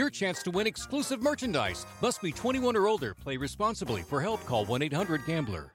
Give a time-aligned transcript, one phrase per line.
[0.00, 1.86] your chance to win exclusive merchandise.
[2.00, 3.14] Must be 21 or older.
[3.14, 4.02] Play responsibly.
[4.02, 5.74] For help, call 1-800-GAMBLER.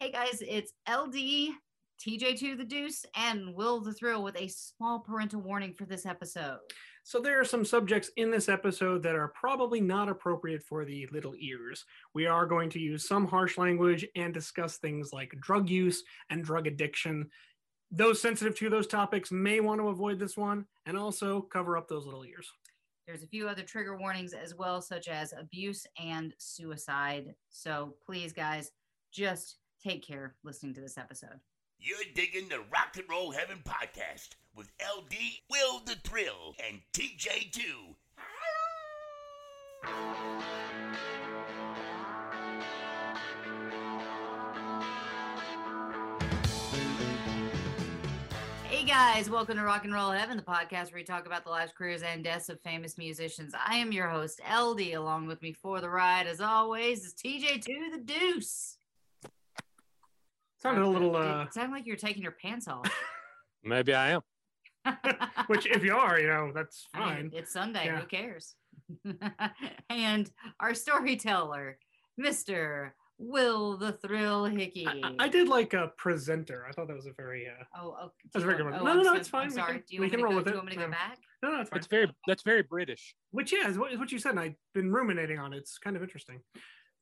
[0.00, 1.54] Hey guys, it's LD,
[2.00, 6.58] TJ2 the Deuce, and Will the Thrill with a small parental warning for this episode.
[7.04, 11.06] So there are some subjects in this episode that are probably not appropriate for the
[11.12, 11.84] little ears.
[12.12, 16.42] We are going to use some harsh language and discuss things like drug use and
[16.42, 17.30] drug addiction.
[17.90, 21.88] Those sensitive to those topics may want to avoid this one and also cover up
[21.88, 22.50] those little ears.
[23.06, 27.34] There's a few other trigger warnings as well, such as abuse and suicide.
[27.48, 28.70] So please, guys,
[29.12, 31.40] just take care listening to this episode.
[31.78, 35.14] You're digging the Rock and Roll Heaven podcast with LD,
[35.50, 37.96] Will the Thrill, and TJ2.
[49.02, 51.72] Guys, welcome to Rock and Roll Heaven, the podcast where we talk about the lives,
[51.72, 53.54] careers, and deaths of famous musicians.
[53.66, 54.92] I am your host, LD.
[54.92, 58.76] Along with me for the ride, as always, is TJ2 the Deuce.
[60.58, 62.94] Sounded a little, It uh, sounded like you're taking your pants off.
[63.64, 64.20] Maybe I am.
[65.46, 67.30] which if you are, you know, that's I mean, fine.
[67.32, 67.86] it's Sunday.
[67.86, 68.00] Yeah.
[68.00, 68.54] Who cares?
[69.88, 70.30] and
[70.60, 71.78] our storyteller,
[72.20, 72.90] Mr.
[73.22, 74.86] Will the Thrill Hickey.
[74.86, 76.64] I, I did like a presenter.
[76.66, 78.82] I thought that was a very, uh, Oh, oh, That's you very want- good.
[78.82, 79.44] oh, No, no, no, it's fine.
[79.44, 79.72] I'm sorry.
[79.74, 80.72] can- do you we want can me to roll go, with do you want me
[80.72, 80.90] to go No.
[80.92, 81.18] back?
[81.42, 81.78] no, no, it's fine.
[81.78, 83.14] It's very that's very British.
[83.30, 84.30] Which, yeah, is what, is what you said.
[84.30, 85.58] and I've been ruminating on it.
[85.58, 86.40] It's kind of interesting.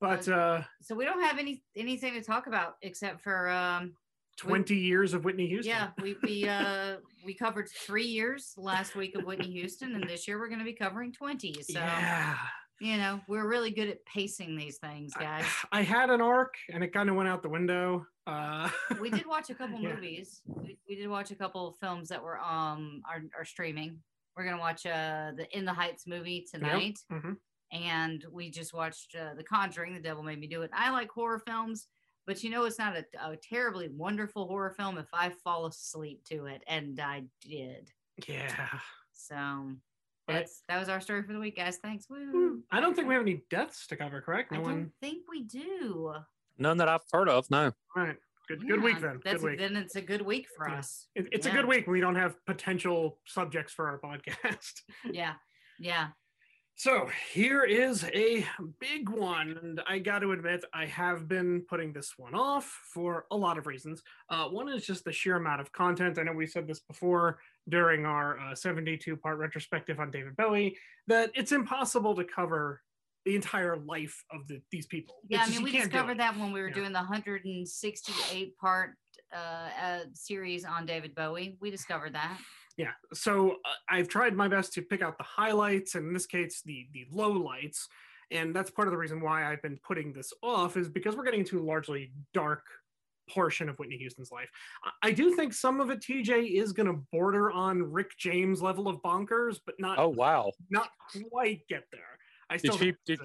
[0.01, 3.95] But Uh, uh, So we don't have any anything to talk about except for um
[4.39, 5.71] 20 years of Whitney Houston.
[5.75, 10.29] yeah we we uh we covered three years last week of Whitney Houston and this
[10.29, 12.37] year we're going to be covering 20 so yeah.
[12.81, 16.55] You know we're really good at pacing these things guys I, I had an arc
[16.73, 18.07] and it kind of went out the window.
[18.27, 18.69] Uh,
[19.01, 19.95] we did watch a couple Yeah.
[19.95, 23.99] movies we, we did watch a couple of films that were um are, are streaming
[24.37, 27.37] we're gonna watch uh the in the heights movie tonight mhm.
[27.73, 31.11] and we just watched uh, the conjuring the devil made me do it i like
[31.11, 31.87] horror films
[32.27, 36.23] but you know it's not a, a terribly wonderful horror film if i fall asleep
[36.25, 37.91] to it and i did
[38.29, 38.69] Yeah.
[39.13, 39.73] so
[40.29, 42.31] that's that was our story for the week guys thanks Woo.
[42.31, 44.53] Hmm, I don't think we have any deaths to cover, correct?
[44.53, 44.93] No i don't one.
[45.01, 46.13] think we do
[46.61, 47.49] None that I've heard of.
[47.53, 47.71] No.
[47.97, 48.17] All right.
[48.49, 49.21] Good, good week then.
[49.25, 49.59] that's Good week.
[49.61, 50.79] then it's a good week for Yeah.
[50.79, 54.73] us It- it's a good week we don't have potential subjects for our podcast.
[55.11, 55.35] yeah
[55.79, 56.09] yeah
[56.79, 58.47] So here is a
[58.79, 63.27] big one, and I got to admit, I have been putting this one off for
[63.33, 64.01] a lot of reasons.
[64.31, 66.21] Uh, one is just the sheer amount of content.
[66.21, 70.79] I know we said this before during our uh, 72 part retrospective on David Bowie
[71.09, 72.81] that it's impossible to cover
[73.25, 75.17] the entire life of the, these people.
[75.29, 76.75] Yeah, It's I just- mean, we you discovered that when we were Yeah.
[76.75, 78.95] doing the 168 part
[79.35, 79.37] uh,
[79.83, 81.59] uh, series on David Bowie.
[81.61, 82.39] We discovered that.
[82.79, 86.27] Yeah so uh, i've tried my best to pick out the highlights and in this
[86.27, 87.89] case the the low lights
[88.31, 91.25] and that's part of the reason why i've been putting this off is because we're
[91.25, 92.65] getting into a largely dark
[93.29, 94.49] portion of whitney houston's life
[94.85, 98.63] I- i do think some of it tj is going to border on rick james
[98.63, 100.53] level of bonkers but not Oh wow.
[100.71, 100.89] not
[101.31, 102.01] quite get there
[102.49, 103.21] i Did still she did,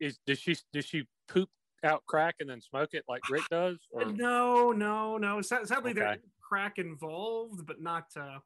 [0.00, 1.50] is did she did she poop
[1.84, 3.76] out crack and then smoke it like Rick does?
[3.90, 5.94] Or no no no sadly Okay.
[5.94, 8.38] there's crack involved but not uh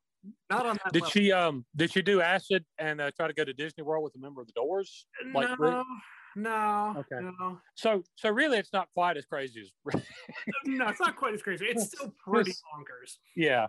[0.51, 1.11] not on that did level.
[1.11, 4.15] she um did she do acid and uh, try to go to Disney World with
[4.17, 5.07] a member of the Doors?
[5.35, 5.73] like Rick?
[5.73, 5.85] no
[6.37, 7.25] no Okay.
[7.25, 9.71] no So so really it's not quite as crazy as
[10.67, 11.67] no, it's not quite as crazy.
[11.67, 13.17] It's still pretty bonkers.
[13.35, 13.69] yeah.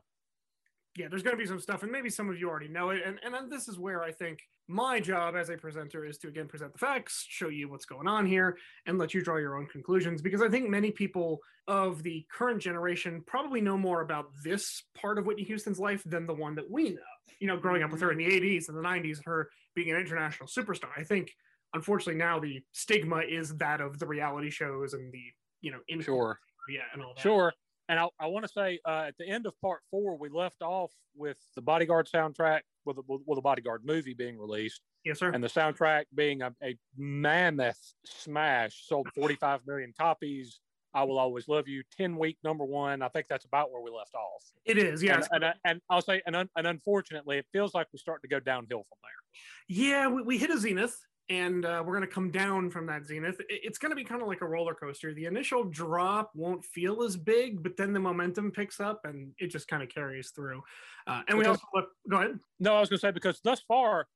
[0.98, 3.04] Yeah, there's going to be some stuff, and maybe some of you already know it.
[3.06, 6.28] And, and then this is where I think my job as a presenter is to
[6.28, 9.58] again present the facts, show you what's going on here, and let you draw your
[9.58, 10.22] own conclusions.
[10.22, 15.18] Because I think many people of the current generation probably know more about this part
[15.18, 17.02] of Whitney Houston's life than the one that we know.
[17.40, 18.46] You know, growing up with her in the mm-hmm.
[18.46, 20.90] 80s and the 90s, her being an international superstar.
[20.98, 21.32] I think,
[21.74, 25.24] unfortunately, now the stigma is that of the reality shows and the
[25.62, 26.40] you know, in Sure.
[26.70, 27.22] yeah, and all that.
[27.22, 27.54] Sure.
[27.90, 30.62] And I, I want to say uh, at the end of part four, we left
[30.62, 35.30] off with the Bodyguard soundtrack, with the, with the Bodyguard movie being released, Yes, sir.
[35.32, 40.60] and the soundtrack being a, a mammoth smash, sold 45 million copies.
[40.94, 41.84] I will always love you.
[41.98, 43.02] 10 week number one.
[43.02, 44.44] I think that's about where we left off.
[44.66, 45.28] it is, yes.
[45.32, 48.34] And, and, and I'll say, and, un, and unfortunately, it feels like we're starting to
[48.34, 49.78] go downhill from there.
[49.78, 50.98] Yeah, we, we hit a zenith,
[51.30, 53.42] and uh, we're going to come down from that zenith.
[53.50, 55.14] It's going to be kind of like a roller coaster.
[55.14, 59.48] The initial drop won't feel as big, but then the momentum picks up, and it
[59.48, 60.62] just kind of carries through.
[61.06, 61.90] Uh, and we also look.
[62.10, 62.40] Go ahead.
[62.60, 64.08] No, I was going to say because thus far,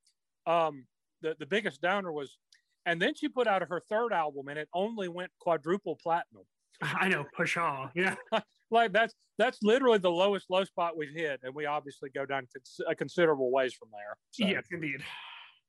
[0.46, 0.86] um,
[1.22, 2.38] the the biggest downer was,
[2.86, 6.44] and then she put out her third album, and it only went quadruple platinum.
[6.82, 7.92] I know, push Pshaw.
[7.94, 8.16] Yeah,
[8.72, 12.48] Like that's that's literally the lowest low spot we've hit, and we obviously go down
[12.88, 14.16] a considerable ways from there.
[14.32, 15.04] So, yes, indeed.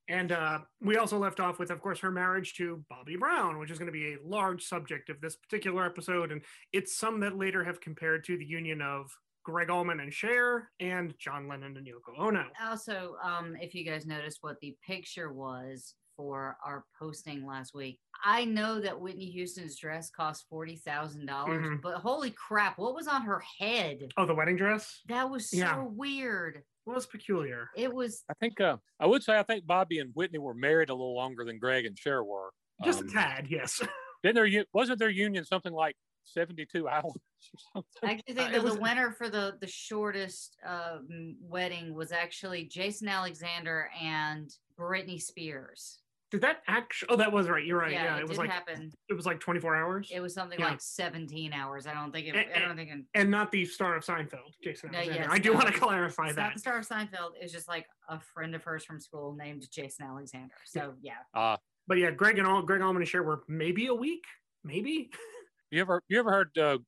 [0.08, 3.70] And uh, we also left off with, of course, her marriage to Bobby Brown, which
[3.70, 6.32] is going to be a large subject of this particular episode.
[6.32, 9.10] And it's some that later have compared to the union of
[9.44, 12.46] Gregg Allman and Cher and John Lennon and Yoko Ono.
[12.62, 17.98] Also, um, if you guys noticed what the picture was for our posting last week,
[18.24, 21.80] I know that Whitney Houston's dress cost forty thousand dollars, Mhm.
[21.82, 24.12] but holy crap, what was on her head?
[24.16, 25.82] Oh, the wedding dress That was so Yeah.
[25.82, 26.62] weird.
[26.84, 27.68] Was peculiar.
[27.76, 30.90] It was I think uh, I would say I think Bobby and Whitney were married
[30.90, 32.50] a little longer than Gregg and Cher were.
[32.84, 33.80] Just Um, a tad, yes.
[34.24, 35.94] Didn't their wasn't their union something like
[36.24, 37.22] seventy two hours or
[37.74, 37.84] something?
[38.02, 42.10] I actually think it that was- the winner for the the shortest um, wedding was
[42.12, 46.00] actually Jason Alexander and Britney Spears.
[46.32, 47.10] Did that actually?
[47.10, 47.64] Oh, that was right.
[47.64, 47.92] You're right.
[47.92, 48.90] yeah, Yeah, it, it, was like happen.
[49.08, 50.70] it was like 24 hours, It was something yeah.
[50.70, 51.86] like 17 hours.
[51.86, 52.34] I don't think it.
[52.56, 55.22] I don't think it, and not the star of Seinfeld, Jason No, Alexander.
[55.24, 56.54] yes, I do no, want to clarify it's not that.
[56.54, 57.32] the star of Seinfeld.
[57.40, 60.54] is just like a friend of hers from school named Jason Alexander.
[60.64, 63.94] So yeah, Uh, But yeah, Gregg and all Gregg Allman and Cher were maybe a
[63.94, 64.24] week,
[64.64, 65.10] maybe.
[65.70, 66.78] you ever you ever heard uh,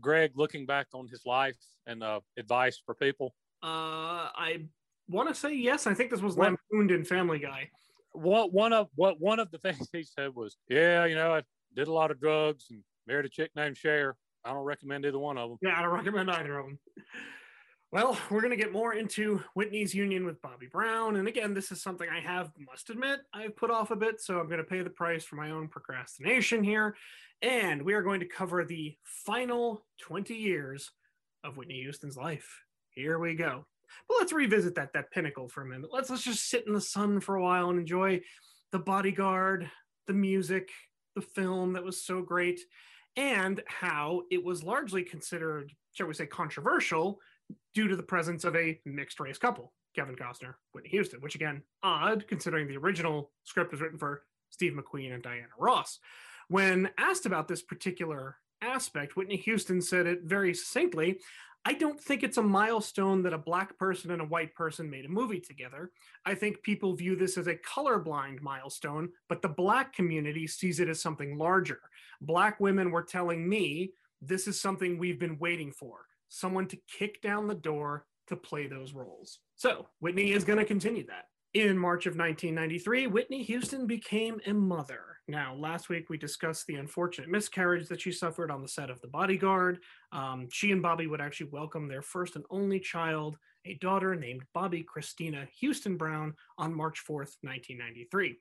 [0.00, 1.56] Gregg looking back on his life
[1.86, 3.34] and uh, advice for people?
[3.62, 4.66] Uh, I
[5.08, 5.86] want to say yes.
[5.86, 7.70] I think this was What- lampooned in Family Guy.
[8.12, 11.42] What one of what one of the things he said was, "Yeah, you know, I
[11.74, 14.16] did a lot of drugs and married a chick named Cher.
[14.44, 16.78] I don't recommend either one of them." Yeah, I don't recommend either of them.
[17.92, 21.16] Well, we're going to get more into Whitney's union with Bobby Brown.
[21.16, 24.20] And again, this is something I have, must admit, I've put off a bit.
[24.20, 26.94] So I'm going to pay the price for my own procrastination here.
[27.42, 28.96] And we are going to cover the
[29.26, 30.88] final 20 years
[31.42, 32.62] of Whitney Houston's life.
[32.90, 33.66] Here we go.
[34.08, 35.90] But let's revisit that, that pinnacle for a minute.
[35.92, 38.20] Let's, let's just sit in the sun for a while and enjoy
[38.72, 39.70] the bodyguard,
[40.06, 40.70] the music,
[41.14, 42.60] the film that was so great,
[43.16, 47.18] and how it was largely considered, shall we say, controversial
[47.74, 51.62] due to the presence of a mixed race couple, Kevin Costner, Whitney Houston, which again,
[51.82, 55.98] odd considering the original script was written for Steve McQueen and Diana Ross.
[56.48, 61.20] When asked about this particular aspect, Whitney Houston said it very succinctly
[61.64, 65.04] I don't think it's a milestone that a black person and a white person made
[65.04, 65.90] a movie together.
[66.24, 70.88] I think people view this as a colorblind milestone, but the black community sees it
[70.88, 71.80] as something larger.
[72.22, 73.92] Black women were telling me
[74.22, 78.66] this is something we've been waiting for someone to kick down the door to play
[78.66, 79.40] those roles.
[79.56, 81.26] So Whitney is going to continue that.
[81.54, 85.00] In March of 1993, Whitney Houston became a mother.
[85.26, 89.00] Now, last week we discussed the unfortunate miscarriage that she suffered on the set of
[89.00, 89.80] The Bodyguard.
[90.12, 94.44] Um, she and Bobby would actually welcome their first and only child, a daughter named
[94.56, 98.36] Bobbi Kristina Houston Brown, on March 4th, 1993.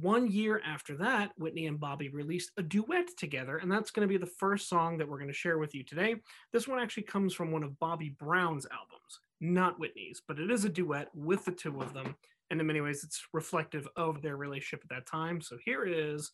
[0.00, 4.12] One year after that, Whitney and Bobby released a duet together, and that's going to
[4.12, 6.14] be the first song that we're going to share with you today.
[6.52, 10.64] This one actually comes from one of Bobby Brown's albums, not Whitney's, but it is
[10.64, 12.14] a duet with the two of them.
[12.54, 15.40] And in many ways, it's reflective of their relationship at that time.
[15.40, 16.30] So here is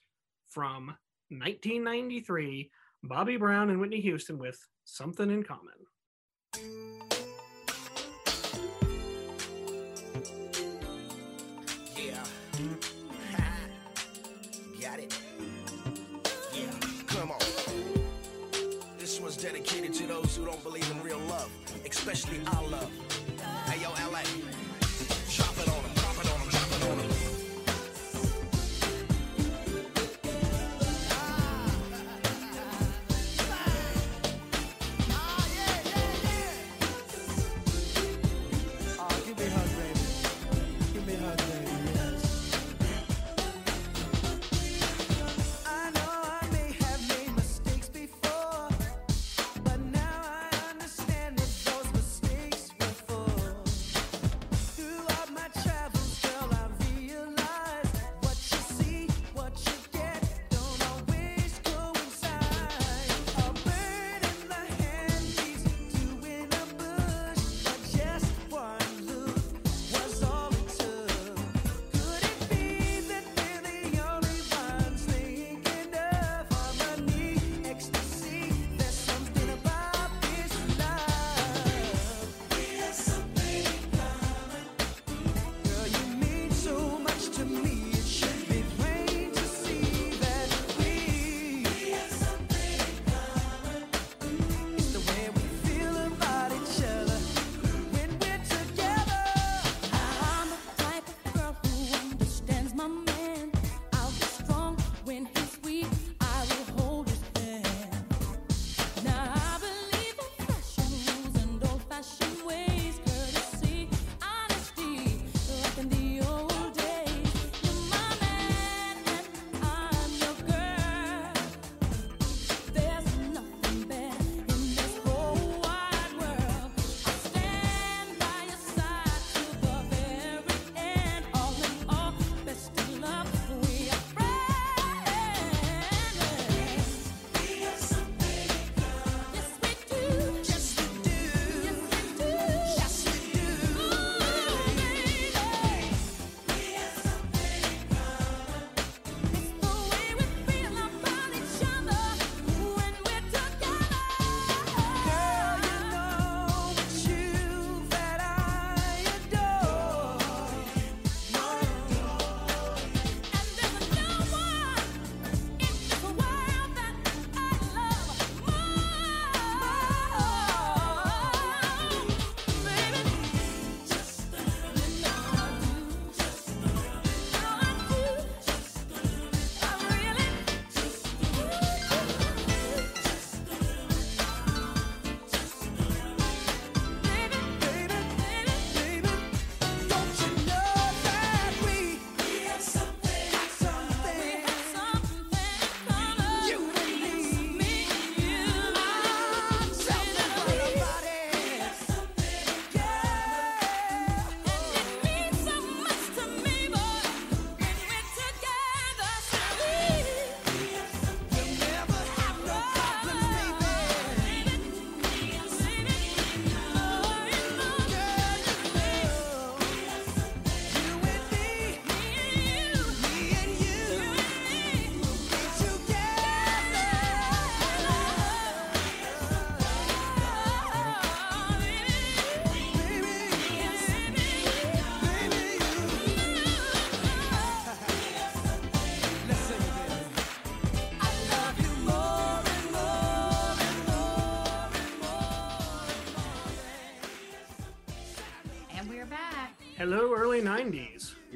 [0.50, 0.88] from
[1.30, 2.70] 1993
[3.04, 5.72] Bobby Brown and Whitney Houston with Something in Common.
[11.96, 12.22] Yeah.
[14.82, 15.18] Got it.
[16.52, 16.70] Yeah.
[17.06, 17.38] Come on.
[18.98, 21.50] This one's dedicated to those who don't believe in real love,
[21.86, 23.09] especially our love.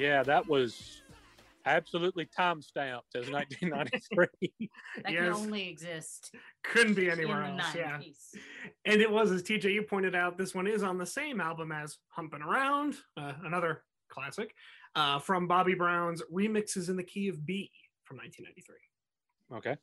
[0.05, 1.01] Yeah, that was
[1.67, 4.27] absolutely time stamped as 1993.
[5.03, 5.23] That Yes.
[5.25, 7.75] can only exist Couldn't be in anywhere the else.
[7.75, 8.01] Yeah.
[8.85, 11.73] And it was, as TJ, you pointed out, this one is on the same album
[11.73, 14.55] as Humping Around, uh, another classic,
[14.95, 17.71] uh, from Bobby Brown's Remixes in the Key of B
[18.05, 19.57] from 1993.
[19.59, 19.77] okay.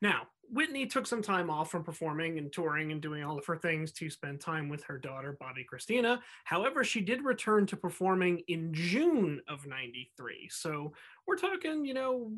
[0.00, 3.56] Now, Whitney took some time off from performing and touring and doing all of her
[3.56, 6.20] things to spend time with her daughter, Bobbi Kristina.
[6.44, 10.48] However, she did return to performing in June of 93.
[10.50, 10.92] So
[11.26, 12.32] we're talking, you know,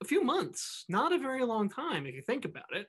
[0.00, 2.86] a few months, not a very long time if you think about it.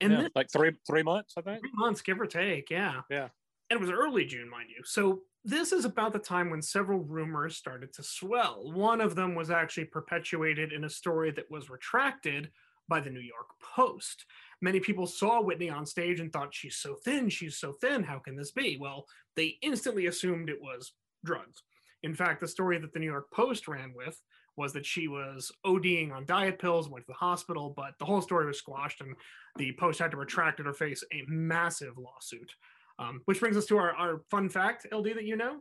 [0.00, 1.60] And yeah, this like three three months, I think.
[1.60, 2.70] three months, give or take.
[2.70, 3.02] Yeah.
[3.08, 3.28] Yeah.
[3.70, 4.82] And it was early June, mind you.
[4.84, 8.72] So this is about the time when several rumors started to swell.
[8.72, 12.50] One of them was actually perpetuated in a story that was retracted
[12.88, 14.24] by the New York Post.
[14.60, 18.02] Many people saw Whitney on stage and thought, she's so thin, she's so thin.
[18.02, 18.78] How can this be?
[18.80, 20.92] Well, they instantly assumed it was
[21.24, 21.62] drugs.
[22.02, 24.20] In fact, the story that the New York Post ran with
[24.56, 28.20] was that she was ODing on diet pills, went to the hospital, but the whole
[28.20, 29.16] story was squashed and
[29.56, 32.52] the Post had to retract it or face a massive lawsuit.
[32.98, 35.58] Um, which brings us to our, our fun fact, LD, that you know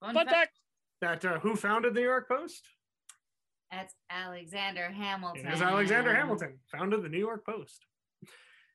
[0.00, 0.58] Fun Fun fact,
[1.00, 1.22] fact.
[1.22, 2.68] that uh, who founded the New York Post?
[3.74, 5.46] That's Alexander Hamilton.
[5.46, 7.86] It is Alexander Hamilton, founded the New York Post.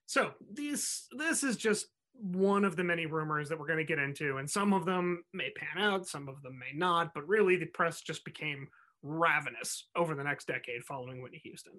[0.05, 3.99] So these this is just one of the many rumors that we're going to get
[3.99, 7.13] into, and some of them may pan out, some of them may not.
[7.13, 8.67] But really, the press just became
[9.01, 11.73] ravenous over the next decade following Whitney Houston.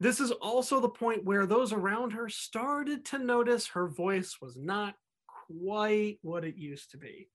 [0.00, 4.56] This is also the point where those around her started to notice her voice was
[4.56, 4.94] not
[5.48, 7.28] quite what it used to be.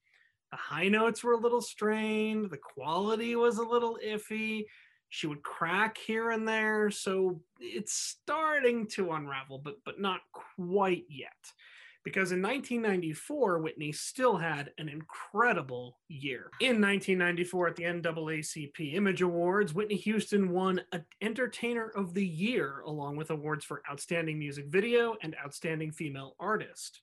[0.51, 4.65] The high notes were a little strained, the quality was a little iffy,
[5.12, 10.22] she would crack here and there so it's starting to unravel but but not
[10.58, 11.30] quite yet.
[12.03, 16.50] Because in 1994 whitney still had an incredible year.
[16.62, 22.80] In 1994 at the naacp image awards whitney houston won an entertainer of the year
[22.88, 27.01] along with awards for outstanding music video and outstanding female artist.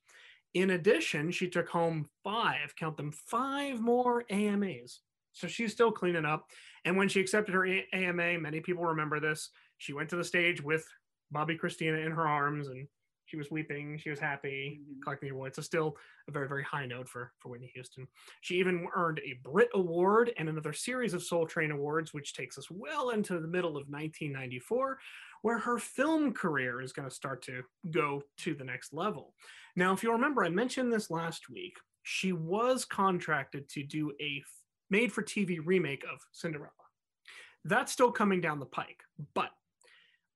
[0.54, 5.00] In addition she took home five count them five more amas
[5.38, 6.50] so she's still cleaning up
[6.88, 9.50] and when she accepted her AMA, many people remember this.
[9.76, 10.86] She went to the stage with
[11.34, 12.88] Bobbi Kristina in her arms and
[13.26, 13.98] she was weeping.
[13.98, 15.02] She was happy, Mhm.
[15.02, 15.56] collecting awards.
[15.56, 18.08] So still a very, very high note for, for Whitney Houston.
[18.40, 22.56] She even earned a Brit Award and another series of Soul Train Awards, which takes
[22.56, 24.98] us well into the middle of 1994,
[25.42, 29.34] where her film career is going to start to go to the next level.
[29.76, 31.76] Now, if you remember, I mentioned this last week.
[32.04, 34.42] She was contracted to do a
[34.90, 36.70] made for TV remake of Cinderella.
[37.64, 39.02] That's still coming down the pike,
[39.34, 39.50] but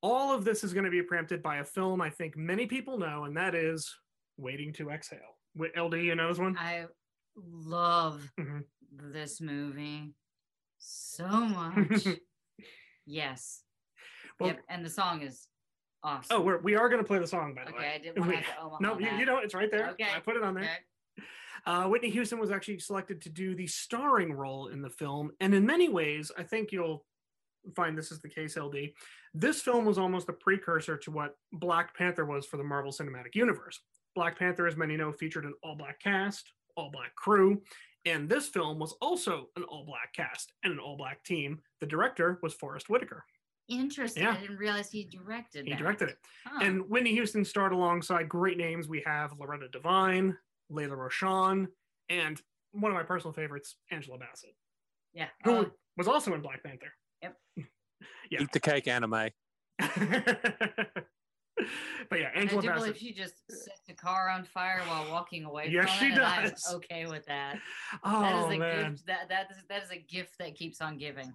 [0.02, 2.98] all of this is going to be preempted by a film I think many people
[2.98, 3.94] know, and that is
[4.36, 5.18] Waiting to Exhale.
[5.54, 6.56] Wait, LD, you know knows one?
[6.58, 6.86] I
[7.36, 8.64] love Mhm.
[8.90, 10.14] this movie
[10.78, 12.06] so much.
[13.06, 13.62] yes.
[14.40, 14.60] Well- yep.
[14.68, 15.46] And the song is
[16.02, 16.36] awesome.
[16.36, 17.78] Oh, we're, we are going to play the song, by the way.
[17.78, 17.86] okay.
[17.88, 17.94] way.
[17.94, 18.78] I didn't want We- to have to Omaha.
[18.80, 19.44] No, you, you don't.
[19.44, 19.90] It's right there.
[19.90, 20.64] Okay, I put it on there.
[20.64, 20.72] Okay.
[21.66, 25.30] Uh, Whitney Houston was actually selected to do the starring role in the film.
[25.40, 27.04] And in many ways, I think you'll
[27.76, 28.90] find this is the case, LD.
[29.34, 33.34] This film was almost a precursor to what Black Panther was for the Marvel Cinematic
[33.34, 33.78] Universe.
[34.14, 37.62] Black Panther, as many know, featured an all black cast, all black crew.
[38.04, 41.60] And this film was also an all black cast and an all black team.
[41.80, 43.24] The director was Forest Whitaker.
[43.68, 44.24] Interesting.
[44.24, 44.32] Yeah.
[44.32, 45.78] I didn't realize he directed He that.
[45.78, 46.18] directed it.
[46.44, 46.58] Huh.
[46.64, 48.88] And Whitney Houston starred alongside great names.
[48.88, 50.36] We have Loretta Devine,
[50.70, 51.68] Lela Rochon,
[52.08, 52.40] and
[52.72, 54.54] one of my personal favorites, Angela Bassett,
[55.14, 55.28] yeah.
[55.44, 56.92] who Oh, was also in Black Panther.
[57.22, 57.36] Yep.
[58.30, 58.42] Yeah.
[58.42, 59.32] Eat the cake Anna Mae.
[59.78, 59.88] but
[62.18, 65.44] yeah, Angela I Angela do believe she just set the car on fire while walking
[65.44, 66.12] away Yes, from she it.
[66.14, 66.72] and I'm does.
[66.76, 67.58] okay with that.
[67.92, 68.90] that Oh is a man!
[68.92, 69.06] gift.
[69.06, 71.32] That that is that is a gift that keeps on giving.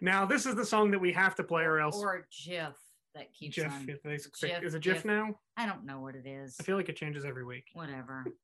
[0.00, 2.74] Now this is the song that we have to play, or else Or GIF
[3.14, 3.70] that keeps GIF.
[3.72, 3.86] on.
[3.86, 5.04] they- GIF, is it GIF GIF.
[5.04, 5.38] now?
[5.56, 6.56] I don't know what it is.
[6.58, 7.64] I feel like it changes every week.
[7.74, 8.24] Whatever.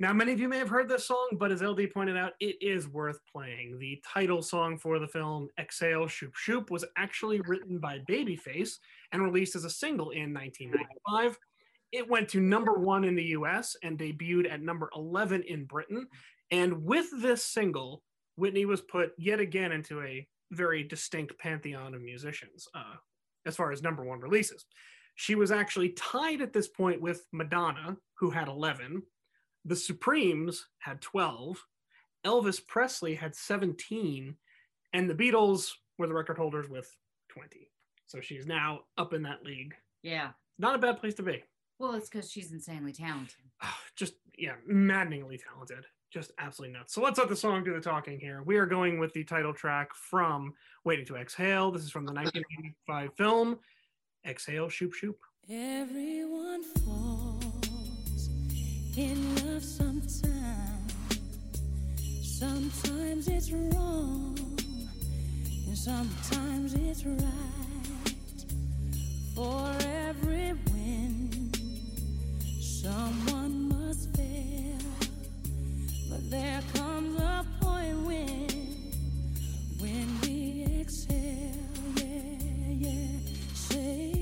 [0.00, 2.56] Now, many of you may have heard this song, but as LD pointed out, it
[2.60, 3.78] is worth playing.
[3.78, 8.72] The title song for the film, Exhale Shoop Shoop, was actually written by Babyface
[9.12, 11.38] and released as a single in 1995.
[11.92, 16.06] It went to number one in the US and debuted at number 11 in Britain.
[16.50, 18.02] And with this single,
[18.36, 22.96] Whitney was put yet again into a very distinct pantheon of musicians uh,
[23.46, 24.66] as far as number one releases.
[25.14, 29.02] She was actually tied at this point with Madonna, who had 11,
[29.64, 31.62] the Supremes had 12,
[32.24, 34.34] Elvis Presley had 17,
[34.92, 36.90] and the Beatles were the record holders with
[37.28, 37.70] 20.
[38.06, 39.74] So she's now up in that league.
[40.02, 40.30] Yeah.
[40.58, 41.44] Not a bad place to be.
[41.78, 43.44] Well, it's because she's insanely talented.
[43.96, 45.84] Just, yeah, maddeningly talented.
[46.10, 46.94] Just absolutely nuts.
[46.94, 48.42] So let's let the song do the talking here.
[48.44, 51.70] We are going with the title track from Waiting to Exhale.
[51.70, 53.58] This is from the 1985 film
[54.26, 55.18] Exhale, Shoop Shoop.
[55.50, 58.28] Everyone falls
[58.96, 60.92] in love sometimes.
[62.22, 64.38] Sometimes it's wrong,
[65.66, 67.24] and sometimes it's right.
[69.34, 69.74] For
[70.06, 71.50] every win,
[72.60, 74.77] someone must fail.
[83.54, 84.17] Say,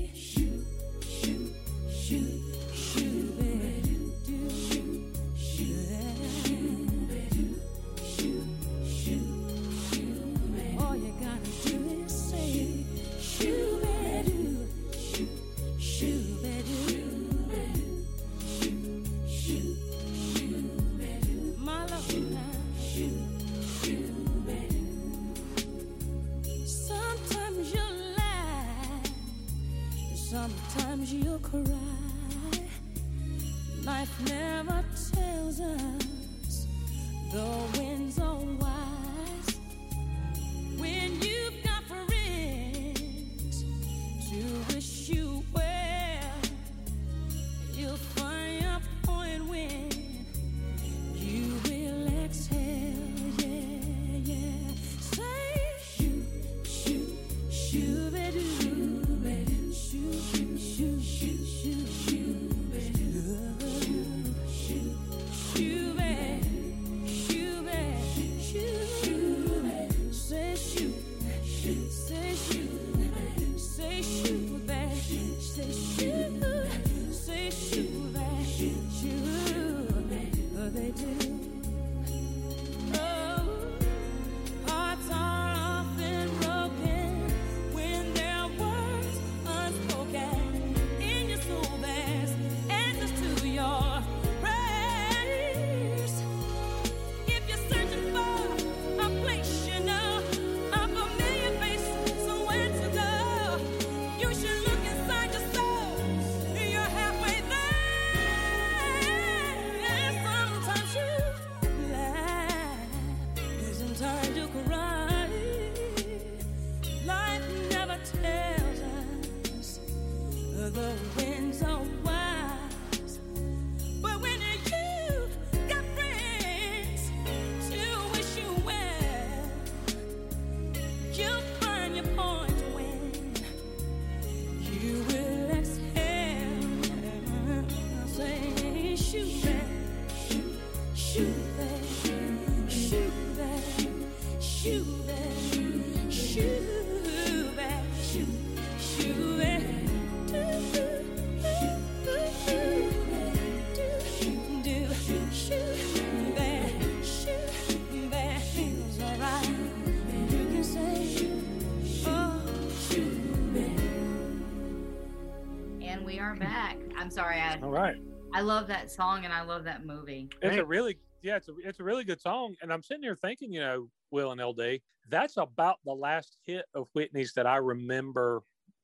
[167.53, 167.95] I'm sorry, I All right.
[168.33, 170.29] I love that song and I love that movie.
[170.41, 170.59] It's Hey.
[170.61, 172.55] a really yeah, it's a it's a really good song.
[172.61, 176.65] And I'm sitting here thinking, you know, Will and LD, that's about the last hit
[176.73, 178.43] of Whitney's that I remember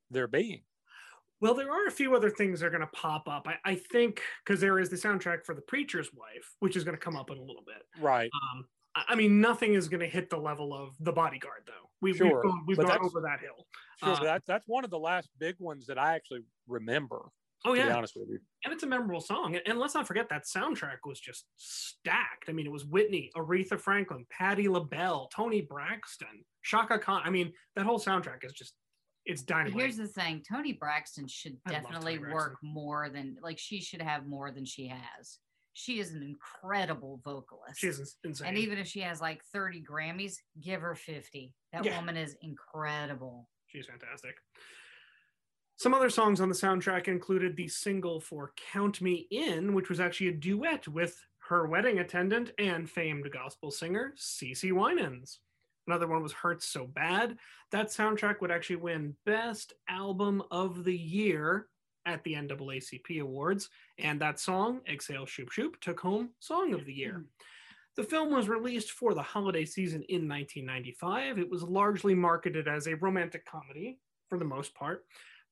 [0.10, 0.64] there being.
[1.42, 3.48] Well, there are a few other things that are going to pop up.
[3.48, 6.96] I, I think because there is the soundtrack for The Preacher's Wife, which is going
[6.96, 7.84] to come up in a little bit.
[8.02, 8.30] Right.
[8.34, 11.90] Um, I, I mean, nothing is going to hit the level of The Bodyguard, though.
[12.02, 13.68] We've, Sure, we've gone, we've gone over that hill.
[14.00, 14.10] Sure.
[14.10, 17.26] Uh, that, that's one of the last big ones that I actually remember,
[17.66, 18.40] Oh to be yeah, honest with you.
[18.66, 19.56] and it's a memorable song.
[19.56, 22.50] And, and let's not forget that soundtrack was just stacked.
[22.50, 27.22] I mean, it was Whitney, Aretha Franklin, Patti LaBelle, Toni Braxton, Chaka Khan.
[27.24, 28.74] I mean, that whole soundtrack is just
[29.26, 29.80] it's dynamite.
[29.80, 32.74] here's the thing Toni Braxton should I definitely Toni work Braxton.
[32.74, 35.40] more than, like, she should have more than she has.
[35.76, 37.80] She is an incredible vocalist.
[37.80, 38.48] She is insane.
[38.50, 41.54] and even if she has like 30 Grammys, give her 50.
[41.72, 41.96] That Yeah.
[41.98, 43.48] woman is incredible.
[43.68, 44.36] She's fantastic.
[45.84, 50.00] Some other songs on the soundtrack included the single for Count Me In, which was
[50.00, 51.20] actually a duet with
[51.50, 55.40] her wedding attendant and famed gospel singer, Cece Winans.
[55.86, 57.38] Another one was Hurts So Bad.
[57.72, 61.68] That soundtrack would actually win Best Album of the Year
[62.06, 63.70] at the NAACP Awards.
[63.98, 67.16] And that song, Exhale Shoop Shoop, took home Song of the Year.
[67.16, 67.24] Hmm.
[67.98, 71.40] The film was released for the holiday season in 1995.
[71.40, 75.04] It was largely marketed as a romantic comedy for the most part,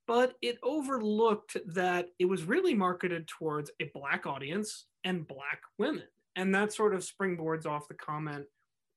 [0.07, 6.03] but it overlooked that it was really marketed towards a Black audience and Black women.
[6.35, 8.45] And that sort of springboards off the comment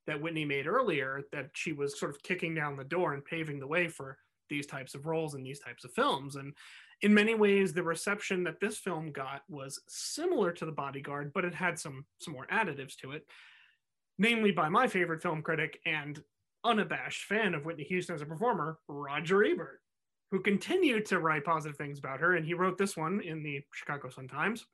[0.07, 3.59] that Whitney made earlier that she was sort of kicking down the door and paving
[3.59, 4.17] the way for
[4.49, 6.35] these types of roles in these types of films.
[6.35, 6.53] And
[7.01, 11.45] in many ways, the reception that this film got was similar to The Bodyguard, but
[11.45, 13.25] it had some some more additives to it,
[14.17, 16.21] namely by my favorite film critic and
[16.63, 19.81] unabashed fan of Whitney Houston as a performer, Roger Ebert,
[20.35, 22.35] who continued to write positive things about her.
[22.35, 24.65] And he wrote this one in the Chicago Sun Times.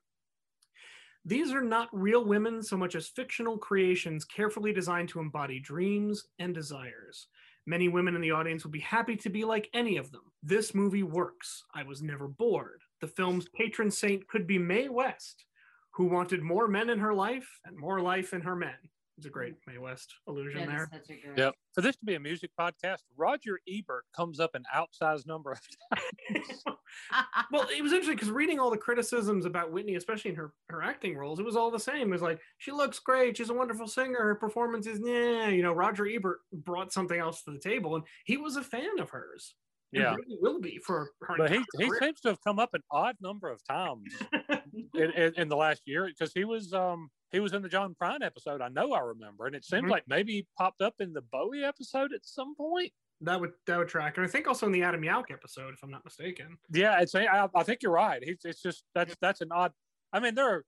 [1.23, 6.25] These are not real women so much as fictional creations carefully designed to embody dreams
[6.39, 7.27] and desires.
[7.67, 10.23] Many women in the audience would be happy to be like any of them.
[10.41, 11.63] This movie works.
[11.75, 12.81] I was never bored.
[12.99, 15.45] The film's patron saint could be Mae West,
[15.91, 18.89] who wanted more men in her life and more life in her men.
[19.21, 20.89] It's a great Mae West illusion there.
[20.91, 21.53] such great- Yep.
[21.75, 25.59] For this to be a music podcast, Roger Ebert comes up an outsized number of
[25.93, 26.63] times.
[27.51, 30.81] well, it was interesting because reading all the criticisms about Whitney, especially in her her
[30.81, 32.07] acting roles, it was all the same.
[32.07, 35.49] It was like she looks great, she's a wonderful singer, her performance is yeah.
[35.49, 38.97] You know, Roger Ebert brought something else to the table, and he was a fan
[38.99, 39.53] of hers.
[39.93, 40.15] and Yeah.
[40.15, 41.35] really will be for her.
[41.37, 44.11] But he, entire he seems to have come up an odd number of times
[44.73, 47.95] in, in, in the last year because he was um he was in the John
[47.99, 48.61] Prine episode.
[48.61, 49.91] I know I remember, and it seems Mhm.
[49.91, 52.91] like maybe he popped up in the Bowie episode at some point.
[53.21, 55.83] that would that would track, and I think also in the Adam Yauch episode, if
[55.83, 56.57] I'm not mistaken.
[56.73, 58.23] Yeah, it's I, I think you're right.
[58.23, 59.73] He's it's just that's that's an odd.
[60.11, 60.65] I mean, there are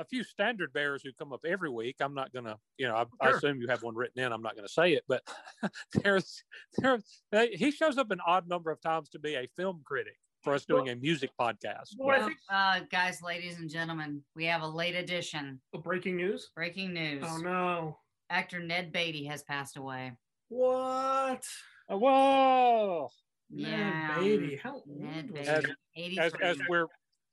[0.00, 1.96] a few standard bearers who come up every week.
[2.00, 4.32] I'm not gonna, you know, I, I assume you have one written in.
[4.32, 5.22] I'm not gonna say it, but
[5.94, 6.42] there's
[6.78, 6.98] there
[7.52, 10.64] he shows up an odd number of times to be a film critic for us
[10.66, 11.94] doing a music podcast.
[11.98, 15.60] Well, I Well, think uh, guys, ladies and gentlemen, we have a late edition.
[15.74, 16.50] oh, breaking news.
[16.54, 17.24] Breaking news.
[17.26, 17.98] Oh no!
[18.30, 20.12] Actor Ned Beatty has passed away.
[20.48, 21.42] What?
[21.90, 23.08] Uh, Whoa!
[23.50, 24.08] Yeah.
[24.16, 24.56] Ned Beatty.
[24.62, 25.70] How old Ned Beatty.
[25.92, 26.18] he?
[26.18, 26.86] As as we're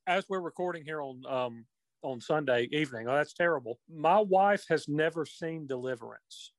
[0.07, 1.65] as we're recording here on um
[2.01, 3.07] on Sunday evening.
[3.07, 3.77] Oh, that's terrible.
[3.93, 6.53] My wife has never seen Deliverance.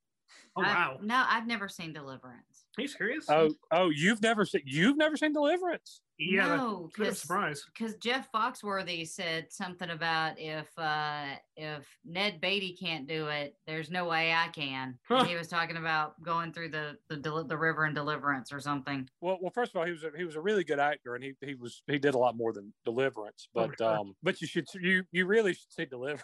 [0.55, 0.99] Oh I- wow!
[1.03, 2.67] no, I've never seen Deliverance.
[2.79, 3.27] Are you serious?
[3.29, 6.01] Oh, oh, you've never seen you've never seen Deliverance.
[6.31, 6.57] Yeah.
[6.57, 7.65] no, Bit of a because surprise.
[7.75, 11.25] because Jeff Foxworthy said something about if uh
[11.57, 14.99] if Ned Beatty can't do it, there's no way I can.
[15.07, 15.25] Huh.
[15.25, 19.09] He was talking about going through the the del- the river and deliverance or something.
[19.21, 21.23] Well, well, first of all, he was a, he was a really good actor, and
[21.23, 23.49] he he was he did a lot more than Deliverance.
[23.55, 23.97] Oh, But sure.
[23.99, 26.23] um, but you should you you really should see Deliverance.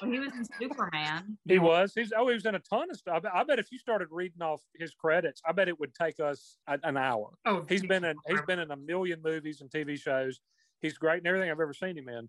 [0.00, 1.36] Well, he was in Superman.
[1.46, 3.16] he was he's oh he was in a ton of stuff.
[3.16, 5.94] I bet, I bet if you started reading off his credits, I bet it would
[5.94, 7.30] take us a, an hour.
[7.44, 10.40] Oh, He's been in he's been in a million movies and TV shows.
[10.80, 12.28] He's great in everything I've ever seen him in.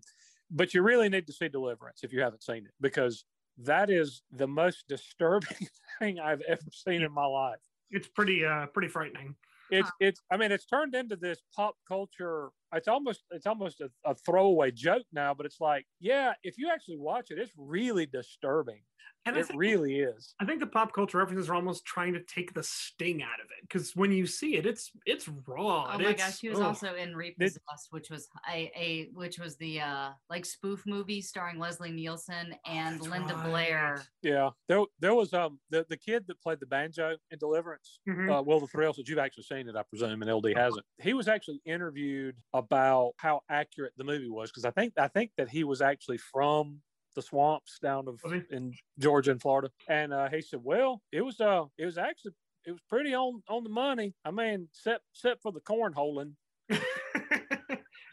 [0.50, 3.24] But you really need to see Deliverance if you haven't seen it because
[3.58, 7.60] that is the most disturbing thing I've ever seen in my life.
[7.90, 9.34] It's pretty uh pretty frightening.
[9.70, 12.50] It's it's I mean it's turned into this pop culture.
[12.72, 16.70] It's almost it's almost a, a throwaway joke now, but it's like yeah, if you
[16.72, 18.82] actually watch it, it's really disturbing.
[19.26, 20.34] And It think, really is.
[20.40, 23.46] I think the pop culture references are almost trying to take the sting out of
[23.46, 25.86] it because when you see it, it's it's raw.
[25.88, 26.66] Oh and my gosh, he was ugh.
[26.66, 31.58] also in Repossessed, which was a, a which was the uh like spoof movie starring
[31.58, 33.48] Leslie Nielsen and Oh, Linda right.
[33.48, 34.02] Blair.
[34.22, 38.38] Yeah, there there was um the, the kid that played the banjo in Deliverance, Mhm.
[38.38, 40.86] uh, Will the Thrills, that you've actually seen it, I presume, and LD hasn't.
[41.00, 45.32] He was actually interviewed about how accurate the movie was because I think I think
[45.36, 46.82] that he was actually from
[47.16, 51.40] the swamps down of in Georgia and Florida, and uh, he said, "Well, it was
[51.40, 52.32] uh it was actually
[52.64, 54.14] it was pretty on on the money.
[54.24, 56.34] I mean, except except for the cornholing."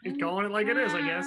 [0.02, 1.26] He's calling it like it is, I guess.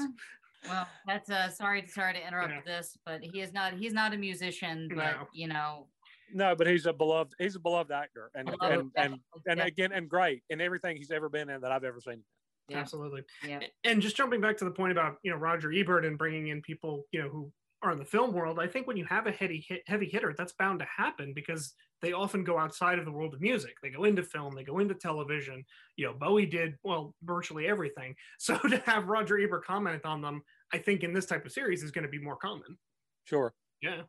[0.67, 2.61] Well, that's uh sorry to sorry to interrupt Yeah.
[2.65, 5.27] this, but he is not he's not a musician, but No.
[5.33, 5.87] you know,
[6.33, 9.61] No, but he's a beloved he's a beloved actor, and beloved, and and definitely, and
[9.61, 12.23] again and great in everything he's ever been in that I've ever seen.
[12.69, 13.23] yeah, Absolutely.
[13.47, 13.59] yeah.
[13.83, 16.61] And just jumping back to the point about you know Roger Ebert and bringing in
[16.61, 17.51] people you know who
[17.83, 20.33] are in the film world, I think when you have a heavy hit, heavy hitter,
[20.37, 23.75] that's bound to happen because they often go outside of the world of music.
[23.81, 25.63] They go into film, they go into television.
[25.95, 28.15] You know, Bowie did well virtually everything.
[28.39, 30.41] So to have Roger Ebert comment on them,
[30.73, 32.77] I think in this type of series is going to be more common.
[33.25, 33.53] Sure.
[33.81, 34.03] Yeah.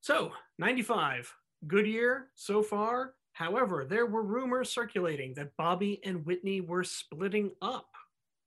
[0.00, 1.32] So, 95,
[1.68, 3.14] good year so far.
[3.34, 7.88] However, there were rumors circulating that Bobby and Whitney were splitting up.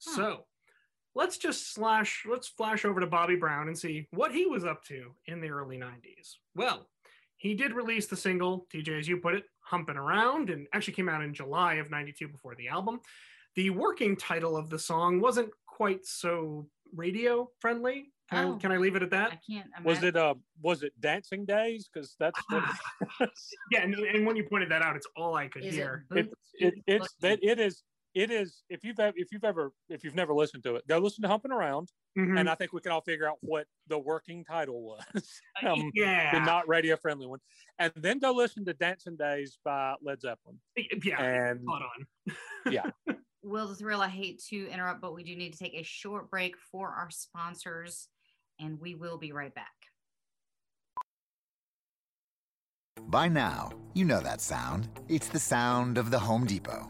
[0.05, 0.15] Huh.
[0.15, 0.45] So,
[1.15, 4.83] let's just slash, let's flash over to Bobby Brown and see what he was up
[4.85, 6.35] to in the early 90s.
[6.55, 6.87] Well,
[7.37, 11.09] he did release the single, TJ, as you put it, Humping Around, and actually came
[11.09, 12.99] out in July of 92 before the album.
[13.55, 18.11] The working title of the song wasn't quite so radio friendly.
[18.29, 18.55] Can, I, Oh.
[18.57, 19.33] can I leave it at that?
[19.33, 21.87] I can't Was it uh was it Dancing Days?
[21.93, 22.63] Because that's what
[23.71, 26.05] yeah, and, and when you pointed that out, it's all I could Is hear.
[26.11, 26.41] it, boots?
[26.55, 27.83] it, it's that it is
[28.15, 30.97] it is if you've ever, if you've ever if you've never listened to it, go
[30.97, 32.39] listen to Humping Around, Mhm.
[32.39, 35.41] and I think we can all figure out what the working title was.
[35.67, 36.31] um, yeah.
[36.39, 37.39] the not radio friendly one,
[37.77, 40.59] and then go listen to Dancing Days by Led Zeppelin.
[41.03, 41.21] yeah.
[41.21, 42.35] And Spot on.
[42.73, 42.89] yeah,
[43.43, 46.29] Will the Thrill, I hate to interrupt, but we do need to take a short
[46.31, 48.07] break for our sponsors,
[48.59, 49.73] and we will be right back.
[53.07, 54.87] By now, you know that sound.
[55.09, 56.89] It's the sound of the Home Depot.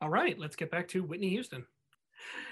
[0.00, 1.66] All right, let's get back to Whitney Houston.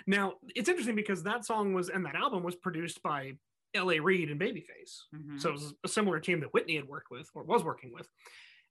[0.07, 3.33] Now, it's interesting because that song was and that album was produced by
[3.74, 3.98] L.A.
[3.98, 5.02] Reid and Babyface.
[5.14, 5.40] Mhm.
[5.40, 8.09] So it was a similar team that Whitney had worked with or was working with.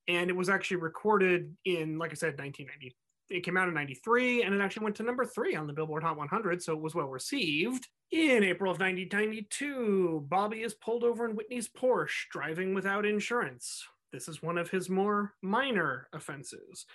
[0.07, 2.95] And it was actually recorded in, like I said, 1990.
[3.29, 6.03] It came out in 93 and it actually went to number three on the Billboard
[6.03, 6.61] Hot 100.
[6.61, 7.87] So it was well received.
[8.11, 13.83] In April of 1992, Bobby is pulled over in Whitney's Porsche driving without insurance.
[14.11, 16.85] This is one of his more minor offenses.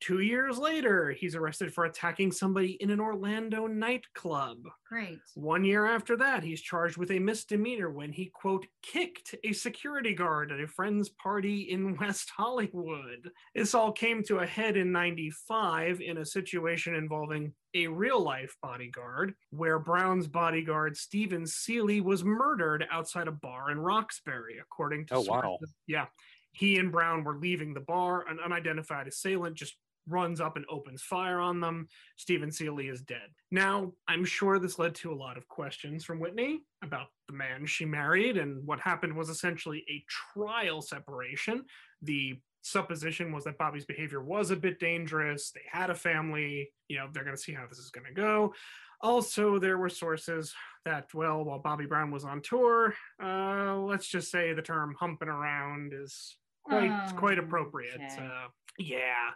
[0.00, 4.58] Two years later, he's arrested for attacking somebody in an Orlando nightclub.
[4.86, 5.18] Great.
[5.34, 10.12] One year after that, he's charged with a misdemeanor when he, quote, kicked a security
[10.14, 13.30] guard at a friend's party in West Hollywood.
[13.54, 18.54] This all came to a head in 95 in a situation involving a real life
[18.62, 25.14] bodyguard, where Brown's bodyguard, Stephen Seeley, was murdered outside a bar in Roxbury, according to
[25.14, 25.40] Oh, wow.
[25.42, 25.74] sources.
[25.86, 26.06] Yeah.
[26.52, 28.28] He and Brown were leaving the bar.
[28.28, 29.74] An unidentified assailant just
[30.08, 31.88] runs up and opens fire on them.
[32.16, 33.28] Stephen Seeley is dead.
[33.50, 37.66] Now, I'm sure this led to a lot of questions from Whitney about the man
[37.66, 41.64] she married, and what happened was essentially a trial separation.
[42.02, 45.50] The supposition was that Bobby's behavior was a bit dangerous.
[45.50, 46.70] They had a family.
[46.88, 48.54] You know, they're going to see how this is going to go.
[49.00, 50.54] Also, there were sources
[50.86, 55.28] that, well, while Bobby Brown was on tour, uh, let's just say the term humping
[55.28, 57.96] around is quite Oh, quite appropriate.
[57.96, 58.16] okay.
[58.26, 59.30] Uh, yeah,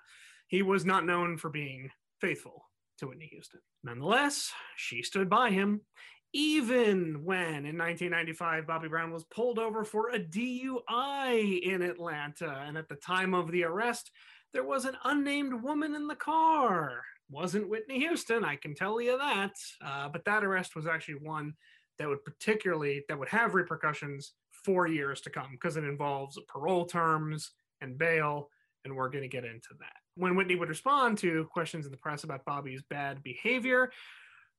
[0.49, 2.65] he was not known for being faithful
[2.99, 3.61] to Whitney Houston.
[3.85, 5.83] Nonetheless, she stood by him,
[6.33, 12.65] even when in 1995 Bobby Brown was pulled over for a DUI in Atlanta.
[12.67, 14.11] And at the time of the arrest,
[14.53, 17.03] there was an unnamed woman in the car.
[17.31, 19.53] Wasn't Whitney Houston, I can tell you that.
[19.85, 21.55] Uh, but that arrest was actually one
[21.99, 24.33] that would particularly that would have repercussions
[24.65, 28.49] for years to come because it involves parole terms and bail
[28.85, 29.97] and we're going to get into that.
[30.19, 33.93] When Whitney would respond to questions in the press about Bobby's bad behavior,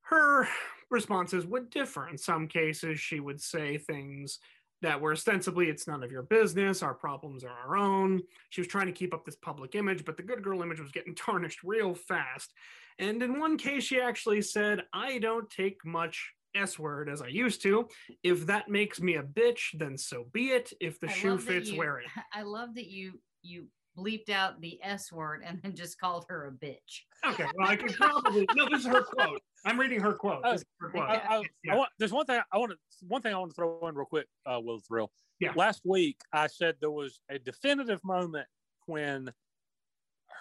[0.03, 0.47] her
[0.89, 2.07] responses would differ.
[2.07, 4.39] In some cases, she would say things
[4.81, 8.21] that were ostensibly, it's none of your business, our problems are our own.
[8.49, 10.91] She was trying to keep up this public image, but the good girl image was
[10.91, 12.53] getting tarnished real fast.
[12.97, 17.27] And in one case, she actually said, I don't take much S word as I
[17.27, 17.87] used to.
[18.23, 20.71] If that makes me a bitch, then so be it.
[20.79, 22.07] If the I shoe fits, you- wear it.
[22.33, 23.67] I love that you you
[23.99, 27.03] bleeped out the S word and then just called her a bitch.
[27.27, 28.67] Okay, well, I could probably no.
[28.69, 29.41] This is her quote.
[29.65, 30.43] I'm reading her quote.
[30.43, 31.09] This is her quote.
[31.09, 31.73] I, I, Yeah.
[31.73, 33.95] I want, there's one thing I want to one thing I want to throw in
[33.95, 34.27] real quick.
[34.45, 35.11] Uh, Will Thrill.
[35.39, 35.51] Yeah.
[35.55, 38.47] Last week I said there was a definitive moment
[38.85, 39.31] when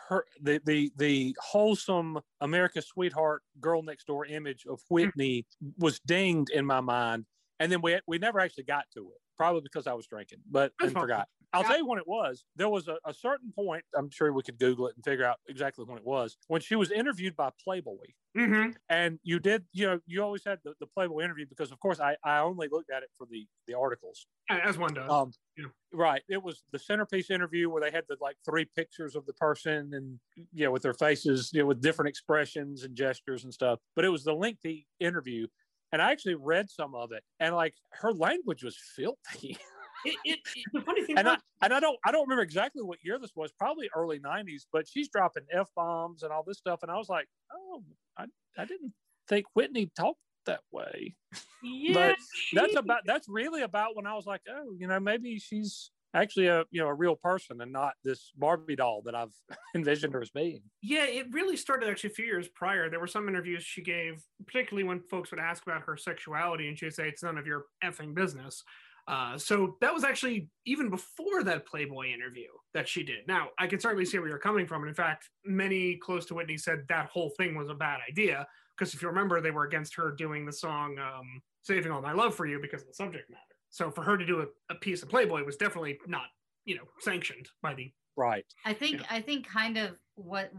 [0.09, 5.47] her the the the wholesome America's sweetheart girl next door image of Whitney
[5.79, 7.27] was dinged in my mind,
[7.61, 9.21] and then we we never actually got to it.
[9.37, 11.29] Probably because I was drinking, but That's and forgot.
[11.53, 12.45] I'll tell you when it was.
[12.57, 13.85] There was a, a certain point.
[13.97, 16.37] I'm sure we could Google it and figure out exactly when it was.
[16.49, 18.07] When she was interviewed by Playboy,
[18.37, 18.77] Mhm.
[18.91, 21.99] and you did you know you always had the, the playboy interview because of course
[21.99, 25.11] i i only looked at it for the the articles As one does.
[25.11, 25.65] um Yeah.
[25.93, 29.33] right it was the centerpiece interview where they had the like three pictures of the
[29.33, 30.21] person and
[30.53, 34.05] you know with their faces you know with different expressions and gestures and stuff but
[34.05, 35.47] it was the lengthy interview
[35.91, 39.59] and i actually read some of it and like her language was filthy
[40.05, 42.43] It, it, it- the funny thing and was, I and I don't I don't remember
[42.43, 44.63] exactly what year this was, probably early '90s.
[44.73, 47.83] But she's dropping f bombs and all this stuff, and I was like, oh,
[48.17, 48.93] I I didn't
[49.29, 51.15] think Whitney talked that way.
[51.63, 52.17] yeah, but
[52.53, 56.47] that's about that's really about when I was like, oh, you know, maybe she's actually
[56.47, 59.35] a you know a real person and not this Barbie doll that I've
[59.75, 60.63] envisioned her as being.
[60.81, 62.89] Yeah, it really started actually a few years prior.
[62.89, 66.79] There were some interviews she gave, particularly when folks would ask about her sexuality, and
[66.79, 68.63] she'd say, It's none of your effing business.
[69.09, 73.27] Uh, so that was actually even before that Playboy interview that she did.
[73.27, 74.83] Now, I can certainly see where you're coming from.
[74.83, 78.47] And in fact, many close to Whitney said that whole thing was a bad idea.
[78.77, 82.13] because if you remember, they were against her doing the song um, "Saving All My
[82.13, 83.43] Love for You" because of the subject matter.
[83.71, 86.27] So for her to do a, a piece of Playboy was definitely not,
[86.67, 88.45] you know, sanctioned by the Right.
[88.65, 90.51] I think I think kind of what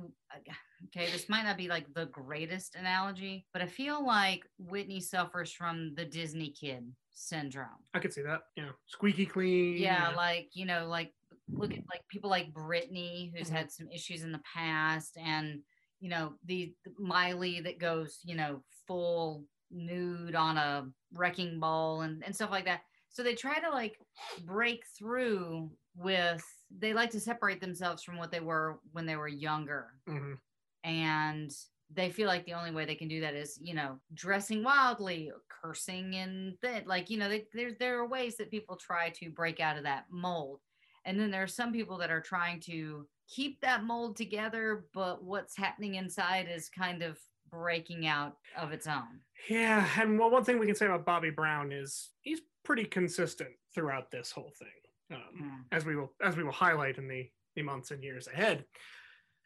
[0.88, 5.52] okay, this might not be like the greatest analogy, but I feel like Whitney suffers
[5.52, 7.84] from the Disney kid syndrome.
[7.94, 8.42] I could see that.
[8.56, 9.78] Yeah, squeaky clean.
[9.78, 11.14] Yeah, like you know, like
[11.50, 13.54] look at like people like Britney, who's Mhm.
[13.54, 15.64] had some issues in the past, and
[16.00, 22.02] you know the, the Miley that goes, you know, full nude on a wrecking ball
[22.02, 22.82] and and stuff like that.
[23.10, 23.98] So they try to like
[24.46, 26.44] break through with.
[26.72, 30.40] They like to separate themselves from what they were when they were younger, Mhm.
[30.84, 31.52] and
[31.92, 35.32] they feel like the only way they can do that is you know dressing wildly
[35.50, 39.30] cursing and that like you know they, there, there are ways that people try to
[39.30, 40.60] break out of that mold
[41.06, 45.24] and then there are some people that are trying to keep that mold together but
[45.24, 50.44] what's happening inside is kind of breaking out of its own Yeah, and well, one
[50.44, 55.18] thing we can say about Bobby Brown is he's pretty consistent throughout this whole thing,
[55.18, 55.64] um, Mm.
[55.72, 58.66] as we will as we will highlight in the, the months and years ahead.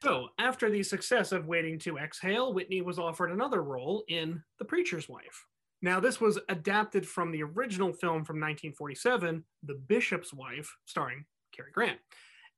[0.04, 4.66] So, after the success of Waiting to Exhale, Whitney was offered another role in The
[4.66, 5.46] Preacher's Wife.
[5.82, 11.24] Now, this was adapted from the original film from 1947, The Bishop's Wife, starring
[11.56, 12.00] Cary Grant.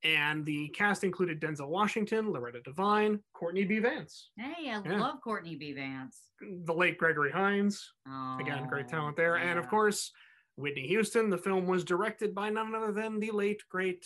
[0.03, 3.77] And the cast included Denzel Washington, Loretta Devine, Courtney B.
[3.79, 4.99] Vance, hey i Yeah.
[4.99, 7.91] love courtney b vance the late Gregory Hines,
[8.39, 9.37] Again, oh, great Oh, talent there.
[9.37, 10.11] And of course,
[10.57, 11.29] Whitney Houston.
[11.29, 14.05] The film was directed by none other than the late, great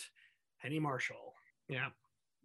[0.60, 1.34] Penny Marshall.
[1.68, 1.88] Yeah.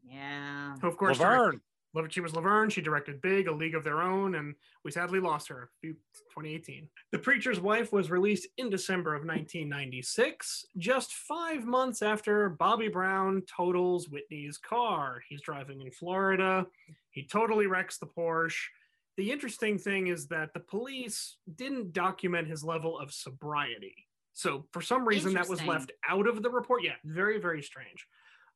[0.10, 1.38] Yeah Who, of course, Laverne.
[1.38, 1.62] directed-
[2.10, 2.70] she was Laverne.
[2.70, 5.93] She directed Big, A League of Their Own, and we sadly lost her in
[6.34, 6.89] 2018.
[7.14, 13.43] The Preacher's Wife was released in December of 1996, just five months after Bobby Brown
[13.43, 15.22] totals Whitney's car.
[15.30, 16.68] He's driving in Florida.
[17.12, 18.58] He totally wrecks the Porsche.
[19.16, 24.06] The interesting thing is that the police didn't document his level of sobriety.
[24.34, 26.84] So, for some reason, that was left out of the report.
[26.84, 28.06] Yeah, very, very strange.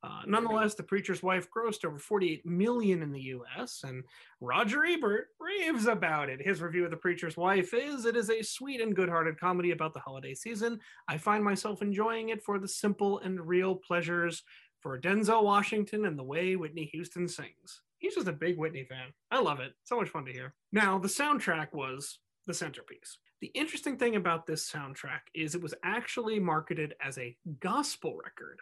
[0.02, 3.82] Uh, nonetheless, the preacher's wife grossed over 48 million in the U.S.
[3.84, 4.02] and
[4.40, 6.40] Roger Ebert raves about it.
[6.40, 9.92] His review of the preacher's wife is: "It is a sweet and good-hearted comedy about
[9.92, 10.80] the holiday season.
[11.06, 14.42] I find myself enjoying it for the simple and real pleasures,
[14.80, 19.12] for Denzel Washington and the way Whitney Houston sings." He's just a big Whitney fan.
[19.30, 19.74] I love it.
[19.84, 20.54] So much fun to hear.
[20.72, 23.18] Now, the soundtrack was the centerpiece.
[23.42, 28.60] The interesting thing about this soundtrack is it was actually marketed as a gospel record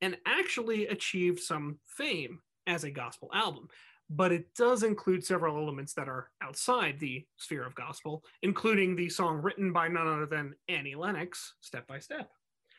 [0.00, 3.68] and actually achieved some fame as a gospel album.
[4.10, 9.10] But it does include several elements that are outside the sphere of gospel, including the
[9.10, 12.30] song written by none other than Annie Lennox, Step by Step.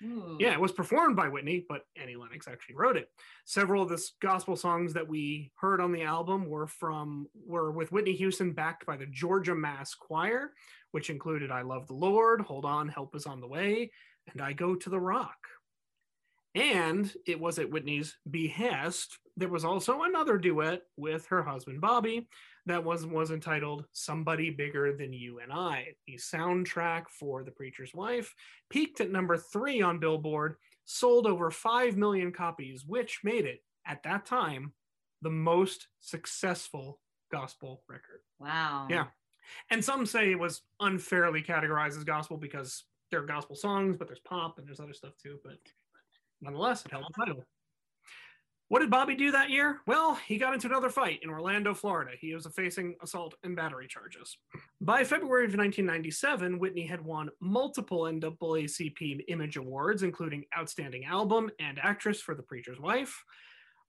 [0.04, 0.38] Ooh.
[0.40, 3.10] Yeah, it was performed by Whitney, but Annie Lennox actually wrote it.
[3.46, 7.92] Several of the gospel songs that we heard on the album were from were with
[7.92, 10.54] Whitney Houston backed by the Georgia Mass Choir,
[10.92, 13.92] which included I Love the Lord, Hold On, Help Is on the Way,
[14.32, 15.38] and I Go to the Rock.
[16.56, 19.20] And it was at Whitney's behest.
[19.38, 22.28] There was also another duet with her husband Bobby
[22.66, 27.94] that was was entitled "Somebody Bigger Than You and I." The soundtrack for "The Preacher's
[27.94, 28.34] Wife"
[28.70, 34.04] peaked at number three on Billboard, sold over five million copies, which made it at
[34.04, 34.74] that time
[35.22, 37.00] the most successful
[37.32, 38.22] gospel record.
[38.40, 39.06] wow Yeah.
[39.70, 44.08] And some say it was unfairly categorized as gospel because there are gospel songs, but
[44.08, 45.40] there's pop and there's other stuff too.
[45.44, 45.58] But
[46.42, 47.46] nonetheless, it held the title.
[48.70, 49.82] What did Bobby do that year?
[49.88, 52.12] Well, he got into another fight in Orlando, Florida.
[52.20, 54.38] He was facing assault and battery charges.
[54.80, 61.80] By February of 1997, Whitney had won multiple NAACP Image Awards, including Outstanding Album and
[61.82, 63.24] Actress for The Preacher's Wife.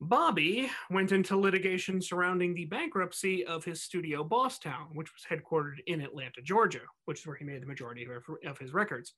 [0.00, 6.00] Bobby went into litigation surrounding the bankruptcy of his studio Bosstown, which was headquartered in
[6.00, 9.12] Atlanta, Georgia, which is where he made the majority of, of his records.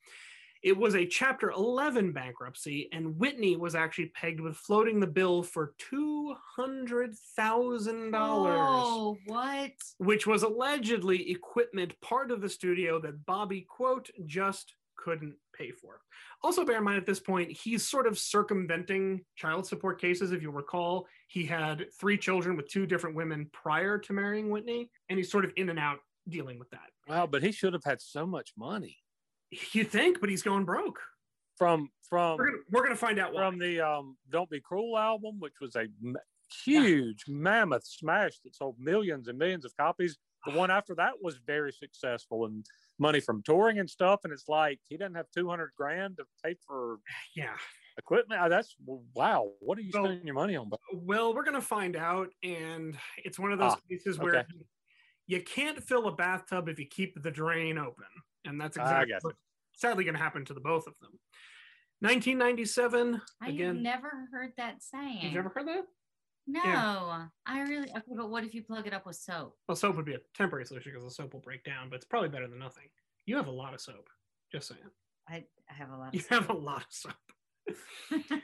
[0.62, 5.42] It was a Chapter 11 bankruptcy, and Whitney was actually pegged with floating the bill
[5.42, 14.08] for $200,000, oh what which was allegedly equipment part of the studio that Bobby, quote,
[14.24, 16.00] just couldn't pay for.
[16.44, 20.30] Also, bear in mind at this point, he's sort of circumventing child support cases.
[20.30, 24.92] If you recall, he had three children with two different women prior to marrying Whitney,
[25.08, 25.98] and he's sort of in and out
[26.28, 26.90] dealing with that.
[27.08, 29.01] Wow, but he should have had so much money
[29.72, 30.98] You think, but he's going broke.
[31.57, 33.40] from from We're gonna, we're gonna find out why.
[33.42, 36.18] from the um Don't Be Cruel album, which was a ma-
[36.64, 40.16] huge mammoth smash that sold millions and millions of copies.
[40.46, 42.66] The one after that was very successful and
[42.98, 44.20] money from touring and stuff.
[44.24, 46.98] And it's like he doesn't have two hundred grand to pay for
[47.36, 47.57] yeah.
[47.98, 48.40] equipment.
[48.40, 48.74] Uh, That's
[49.14, 49.50] wow.
[49.61, 50.70] What are you So- spending your money on?
[50.94, 54.48] Well, we're gonna find out, and it's one of those Ah, cases where okay.
[55.26, 58.07] you can't fill a bathtub if you keep the drain open.
[58.45, 59.38] And that's ah, exactly got what's
[59.74, 61.18] sadly going to happen to the both of them.
[62.01, 63.82] 1997, I've again.
[63.82, 65.18] never heard that saying.
[65.18, 65.84] Have You've never heard that?
[66.49, 67.88] No, I really.
[67.90, 69.57] Okay, but what if you plug it up with soap?
[69.68, 72.05] Well, soap would be a temporary solution because the soap will break down, but it's
[72.05, 72.88] probably better than nothing.
[73.26, 74.09] You have a lot of soap.
[74.51, 74.80] Just saying.
[75.28, 76.09] I, I have a lot.
[76.09, 77.14] Of You have a lot of soap.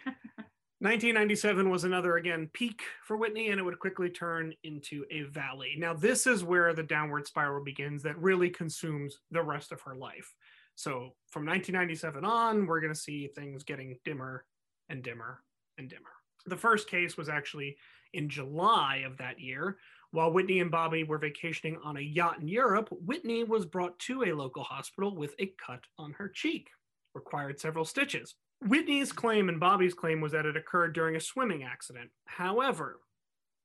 [0.89, 5.75] 1997 was another again peak for Whitney, and it would quickly turn into a valley.
[5.77, 9.95] Now, this is where the downward spiral begins that really consumes the rest of her
[9.95, 10.33] life.
[10.77, 14.47] So, from 1997 on, we're going to see things getting dimmer
[14.89, 15.43] and dimmer
[15.77, 16.09] and dimmer.
[16.47, 17.77] The first case was actually
[18.15, 19.77] in July of that year.
[20.13, 24.25] While Whitney and Bobby were vacationing on a yacht in Europe, Whitney was brought to
[24.25, 26.71] a local hospital with a cut on her cheek,
[27.15, 28.37] required several stitches.
[28.61, 32.11] Whitney's claim and Bobby's claim was that it occurred during a swimming accident.
[32.27, 33.01] However,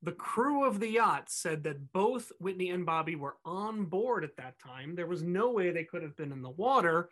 [0.04, 4.36] the crew of the yacht said that both Whitney and Bobby were on board at
[4.38, 4.96] that time.
[4.96, 7.10] There was no way they could have been in the water,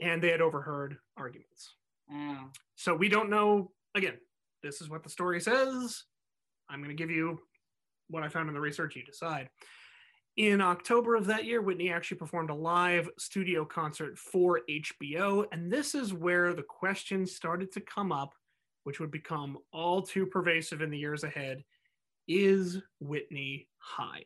[0.00, 1.74] and they had overheard arguments.
[2.10, 2.48] Oh.
[2.76, 3.72] So we don't know.
[3.94, 4.14] Again,
[4.62, 6.04] this is what the story says.
[6.70, 7.40] I'm going to give you
[8.08, 8.96] what I found in the research.
[8.96, 9.50] You decide.
[10.38, 15.46] In October of that year, Whitney actually performed a live studio concert for HBO.
[15.50, 18.32] And this is where the questions started to come up,
[18.84, 21.64] which would become all too pervasive in the years ahead.
[22.28, 24.22] Is Whitney high?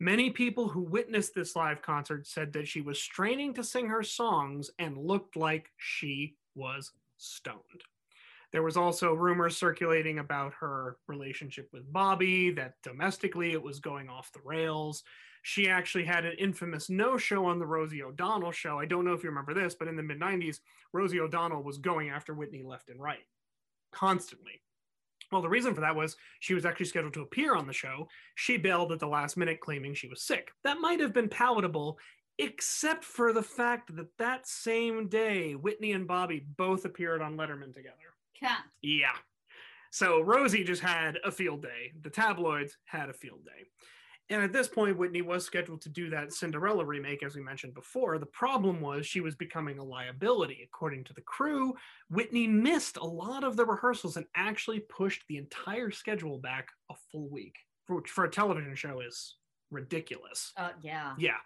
[0.00, 4.02] Many people who witnessed this live concert said that she was straining to sing her
[4.02, 7.82] songs and looked like she was stoned.
[8.50, 14.08] There was also rumors circulating about her relationship with Bobby, that domestically it was going
[14.08, 15.02] off the rails.
[15.46, 18.78] She actually had an infamous no show on the Rosie O'Donnell show.
[18.78, 20.60] I don't know if you remember this, but in the mid 90s,
[20.94, 23.26] Rosie O'Donnell was going after Whitney left and right
[23.92, 24.62] constantly.
[25.30, 28.08] Well, the reason for that was she was actually scheduled to appear on the show.
[28.36, 30.50] She bailed at the last minute, claiming she was sick.
[30.64, 31.98] That might have been palatable,
[32.38, 37.74] except for the fact that that same day, Whitney and Bobby both appeared on Letterman
[37.74, 38.14] together.
[38.34, 38.60] Cat.
[38.80, 39.16] Yeah.
[39.90, 41.92] So Rosie just had a field day.
[42.00, 43.66] The tabloids had a field day.
[44.30, 47.74] And at this point, Whitney was scheduled to do that Cinderella remake, as we mentioned
[47.74, 48.18] before.
[48.18, 50.62] The problem was she was becoming a liability.
[50.64, 51.74] According to the crew,
[52.08, 56.94] Whitney missed a lot of the rehearsals and actually pushed the entire schedule back a
[57.12, 57.56] full week,
[57.88, 59.36] which for a television show is
[59.70, 60.52] ridiculous.
[60.56, 61.12] Uh, yeah.
[61.18, 61.36] Yeah.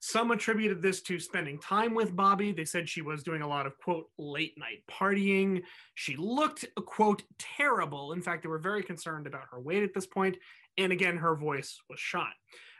[0.00, 2.52] Some attributed this to spending time with Bobby.
[2.52, 5.62] They said she was doing a lot of, quote, late night partying.
[5.94, 8.12] She looked, quote, terrible.
[8.12, 10.36] In fact, they were very concerned about her weight at this point.
[10.76, 12.32] And again, her voice was shot.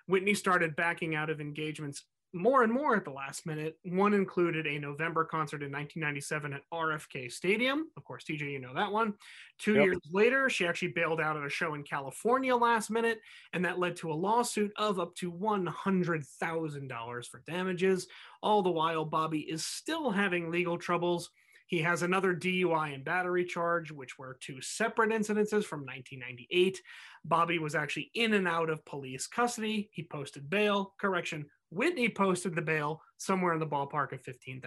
[0.06, 2.04] Whitney started backing out of engagements
[2.34, 3.78] more and more at the last minute.
[3.84, 7.90] One included a November concert in 1997 at RFK Stadium.
[7.96, 9.14] Of course, TJ, you know that one.
[9.58, 9.84] Two Yep.
[9.84, 13.20] years later, she actually bailed out at a show in California last minute,
[13.52, 18.08] and that led to a lawsuit of up to $100,000 for damages.
[18.42, 21.30] All the while, Bobby is still having legal troubles.
[21.66, 26.82] He has another DUI and battery charge, which were two separate incidences from 1998.
[27.26, 29.90] Bobby was actually in and out of police custody.
[29.92, 30.94] He posted bail.
[30.98, 34.62] Correction, Whitney posted the bail somewhere in the ballpark of $15,000.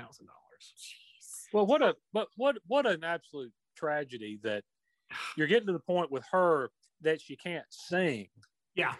[1.53, 4.63] Well, what a but what what an absolute tragedy that
[5.37, 6.69] you're getting to the point with her
[7.01, 8.29] that she can't sing
[8.75, 8.93] Yeah.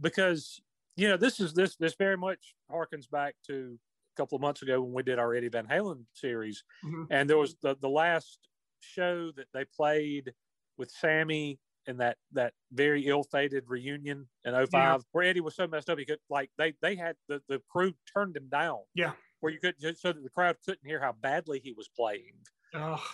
[0.00, 0.60] because
[0.96, 3.78] you know this is this this very much harkens back to
[4.14, 7.06] a couple of months ago when we did our Eddie Van Halen series, Mhm.
[7.10, 8.38] and there was the the last
[8.80, 10.34] show that they played
[10.76, 11.58] with Sammy
[11.88, 16.04] and that that very ill-fated reunion in 05 where Eddie was so messed up he
[16.04, 19.12] could like they they had the the crew turned him down Yeah.
[19.40, 22.34] where you could just so that the crowd couldn't hear how badly he was playing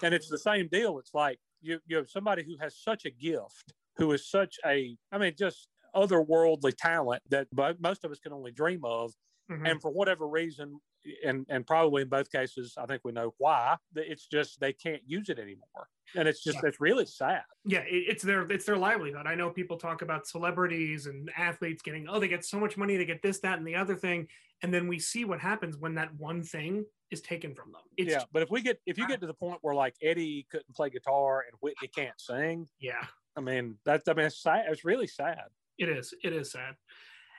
[0.03, 0.99] and it's the same deal.
[0.99, 4.97] It's like you you have somebody who has such a gift, who is such a,
[5.12, 7.47] I mean, just otherworldly talent that
[7.79, 9.12] most of us can only dream of,
[9.49, 9.70] Mhm.
[9.70, 10.81] and for whatever reason,
[11.24, 13.76] and and probably in both cases, I think we know why.
[13.94, 16.68] It's just they can't use it anymore, and it's just Yeah.
[16.68, 17.42] it's really sad.
[17.64, 22.07] yeah it's their it's their livelihood i know people talk about celebrities and athletes getting
[22.09, 24.28] oh they get so much money they get this that and the other thing
[24.62, 28.11] and then we see what happens when that one thing is taken from them it's
[28.12, 30.74] yeah, but if we get if you get to the point where like Eddie couldn't
[30.76, 33.05] play guitar and Whitney can't sing, yeah
[33.36, 34.66] I mean that's I mean it's sad.
[34.68, 35.44] It's really sad.
[35.78, 36.74] it is it is sad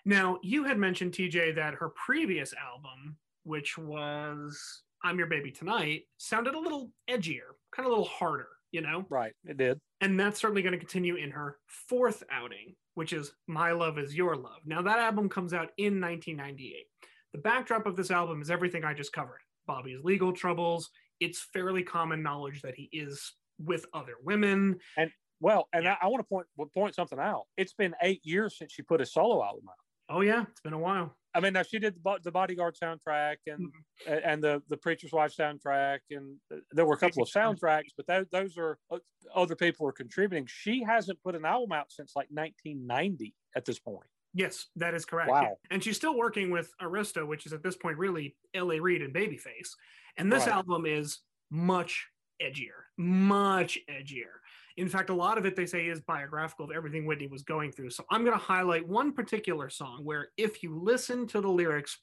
[0.05, 6.02] now you had mentioned tj that her previous album which was i'm your baby tonight
[6.18, 9.80] sounded a little edgier kind of a little harder you know Right, it did.
[10.02, 14.14] and that's certainly going to continue in her fourth outing, which is My Love Is
[14.14, 14.60] Your Love.
[14.66, 16.86] Now, that album comes out in 1998.
[17.32, 20.89] The backdrop of this album is everything I just covered Bobby's legal troubles.
[21.22, 23.34] It's fairly common knowledge that he is
[23.64, 24.78] with other women.
[24.98, 27.43] And well, and I, I want to point point something out.
[27.56, 29.76] It's been eight years since she put a solo album out.
[30.10, 31.16] Oh yeah, it's been a while.
[31.34, 33.72] I mean, now she did the, Bodyguard soundtrack and
[34.08, 36.38] and the the Preacher's Wife soundtrack, and
[36.72, 38.99] there were a couple of soundtracks, but those those are uh,
[39.34, 40.47] other people are contributing.
[40.47, 44.08] She hasn't put an album out since like 1990 at this point.
[44.34, 45.32] Yes, that is correct.
[45.32, 45.58] Wow.
[45.72, 48.80] And she's still working with Arista, which is at this point really L.A.
[48.80, 49.70] Reid and Babyface.
[50.18, 50.56] And this Right.
[50.56, 52.08] album is much
[52.41, 54.39] edgier, much edgier.
[54.78, 57.72] In fact, a lot of it they say is biographical of everything Whitney was going
[57.72, 57.92] through.
[57.92, 61.98] So I'm going to highlight one particular song where, if you listen to the lyrics,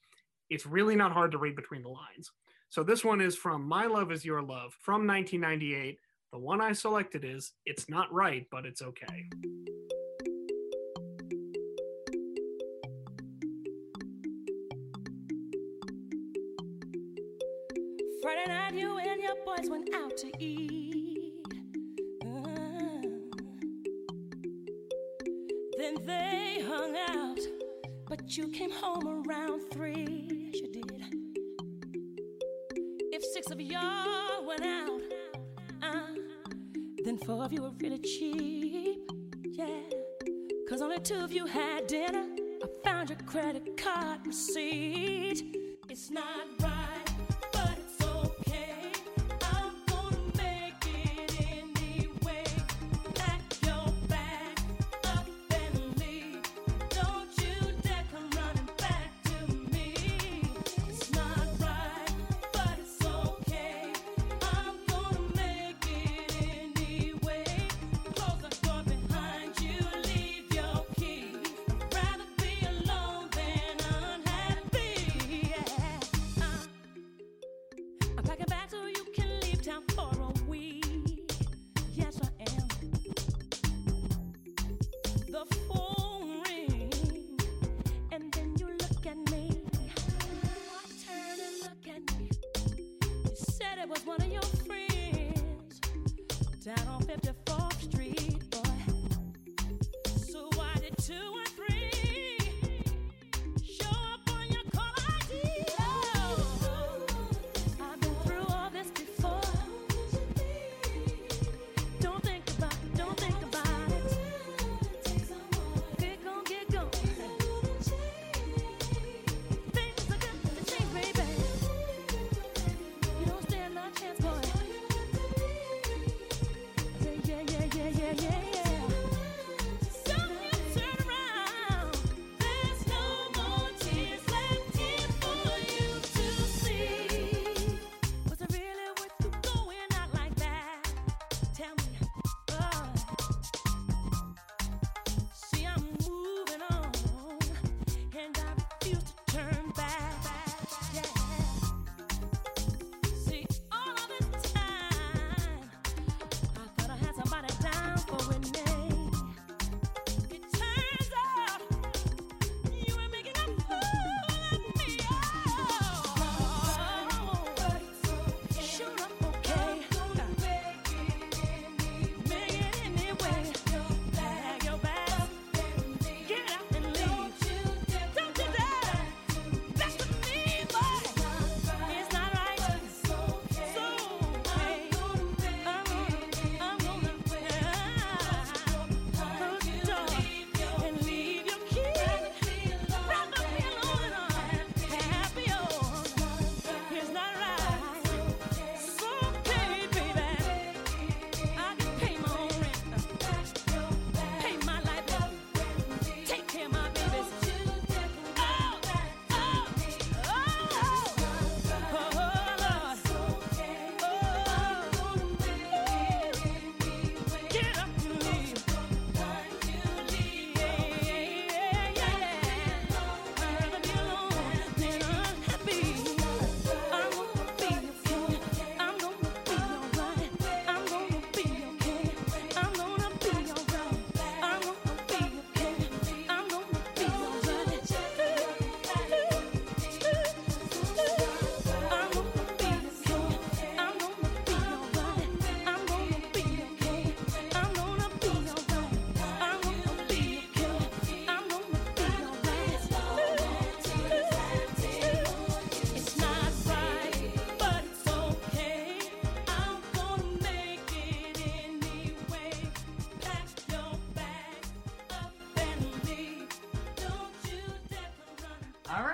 [0.49, 2.31] it's really not hard to read between the lines.
[2.69, 5.99] So this one is from My Love Is Your Love from 1998.
[6.31, 9.25] The one I selected is It's Not Right, but It's Okay.
[18.23, 20.72] Friday night, you and your boys went out to eat.
[26.05, 27.39] They hung out,
[28.07, 30.51] but you came home around three.
[30.53, 31.01] You did.
[33.11, 35.01] If six of y'all went out,
[35.81, 36.13] uh,
[37.03, 39.09] then four of you were really cheap.
[39.45, 39.81] Yeah,
[40.69, 42.25] cause only two of you had dinner.
[42.63, 45.55] I found your credit card receipt.
[45.89, 46.72] It's not right,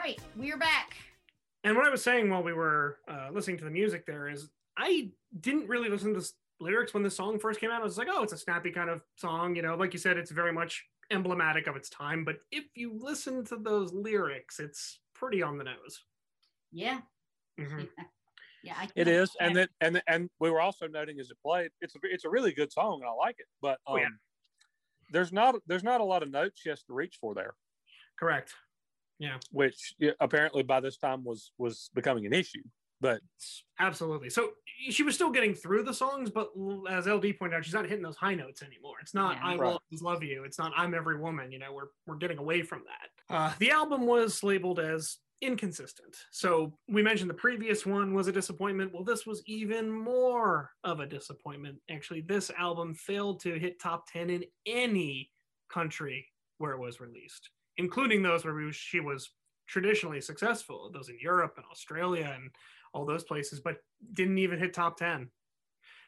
[0.10, 0.95] right, we're back.
[1.64, 4.49] And what I was saying while we were uh, listening to the music there is
[4.78, 7.82] I didn't really listen to s- lyrics when the song first came out.
[7.82, 9.55] I was like, oh, it's a snappy kind of song.
[9.55, 12.24] You know, like you said, it's very much emblematic of its time.
[12.24, 16.03] But if you listen to those lyrics, it's pretty on the nose.
[16.72, 17.01] Yeah.
[17.60, 17.88] Mhm.
[18.64, 21.95] Yeah, I It and then and and we were also noting as it played, it's
[21.95, 23.47] a it's a really good song, and I like it.
[23.62, 24.07] But um, Oh, yeah.
[25.12, 27.53] there's not there's not a lot of notes she has to reach for there,
[28.18, 28.53] Correct.
[29.20, 32.63] Yeah, which apparently by this time was was becoming an issue.
[33.01, 33.22] But
[33.80, 34.30] absolutely.
[34.30, 34.51] So
[34.89, 36.49] she was still getting through the songs, but
[36.89, 38.95] as LD pointed out, she's not hitting those high notes anymore.
[39.01, 39.45] It's not Yeah.
[39.45, 39.59] "I Right.
[39.59, 42.61] will always love you." It's not "I'm every woman." You know, we're we're getting away
[42.61, 43.34] from that.
[43.34, 46.17] Uh, the album was labeled as inconsistent.
[46.32, 48.91] So we mentioned the previous one was a disappointment.
[48.93, 51.82] Well, this was even more of a disappointment.
[51.89, 55.32] Actually, this album failed to hit top ten in any
[55.70, 57.49] country where it was released,
[57.80, 59.32] including those where we she was
[59.67, 62.51] traditionally successful, those in Europe and Australia and
[62.93, 63.77] all those places, but
[64.13, 65.30] didn't even hit top 10.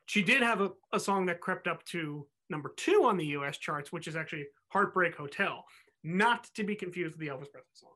[0.05, 3.57] She did have a, a song that crept up to number two on the US
[3.57, 5.63] charts, which is actually Heartbreak Hotel,
[6.03, 7.91] not to be confused with the Elvis Presley song.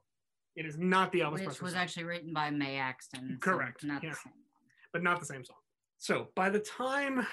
[0.56, 1.48] It is not the Elvis Presley song.
[1.48, 3.30] which Presley was song, actually written by Mae Axton.
[3.34, 4.12] so Correct, Not yeah.
[4.12, 4.34] the same.
[4.94, 5.58] but not the same song.
[5.98, 7.26] So by the time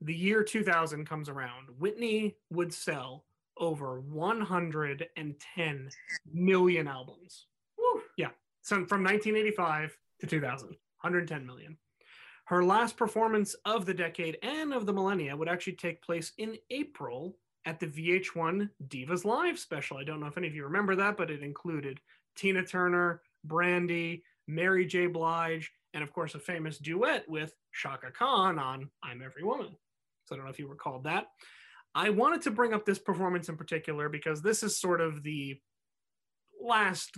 [0.00, 3.24] the year 2000 comes around, Whitney would sell
[3.60, 5.90] over 110
[6.32, 7.46] million albums.
[7.78, 8.02] Woo.
[8.16, 8.30] Yeah.
[8.62, 11.76] So from 1985 to 2000, 110 million.
[12.46, 16.56] Her last performance of the decade and of the millennia would actually take place in
[16.70, 19.98] April at the VH1 Divas Live special.
[19.98, 22.00] I don't know if any of you remember that, but it included
[22.34, 25.06] Tina Turner, Brandy, Mary J.
[25.06, 29.76] Blige, and of course a famous duet with Chaka Khan on I'm Every Woman.
[30.24, 31.28] So I don't know if you recalled that.
[31.94, 35.58] I wanted to bring up this performance in particular because this is sort of the
[36.62, 37.16] last,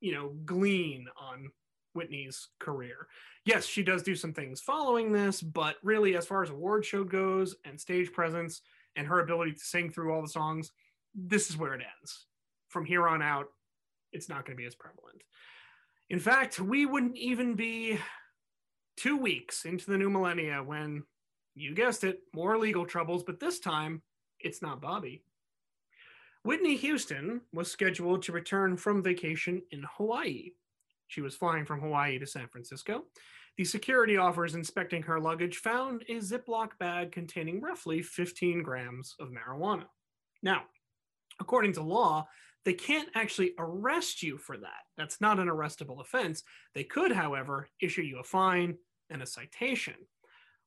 [0.00, 1.50] you know, glean on
[1.94, 3.06] Whitney's career.
[3.44, 7.04] Yes, she does do some things following this, but really, as far as award show
[7.04, 8.60] goes and stage presence
[8.96, 10.72] and her ability to sing through all the songs,
[11.14, 12.26] this is where it ends.
[12.68, 13.46] From here on out,
[14.12, 15.22] it's not going to be as prevalent.
[16.10, 17.98] In fact, we wouldn't even be
[18.96, 21.04] two weeks into the new millennia when,
[21.54, 24.02] you guessed it, more legal troubles, but this time
[24.40, 25.22] it's not Bobby.
[26.44, 30.52] Whitney Houston was scheduled to return from vacation in Hawaii.
[31.08, 33.04] She was flying from Hawaii to San Francisco.
[33.56, 39.30] The security officers inspecting her luggage found a Ziploc bag containing roughly 15 grams of
[39.30, 39.86] marijuana.
[40.42, 40.62] Now,
[41.40, 42.28] according to law,
[42.64, 44.84] they can't actually arrest you for that.
[44.96, 46.44] That's not an arrestable offense.
[46.74, 48.76] They could, however, issue you a fine
[49.10, 49.94] and a citation.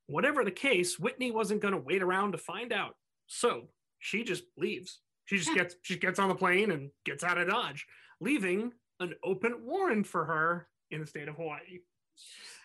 [0.07, 2.95] Whatever the case, Whitney wasn't going to wait around to find out.
[3.33, 3.69] So
[3.99, 4.99] she just leaves.
[5.23, 7.85] She just gets she gets on the plane and gets out of Dodge,
[8.19, 11.79] leaving an open warrant for her in the state of Hawaii,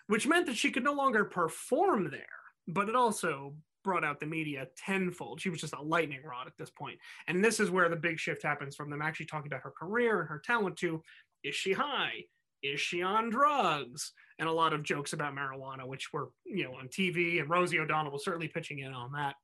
[0.09, 2.27] which meant that she could no longer perform there.
[2.67, 3.55] But it also
[3.85, 5.41] brought out the media tenfold.
[5.41, 6.99] She was just a lightning rod at this point.
[7.29, 10.19] And this is where the big shift happens from them actually talking about her career
[10.19, 11.01] and her talent to
[11.45, 12.25] is she high?
[12.65, 14.11] Is she on drugs?
[14.41, 17.79] And a lot of jokes about marijuana, which were, you know, on TV, and Rosie
[17.79, 19.37] O'Donnell was certainly pitching in on that.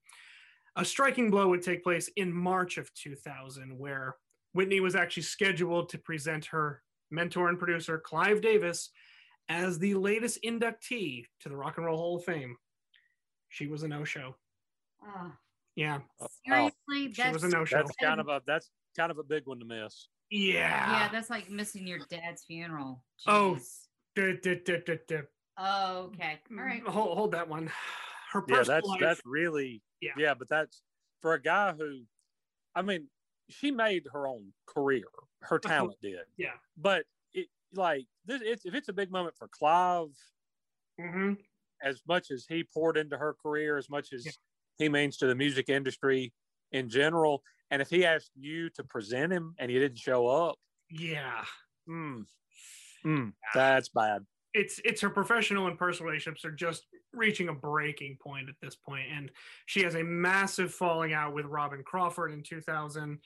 [0.76, 4.16] A striking blow would take place in March of 2000, where
[4.54, 8.90] Whitney was actually scheduled to present her mentor and producer, Clive Davis,
[9.48, 12.56] as the latest inductee to the Rock and Roll Hall of Fame.
[13.50, 14.34] She was a no show.
[15.04, 15.32] Oh, ah.
[15.76, 15.98] Yeah.
[16.46, 17.76] seriously, She that's was a no show.
[17.78, 20.08] that's kind of a that's kind of a big one to miss.
[20.30, 20.90] Yeah.
[20.92, 23.04] yeah, that's like missing your dad's funeral.
[23.26, 23.58] Oh.
[23.58, 23.78] Jeez.
[24.14, 25.22] Duh, duh, duh, duh, duh.
[25.58, 26.38] Oh, okay.
[26.50, 26.82] All right.
[26.86, 27.70] Hold, hold that one.
[28.32, 30.12] Her Yeah, that's life- that's really Yeah.
[30.18, 30.34] yeah.
[30.34, 30.82] But that's
[31.22, 32.02] for a guy who,
[32.74, 33.08] I mean,
[33.48, 35.04] she made her own career.
[35.40, 36.20] Her talent did.
[36.36, 36.54] Yeah.
[36.76, 40.10] But it like this, it's if it's a big moment for Clive,
[41.00, 41.38] Mhm.
[41.82, 44.32] as much as he poured into her career, as much as Yeah.
[44.78, 46.32] he means to the music industry
[46.72, 50.58] in general, and if he asked you to present him and you didn't show up,
[50.90, 51.44] Yeah.
[51.88, 52.26] mm,
[53.04, 54.26] mm, that's bad.
[54.54, 58.74] it's it's her professional and personal relationships are just reaching a breaking point at this
[58.74, 59.30] point and
[59.66, 63.18] she has a massive falling out with robyn crawford in 2000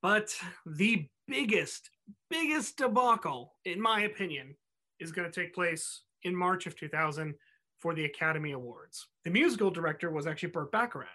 [0.00, 0.34] but
[0.66, 1.90] the biggest
[2.30, 4.54] biggest debacle in my opinion
[5.00, 7.34] is going to take place in march of 2000
[7.80, 9.08] for the academy awards.
[9.24, 11.08] The musical director was actually burt bacharach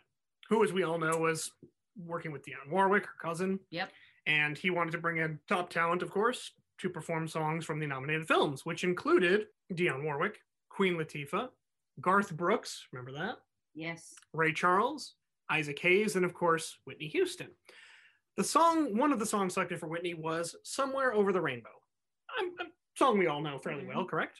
[0.50, 1.50] who as we all know was
[1.98, 3.60] working with dionne warwick her cousin.
[3.72, 3.90] Yep.
[4.26, 7.88] and he wanted to bring in top talent, of course, to perform songs from the
[7.88, 11.50] nominated films, which included Dionne Warwick, Queen Latifah,
[12.02, 13.38] Garth Brooks, remember that?
[13.74, 14.14] Yes.
[14.34, 15.16] Ray Charles,
[15.50, 17.48] Isaac Hayes, and of course, Whitney Houston.
[18.36, 21.70] The song, one of the songs selected for Whitney was Somewhere Over the Rainbow.
[22.40, 23.96] I'm, I'm song we all know fairly mm-hmm.
[23.96, 24.40] well, correct?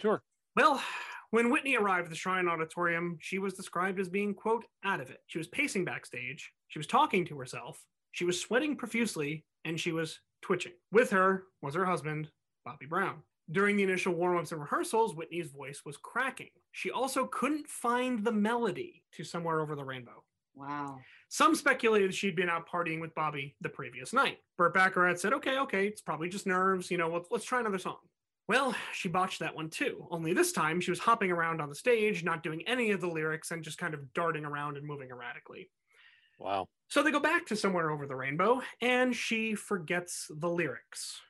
[0.00, 0.22] Sure.
[0.56, 0.82] Well,
[1.30, 5.10] when Whitney arrived at the Shrine Auditorium, she was described as being, quote, out of
[5.10, 5.18] it.
[5.28, 7.80] She was pacing backstage, she was talking to herself,
[8.12, 10.72] she was sweating profusely, and she was twitching.
[10.90, 12.30] With her was her husband,
[12.64, 13.22] Bobby Brown.
[13.52, 16.50] During the initial warm ups and rehearsals, Whitney's voice was cracking.
[16.72, 20.22] She also couldn't find the melody to Somewhere Over the Rainbow.
[20.54, 20.98] Wow.
[21.28, 24.38] Some speculated she'd been out partying with Bobby the previous night.
[24.56, 26.90] Burt Bacharach said, okay, okay, it's probably just nerves.
[26.90, 27.96] You know, let's, let's try another song.
[28.48, 30.06] Well, she botched that one too.
[30.10, 33.06] Only this time she was hopping around on the stage, not doing any of the
[33.06, 35.70] lyrics and just kind of darting around and moving erratically.
[36.38, 36.68] Wow.
[36.88, 41.20] So they go back to Somewhere Over the Rainbow and she forgets the lyrics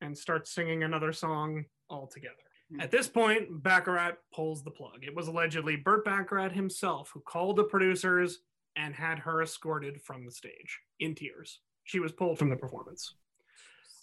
[0.00, 2.34] and starts singing another song altogether.
[2.72, 2.80] Hmm.
[2.80, 5.02] At this point, Bacharach pulls the plug.
[5.02, 8.40] It was allegedly Burt Bacharach himself who called the producers
[8.76, 11.60] and had her escorted from the stage in tears.
[11.84, 13.14] She was pulled from the performance.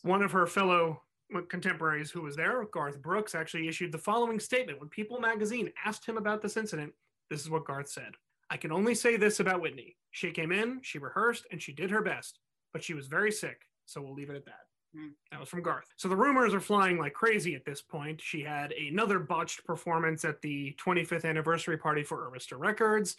[0.03, 1.01] One of her fellow
[1.49, 6.05] contemporaries who was there, Garth Brooks, actually issued the following statement when People magazine asked
[6.05, 6.93] him about this incident.
[7.29, 8.13] This is what Garth said
[8.49, 9.97] I can only say this about Whitney.
[10.11, 12.39] She came in, she rehearsed, and she did her best,
[12.71, 14.66] but she was very sick, so we'll leave it at that.
[14.97, 15.07] Mm-hmm.
[15.31, 15.87] That was from Garth.
[15.95, 18.21] So the rumors are flying like crazy at this point.
[18.21, 23.15] She had another botched performance at the 25th anniversary party for Arista Records.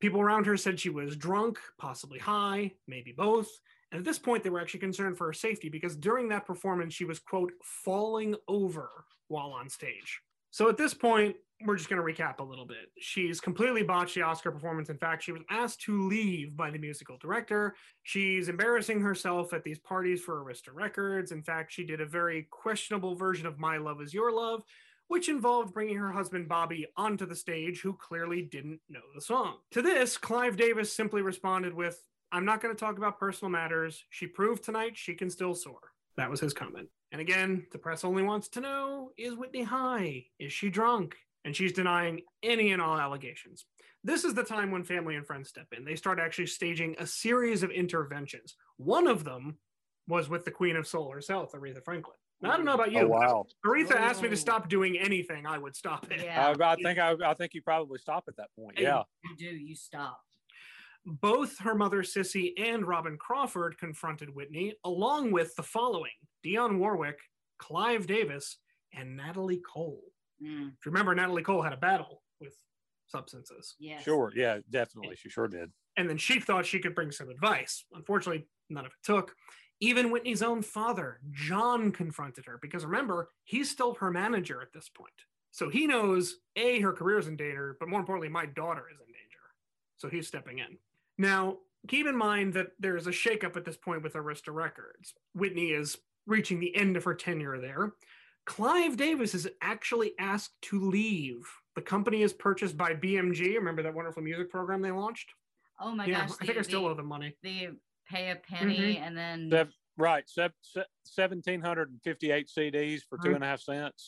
[0.00, 3.48] People around her said she was drunk, possibly high, maybe both.
[3.92, 6.94] And at this point, they were actually concerned for her safety because during that performance,
[6.94, 8.88] she was, quote, falling over
[9.28, 10.20] while on stage.
[10.50, 11.36] So at this point,
[11.66, 12.90] we're just going to recap a little bit.
[12.98, 14.88] She's completely botched the Oscar performance.
[14.88, 17.74] In fact, she was asked to leave by the musical director.
[18.02, 21.32] She's embarrassing herself at these parties for Arista Records.
[21.32, 24.62] In fact, she did a very questionable version of My Love Is Your Love,
[25.08, 29.56] which involved bringing her husband Bobby onto the stage, who clearly didn't know the song.
[29.72, 34.04] To this, Clive Davis simply responded with, I'm not going to talk about personal matters.
[34.08, 35.80] She proved tonight she can still soar.
[36.16, 36.88] That was his comment.
[37.12, 40.24] And again, the press only wants to know is Whitney high?
[40.38, 41.16] Is she drunk?
[41.44, 43.64] And she's denying any and all allegations.
[44.04, 45.84] This is the time when family and friends step in.
[45.84, 48.56] They start actually staging a series of interventions.
[48.76, 49.58] One of them
[50.06, 52.16] was with the Queen of Soul herself, Aretha Franklin.
[52.42, 53.00] Now, I don't know about you.
[53.00, 53.46] Oh, wow.
[53.46, 54.38] if Aretha asked me to oh.
[54.38, 56.22] stop doing anything, I would stop it.
[56.24, 56.54] Yeah.
[56.58, 58.76] I, I think I, I think you probably stop at that point.
[58.78, 59.02] Oh, yeah.
[59.24, 59.56] You do.
[59.56, 60.20] You stop.
[61.04, 66.10] Both her mother Cissy and Robyn Crawford confronted Whitney, along with the following
[66.44, 67.18] Dionne Warwick,
[67.58, 68.58] Clive Davis,
[68.92, 70.02] and Natalie Cole.
[70.42, 72.54] Mm, If you remember, Natalie Cole had a battle with
[73.06, 73.74] substances.
[73.78, 74.02] yes.
[74.04, 74.32] Sure.
[74.34, 74.58] Yeah.
[74.70, 75.16] Definitely.
[75.16, 75.70] She sure did.
[75.96, 77.84] And then she thought she could bring some advice.
[77.92, 79.34] Unfortunately, none of it took.
[79.80, 84.88] Even Whitney's own father, John, confronted her because remember, he's still her manager at this
[84.88, 85.10] point.
[85.52, 88.98] So he knows A, her career is in danger, but more importantly, my daughter is
[89.00, 89.16] in danger.
[89.96, 90.78] So he's stepping in.
[91.18, 95.14] Now, keep in mind that there is a shakeup at this point with Arista Records.
[95.34, 95.96] Whitney is
[96.30, 97.92] reaching the end of her tenure there.
[98.46, 101.46] Clive Davis is actually asked to leave.
[101.74, 103.54] The company is purchased by BMG.
[103.56, 105.30] Remember that wonderful music program they launched?
[105.80, 106.30] Oh my yeah, gosh.
[106.40, 107.36] I think the- I still the- owe them money.
[107.42, 107.68] They
[108.08, 109.00] pay a penny Mhm.
[109.00, 110.28] and then Sev- right.
[110.28, 113.62] Sev- se- 1,758 CDs for two and a half.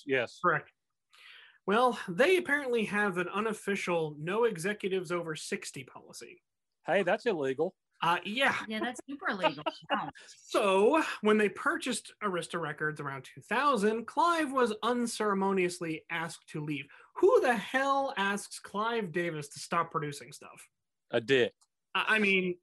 [0.06, 0.38] Yes.
[0.42, 0.72] Correct.
[1.66, 6.42] Well, they apparently have an unofficial no executives over 60 policy.
[6.86, 7.76] Hey, that's illegal.
[8.03, 8.55] Uh, yeah.
[8.66, 9.62] yeah, that's super illegal.
[9.90, 10.11] Wow.
[10.44, 16.86] So when they purchased Arista Records around 2000, Clive was unceremoniously asked to leave.
[17.16, 20.68] Who the hell asks Clive Davis to stop producing stuff?
[21.11, 21.53] A dick.
[21.94, 22.57] I I mean.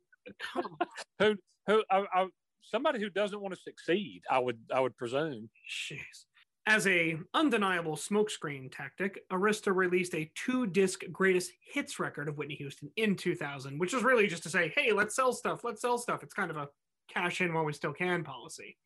[1.19, 1.35] Who,
[1.67, 2.27] who, I, I,
[2.61, 5.49] somebody who doesn't want to succeed, I would, I would presume.
[5.69, 6.25] Jeez.
[6.69, 12.91] As a undeniable smokescreen tactic, Arista released a two-disc greatest hits record of Whitney Houston
[12.95, 15.63] in 2000, which is really just to say, "Hey, let's sell stuff.
[15.63, 16.69] Let's sell stuff." It's kind of a
[17.07, 18.77] cash in while we still can policy.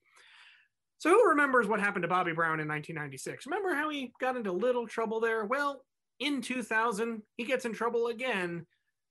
[0.98, 3.46] So who remembers what happened to Bobby Brown in 1996?
[3.48, 5.44] Remember how he got into little trouble there?
[5.44, 5.84] Well,
[6.20, 8.66] in 2000, he gets in trouble again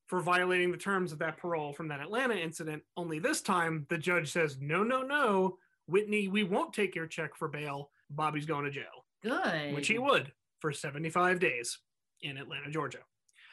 [0.07, 2.83] for violating the terms of that parole from that Atlanta incident.
[2.97, 5.59] Only this time, the judge says, "No, no, no,
[5.89, 7.92] Whitney, we won't take your check for bail.
[8.15, 9.75] Bobby's going to jail," Good.
[9.75, 11.79] which he would for 75 days
[12.21, 13.01] in Atlanta, Georgia.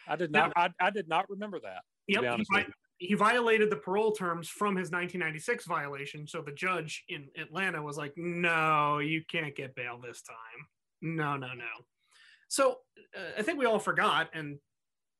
[0.07, 1.81] I did not, I, I did not remember that.
[2.07, 6.27] Yep, he, vi- he violated the parole terms from his 1996 violation.
[6.27, 10.67] So the judge in Atlanta was like, "No, you can't get bail this time.
[11.01, 11.85] No, no, no."
[12.47, 12.79] So
[13.15, 14.57] uh, I think we all forgot, and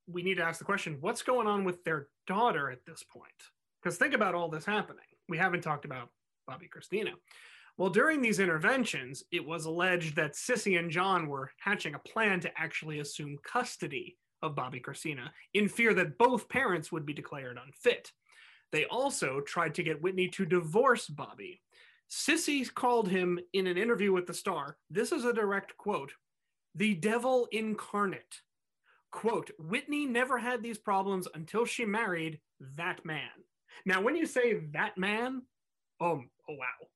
[0.08, 3.32] we need to ask the question: What's going on with their daughter at this point?
[3.82, 5.04] Because think about all this happening.
[5.30, 6.10] We haven't talked about
[6.50, 7.12] Bobbi Kristina.
[7.80, 12.42] Well, during these interventions, it was alleged that Cissy and John were hatching a plan
[12.42, 17.58] to actually assume custody of Bobbi Kristina in fear that both parents would be declared
[17.58, 18.12] unfit.
[18.74, 21.62] They also tried to get Whitney to divorce Bobby.
[22.10, 24.76] Cissy called him in an interview with the Star.
[24.90, 26.12] This is a direct quote
[26.76, 28.42] the devil incarnate.
[29.10, 32.42] Quote, Whitney never had these problems until she married
[32.76, 33.30] that man.
[33.86, 35.44] Now, when you say that man,
[36.02, 36.88] oh, oh wow.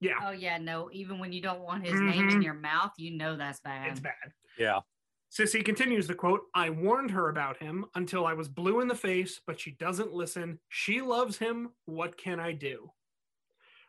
[0.00, 0.88] Yeah, Oh yeah, no.
[0.92, 2.44] Even when you don't want his name in Mhm.
[2.44, 3.90] your mouth, you know that's bad.
[3.90, 4.32] it's bad.
[4.58, 4.80] Yeah.
[5.28, 8.96] Cissy continues the quote I warned her about him until I was blue in the
[8.96, 10.58] face, but she doesn't listen.
[10.68, 11.70] She loves him.
[11.84, 12.92] What can I do?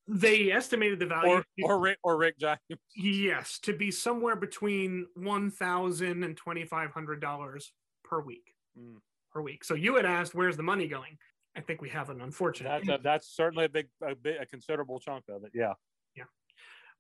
[0.08, 2.58] They estimated the value, or, or Rick or Rick James.
[2.96, 7.64] yes, to be somewhere between $1,000 and $2,500
[8.06, 8.54] per week.
[8.80, 9.02] Mm.
[9.34, 9.66] Per week.
[9.66, 11.18] So you had asked, where's the money going?
[11.58, 12.86] I think we have an unfortunate.
[12.86, 15.52] That's a, that's certainly a big, a big, a considerable chunk of it.
[15.54, 15.74] Yeah.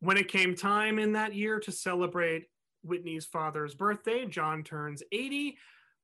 [0.03, 2.49] When it came time in that year to celebrate
[2.83, 5.57] Whitney's father's birthday, John turns 80.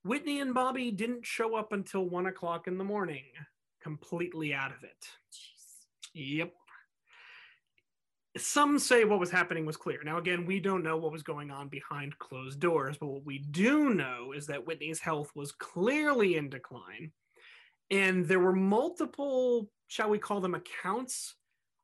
[0.06, 3.26] Whitney and Bobby didn't show up until one o'clock in the morning,
[3.82, 5.06] completely out of it.
[6.14, 6.54] Yep.
[8.38, 10.00] Some say what was happening was clear.
[10.02, 13.40] Now, again, we don't know what was going on behind closed doors, but what we
[13.40, 17.12] do know is that Whitney's health was clearly in decline.
[17.92, 21.36] And there were multiple, shall we call them accounts,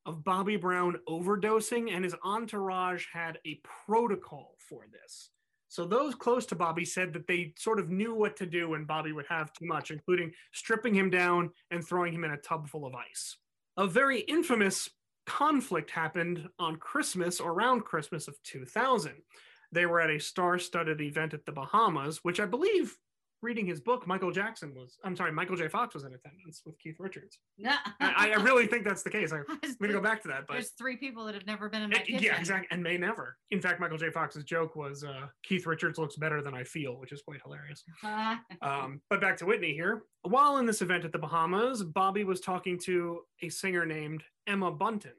[0.05, 5.29] of Bobby Brown overdosing, and his entourage had a protocol for this.
[5.67, 8.85] So those close to Bobby said that they sort of knew what to do when
[8.85, 12.69] Bobby would have too much, including stripping him down and throwing him in a tub
[12.69, 13.37] full of ice.
[13.77, 14.89] A very infamous
[15.25, 19.13] conflict happened on Christmas or around Christmas of 2000.
[19.71, 22.95] They were at a star studded event at the Bahamas, which I believe,
[23.41, 25.67] reading his book, Michael Jackson was, I'm sorry, Michael J.
[25.67, 27.37] Fox was in attendance with Keith Richards.
[27.57, 27.71] No.
[27.99, 29.31] I, I really think that's the case.
[29.31, 30.47] I, I'm going to go back to that.
[30.47, 32.23] But There's three people that have never been in my Eh, kitchen.
[32.23, 32.67] yeah, exactly.
[32.71, 33.37] And may never.
[33.51, 34.09] In fact, Michael J.
[34.09, 37.83] Fox's joke was uh, Keith Richards looks better than I feel, which is quite hilarious.
[38.61, 40.03] Um, but back to Whitney here.
[40.23, 44.71] While in this event at the Bahamas, Bobby was talking to a singer named Emma
[44.71, 45.11] Bunton.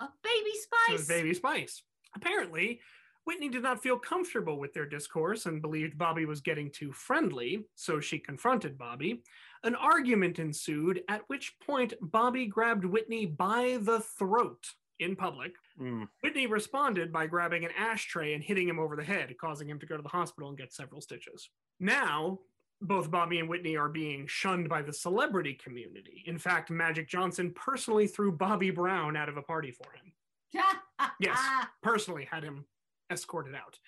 [0.00, 0.62] a baby It
[0.98, 1.08] spice.
[1.08, 1.82] Baby Spice.
[2.14, 2.80] Apparently,
[3.24, 7.64] Whitney did not feel comfortable with their discourse and believed Bobby was getting too friendly,
[7.76, 9.22] so she confronted Bobby.
[9.62, 14.66] An argument ensued, at which point Bobby grabbed Whitney by the throat
[14.98, 15.52] in public.
[15.80, 16.08] Mm.
[16.22, 19.86] Whitney responded by grabbing an ashtray and hitting him over the head, causing him to
[19.86, 21.48] go to the hospital and get several stitches.
[21.78, 22.40] Now,
[22.80, 26.24] both Bobby and Whitney are being shunned by the celebrity community.
[26.26, 30.12] In fact, Magic Johnson personally threw Bobby Brown out of a party for him.
[31.18, 31.38] Yes,
[31.82, 32.64] personally had him
[33.12, 33.78] escorted out.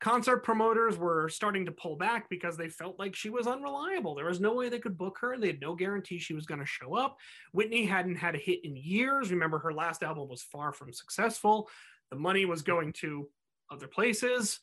[0.00, 4.16] Concert promoters were starting to pull back because they felt like she was unreliable.
[4.16, 5.38] There was no way they could book her.
[5.38, 7.18] They had no guarantee she was going to show up.
[7.52, 9.30] Whitney hadn't had a hit in years.
[9.30, 11.68] Remember, her last album was far from successful.
[12.10, 13.28] The money was going to
[13.70, 14.58] other places.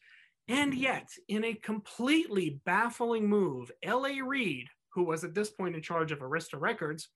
[0.49, 4.22] And yet, in a completely baffling move, L.A.
[4.22, 7.07] Reid, who was at this point in charge of Arista Records,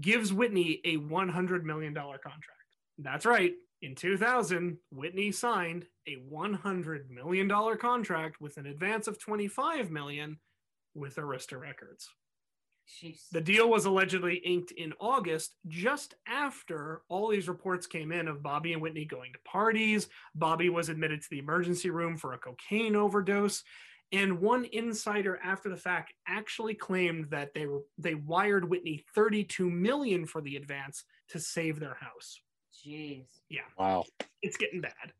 [0.00, 2.44] gives Whitney a $100 million contract.
[2.98, 3.52] That's right.
[3.82, 10.38] In 2000, Whitney signed a $100 million contract with an advance of 25 million
[10.94, 12.10] with Arista Records.
[13.02, 13.28] Jeez.
[13.30, 18.42] The deal was allegedly inked in August, just after all these reports came in of
[18.42, 20.08] Bobby and Whitney going to parties.
[20.34, 23.62] Bobby was admitted to the emergency room for a cocaine overdose.
[24.12, 29.70] And one insider after the fact actually claimed that they were they wired Whitney 32
[29.70, 32.40] million for the advance to save their house.
[32.84, 33.24] Jeez.
[33.48, 34.04] Yeah Wow.
[34.42, 35.12] it's getting bad.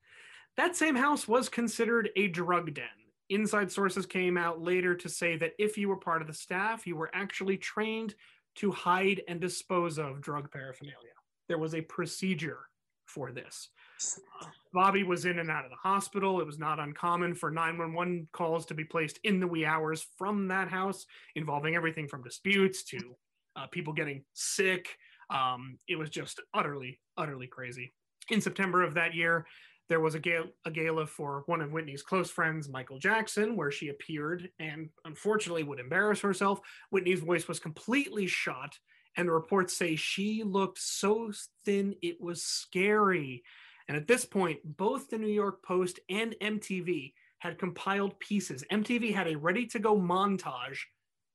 [0.56, 2.84] That same house was considered a drug den.
[3.28, 6.86] Inside sources came out later to say that if you were part of the staff,
[6.86, 8.14] you were actually trained
[8.56, 11.12] to hide and dispose of drug paraphernalia.
[11.48, 12.58] There was a procedure
[13.06, 13.68] for this.
[14.72, 16.40] Bobby was in and out of the hospital.
[16.40, 20.48] It was not uncommon for 911 calls to be placed in the wee hours from
[20.48, 23.16] that house, involving everything from disputes to
[23.56, 24.96] uh, people getting sick.
[25.30, 27.92] Um, it was just utterly, utterly crazy.
[28.30, 29.46] In September of that year,
[29.88, 33.72] There was a, gala, a gala for one of Whitney's close friends, Michael Jackson, where
[33.72, 36.60] she appeared and unfortunately would embarrass herself.
[36.90, 38.78] Whitney's voice was completely shot,
[39.16, 41.32] and the reports say she looked so
[41.64, 43.42] thin it was scary.
[43.88, 48.62] And at this point, both the New York Post and MTV had compiled pieces.
[48.70, 50.78] MTV had a ready to go montage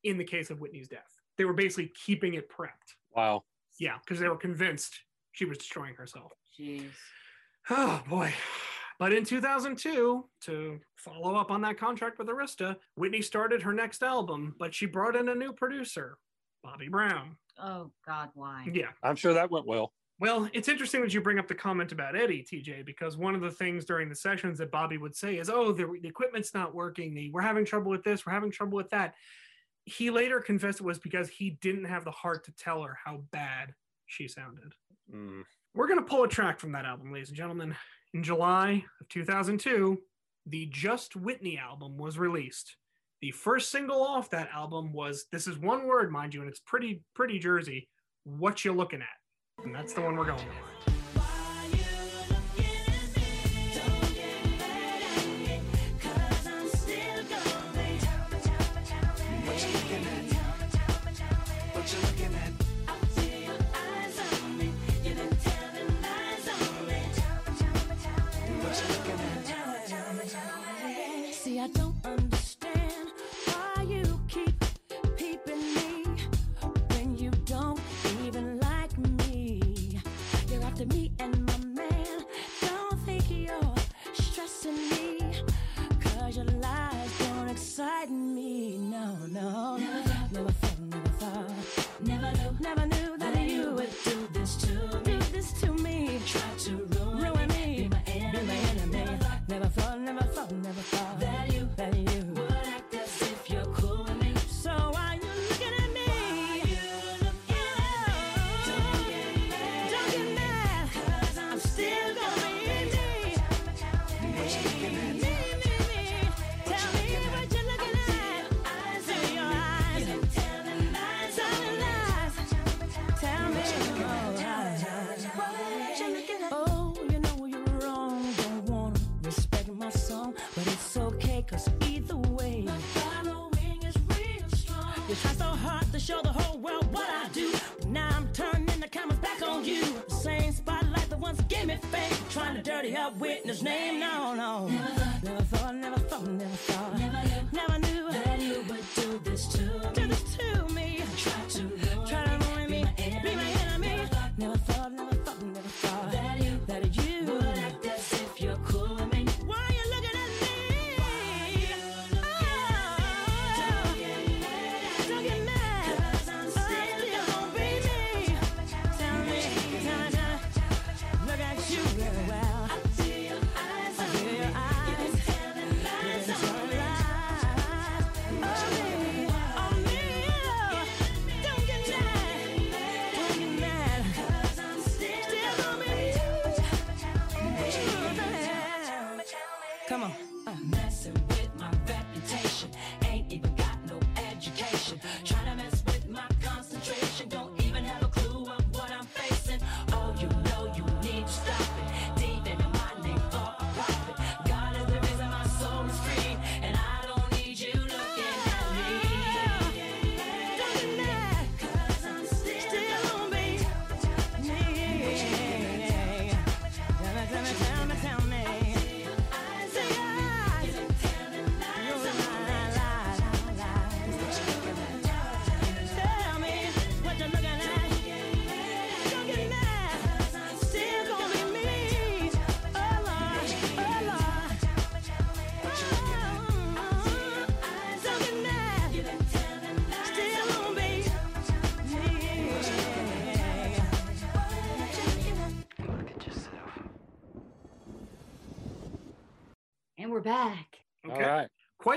[0.06, 1.12] in the case of Whitney's death.
[1.38, 2.96] They were basically keeping it prepped.
[3.14, 3.43] Wow.
[3.80, 4.96] Yeah, because they were convinced
[5.34, 6.32] she was destroying herself.
[6.60, 6.92] Jeez.
[7.70, 8.34] Oh boy.
[8.98, 14.04] But in 2002, to follow up on that contract with Arista, Whitney started her next
[14.04, 16.18] album, but she brought in a new producer,
[16.64, 17.36] Bobby Brown.
[17.62, 18.66] Oh God, why?
[18.72, 18.92] Yeah.
[19.04, 19.92] I'm sure that went well.
[20.18, 23.42] Well, it's interesting that you bring up the comment about Eddie, TJ, because one of
[23.42, 26.74] the things during the sessions that Bobby would say is, "Oh, the, the equipment's not
[26.74, 27.14] working.
[27.14, 28.26] The, we're having trouble with this.
[28.26, 29.16] We're having trouble with that."
[29.86, 33.22] He later confessed it was because he didn't have the heart to tell her how
[33.32, 33.74] bad
[34.08, 34.74] she sounded.
[35.14, 35.44] Mm.
[35.74, 37.76] We're going to pull a track from that album, ladies and gentlemen.
[38.14, 39.98] In July of 2002,
[40.46, 42.78] the Just Whitney album was released.
[43.22, 46.60] The first single off that album was this is one word, mind you, and it's
[46.60, 47.90] pretty pretty Jersey.
[48.24, 49.66] What you looking at?
[49.66, 50.46] And that's the one we're going
[50.86, 50.95] with.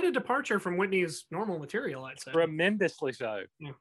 [0.08, 2.32] A departure from Whitney's normal material, I'd say.
[2.32, 3.42] Tremendously so.
[3.60, 3.74] And,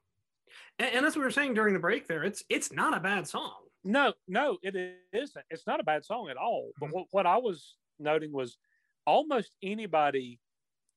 [0.78, 3.54] and as we were saying during the break there, it's it's not a bad song.
[3.84, 4.74] No, no, it
[5.12, 5.44] isn't.
[5.50, 6.70] It's not a bad song at all.
[6.80, 8.58] But what, what I was noting was
[9.06, 10.40] almost anybody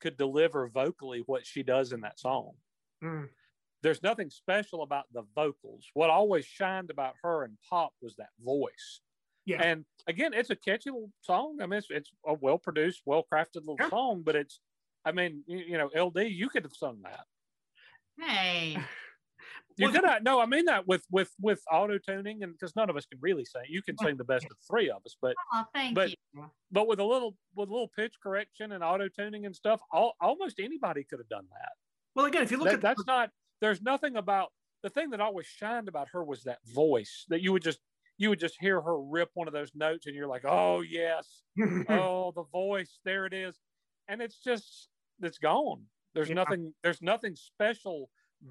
[0.01, 2.51] could deliver vocally what she does in that song.
[3.03, 3.29] Mm.
[3.84, 5.86] There's nothing special about the vocals.
[5.93, 9.01] What always shined about her and pop was that voice.
[9.45, 9.61] Yeah.
[9.61, 11.59] And again, it's a catchy little song.
[11.61, 13.89] I mean, it's, it's a well produced, well crafted little Yeah.
[13.89, 14.59] song, but it's,
[15.06, 17.26] I mean, you, you know, LD, you could have sung that.
[18.20, 18.78] Hey,
[19.78, 22.76] You Well, could have, no, I mean that with, with, with auto tuning and because
[22.76, 23.64] none of us can really sing.
[23.70, 26.45] You can sing the best of three of us, but, oh, thank But- you.
[26.72, 30.14] but with a little, with a little pitch correction and auto tuning and stuff, all,
[30.22, 31.72] almost anybody could have done that.
[32.16, 33.32] Well, again, if you look That- at that's not
[33.62, 34.52] there's nothing about
[34.84, 37.80] the thing that always shined about her was that voice that you would just
[38.18, 41.44] you would just hear her rip one of those notes and you're like oh yes
[41.90, 43.56] oh the voice there it is
[44.07, 44.90] and it's just
[45.23, 45.84] it's gone
[46.14, 46.35] there's Yeah.
[46.35, 48.10] nothing there's nothing special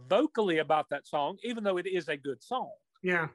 [0.08, 2.72] vocally about that song even though it is a good song
[3.02, 3.28] Yeah.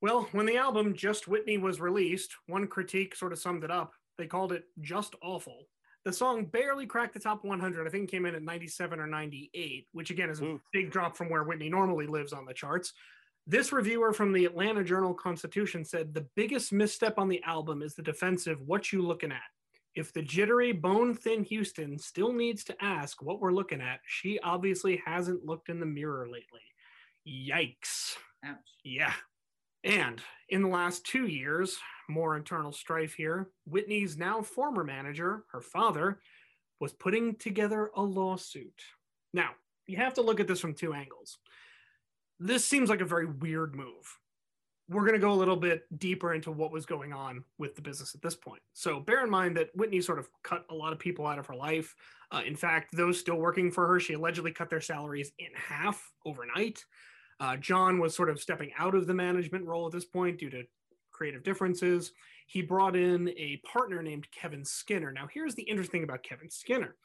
[0.00, 3.94] Well, when the album Just Whitney was released, one critique sort of summed it up.
[4.18, 5.66] They called it just awful.
[6.04, 7.86] The song barely cracked the top 100.
[7.86, 10.60] I think it came in at 97 or 98, which again is a Oof.
[10.74, 12.92] big drop from where Whitney normally lives on the charts.
[13.46, 17.94] This reviewer from the Atlanta Journal Constitution said the biggest misstep on the album is
[17.94, 19.40] the defensive what you looking at.
[19.94, 24.40] If the jittery bone thin Houston still needs to ask what we're looking at, she
[24.40, 26.60] obviously hasn't looked in the mirror lately.
[27.26, 28.16] Yikes.
[28.44, 28.56] Ouch.
[28.82, 29.12] Yeah.
[29.84, 31.76] And in the last two years,
[32.08, 36.20] more internal strife here, Whitney's now former manager, her father,
[36.80, 38.82] was putting together a lawsuit.
[39.32, 39.50] Now,
[39.86, 41.38] you have to look at this from two angles.
[42.40, 44.18] This seems like a very weird move.
[44.88, 47.80] We're going to go a little bit deeper into what was going on with the
[47.80, 48.60] business at this point.
[48.74, 51.46] So, bear in mind that Whitney sort of cut a lot of people out of
[51.46, 51.94] her life.
[52.30, 56.12] Uh, in fact, those still working for her, she allegedly cut their salaries in half
[56.26, 56.84] overnight.
[57.40, 60.50] Uh, John was sort of stepping out of the management role at this point due
[60.50, 60.64] to
[61.12, 62.12] creative differences.
[62.46, 65.12] He brought in a partner named Kevin Skinner.
[65.12, 66.96] Now, here's the interesting thing about Kevin Skinner.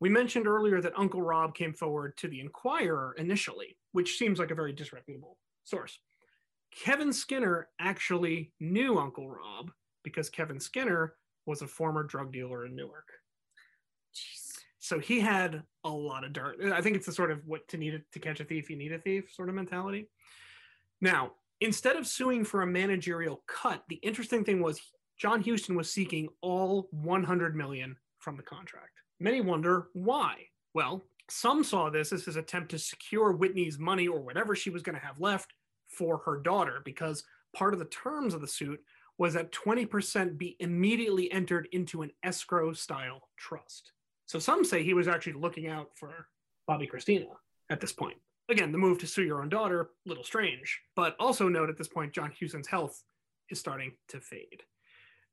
[0.00, 4.50] We mentioned earlier that Uncle Rob came forward to the Inquirer initially, which seems like
[4.50, 5.98] a very disreputable source.
[6.76, 9.70] Kevin Skinner actually knew Uncle Rob
[10.04, 11.14] because Kevin Skinner
[11.46, 13.08] was a former drug dealer in Newark.
[14.14, 14.58] Jeez.
[14.78, 16.56] So he had a lot of dirt.
[16.72, 18.92] I think it's the sort of what to need to catch a thief, you need
[18.92, 20.08] a thief sort of mentality.
[21.00, 24.80] Now, instead of suing for a managerial cut, the interesting thing was
[25.18, 28.92] John Houston was seeking all 100 million from the contract.
[29.20, 30.36] Many wonder why.
[30.74, 34.82] Well, some saw this as his attempt to secure Whitney's money or whatever she was
[34.82, 35.52] going to have left
[35.88, 37.24] for her daughter, because
[37.54, 38.80] part of the terms of the suit
[39.18, 43.92] was that 20% be immediately entered into an escrow style trust.
[44.26, 46.28] So some say he was actually looking out for
[46.68, 47.26] Bobbi Kristina
[47.70, 48.16] at this point.
[48.48, 51.88] Again, the move to sue your own daughter, little strange, but also note at this
[51.88, 53.02] point John Houston's health
[53.50, 54.62] is starting to fade.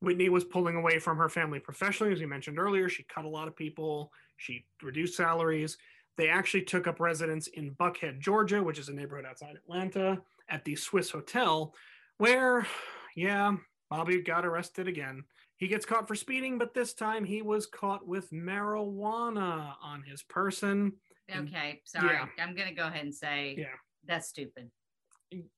[0.00, 2.88] Whitney was pulling away from her family professionally, as we mentioned earlier.
[2.88, 5.78] She cut a lot of people, she reduced salaries.
[6.16, 10.64] They actually took up residence in Buckhead, Georgia, which is a neighborhood outside Atlanta, at
[10.64, 11.74] the Swiss Hotel,
[12.18, 12.66] where,
[13.14, 13.56] yeah,
[13.90, 15.24] Bobby got arrested again.
[15.58, 20.22] He gets caught for speeding, but this time he was caught with marijuana on his
[20.22, 20.92] person.
[21.34, 22.14] Okay, sorry.
[22.14, 22.26] Yeah.
[22.38, 23.74] I'm gonna go ahead and say Yeah.
[24.04, 24.70] that's stupid.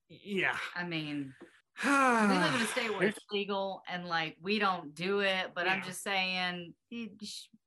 [0.09, 0.57] Yeah.
[0.75, 1.35] I mean,
[1.85, 5.69] we live in a state where it's legal and like we don't do it, but
[5.69, 6.75] I'm just saying,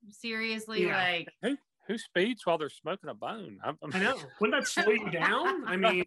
[0.09, 0.97] seriously, Yeah.
[0.97, 4.17] like who who speeds while they're smoking a bone I'm, I'm- I know.
[4.39, 5.65] Wouldn't that slow you down?
[5.67, 6.05] I mean,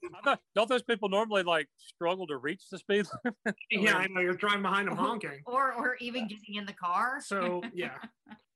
[0.55, 3.56] don't those people normally like struggle to reach the speed limit?
[3.70, 5.42] yeah, I know you're driving behind them honking.
[5.46, 7.18] or or even getting in the car.
[7.22, 7.96] So, yeah.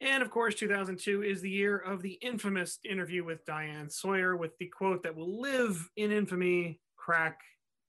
[0.00, 4.56] And of course, 2002 is the year of the infamous interview with Diane Sawyer with
[4.58, 7.40] the quote that will live in infamy crack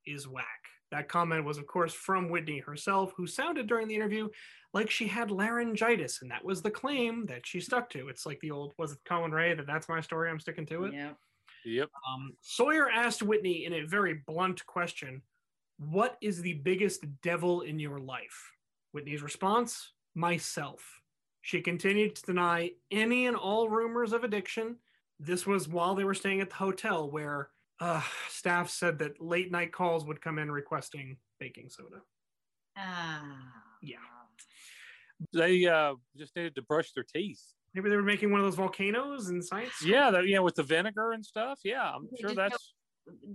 [0.07, 0.45] is whack.
[0.91, 4.29] That comment was, of course, from Whitney herself, who sounded during the interview
[4.73, 6.21] like she had laryngitis.
[6.21, 8.07] And that was the claim that she stuck to.
[8.07, 10.29] It's like the old, was it Collin Raye that that's my story?
[10.29, 10.93] I'm sticking to it.
[10.93, 11.11] yeah.
[11.65, 15.21] yep Um, Sawyer asked Whitney in a very blunt question,
[15.77, 18.51] What is the biggest devil in your life?
[18.91, 20.99] Whitney's response, Myself.
[21.41, 24.75] She continued to deny any and all rumors of addiction.
[25.19, 27.49] This was while they were staying at the hotel where
[27.79, 31.97] uh, staff said that late night calls would come in requesting baking soda.
[32.77, 33.37] Ah.
[33.81, 33.97] Yeah.
[35.33, 37.41] they uh just needed to brush their teeth
[37.75, 39.73] Maybe they were making one of those volcanoes in science.
[39.85, 42.73] yeah the, yeah with the vinegar and stuff yeah i'm They sure that's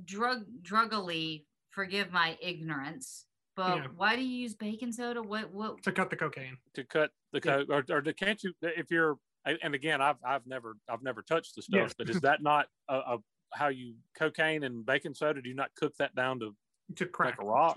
[0.05, 1.47] drug druggily.
[1.71, 3.27] Forgive my ignorance,
[3.57, 3.87] but Yeah.
[3.97, 5.21] why do you use baking soda?
[5.21, 5.83] What what?
[5.83, 6.57] To cut the cocaine.
[6.75, 7.65] to cut the Yeah.
[7.65, 11.21] coke or, or to, can't you if you're and again i've i've never i've never
[11.23, 11.95] touched the stuff Yes.
[11.99, 13.19] but is that not a, a
[13.53, 16.55] how you cocaine and baking soda do you not cook that down to
[16.97, 17.41] To crack.
[17.41, 17.77] a rock?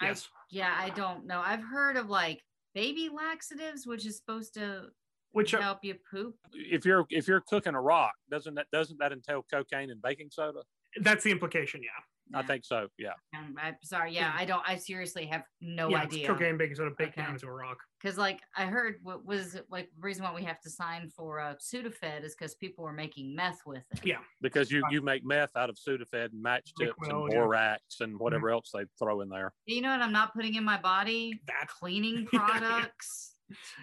[0.00, 0.28] I- Yes.
[0.50, 1.40] Yeah, I don't know.
[1.40, 4.88] I've heard of like baby laxatives, which is supposed to
[5.32, 6.36] Which are, help you poop.
[6.52, 10.28] if you're if you're cooking a rock doesn't that doesn't that entail cocaine and baking
[10.30, 10.60] soda
[11.00, 11.88] that's the implication, yeah.
[12.34, 12.88] I think so.
[12.98, 13.12] Yeah.
[13.36, 14.12] Um, I'm sorry.
[14.14, 14.62] Yeah, I don't.
[14.66, 16.26] I seriously have no yeah, it's idea.
[16.26, 17.22] cocaine, baking soda, baked Okay.
[17.22, 17.78] down into a rock.
[18.00, 21.40] Because like I heard, what was like the reason why we have to sign for
[21.40, 24.00] uh, Sudafed is because people were making meth with it.
[24.04, 24.18] Yeah.
[24.42, 27.38] Because you you make meth out of Sudafed and matchstips and Nyquil, yeah.
[27.40, 29.52] borax and whatever else they throw in there.
[29.66, 30.02] You know what?
[30.02, 31.68] I'm not putting in my body That.
[31.68, 33.34] cleaning products.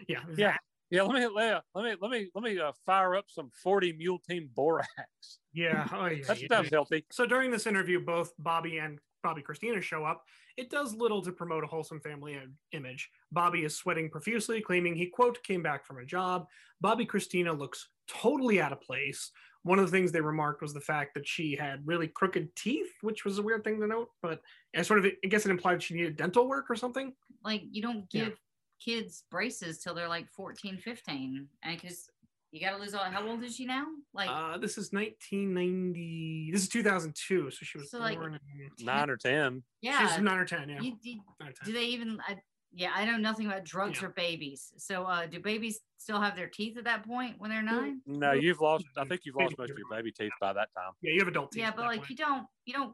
[0.07, 0.19] Yeah.
[0.35, 0.57] Yeah.
[0.93, 1.27] Yeah, let me
[1.73, 5.39] let me let me let me uh, fire up some forty mule team borax.
[5.51, 5.87] Yeah.
[5.91, 6.75] Oh, yeah, That yeah, sounds yeah.
[6.77, 7.05] healthy.
[7.11, 10.23] So during this interview, both Bobby and Bobbi Kristina show up.
[10.55, 12.39] It does little to promote a wholesome family
[12.73, 13.09] image.
[13.31, 16.45] Bobby is sweating profusely, claiming he, quote, came back from a job.
[16.83, 19.31] Bobbi Kristina looks totally out of place.
[19.63, 22.91] One of the things they remarked was the fact that she had really crooked teeth,
[23.01, 24.41] which was a weird thing to note, but
[24.75, 27.13] I sort of, I guess it implied she needed dental work or something.
[27.43, 28.25] Like you don't Yeah.
[28.25, 28.39] give
[28.83, 31.47] kids braces till they're like 14, 15.
[31.63, 32.09] And because
[32.51, 33.03] you got to lose all.
[33.03, 33.85] How old is she now?
[34.13, 38.85] Like Uh, this is 1990, this is 2002, so she was So, like, born in,
[38.85, 39.63] Nine or ten.
[39.81, 40.07] yeah.
[40.07, 40.81] she's nine or 10, yeah.
[40.81, 41.53] you, you- or 10.
[41.65, 42.19] do they even?
[42.27, 42.37] I,
[42.75, 44.07] yeah, I know nothing about drugs Yeah.
[44.07, 44.71] or babies.
[44.77, 48.01] So uh, do babies still have their teeth at that point when they're nine?
[48.07, 48.85] No, you've lost.
[48.97, 50.91] I think you've lost most of your baby teeth by that time.
[51.03, 51.61] Yeah, you have adult teeth.
[51.61, 52.09] Yeah, but that like point.
[52.09, 52.93] you don't, you don't.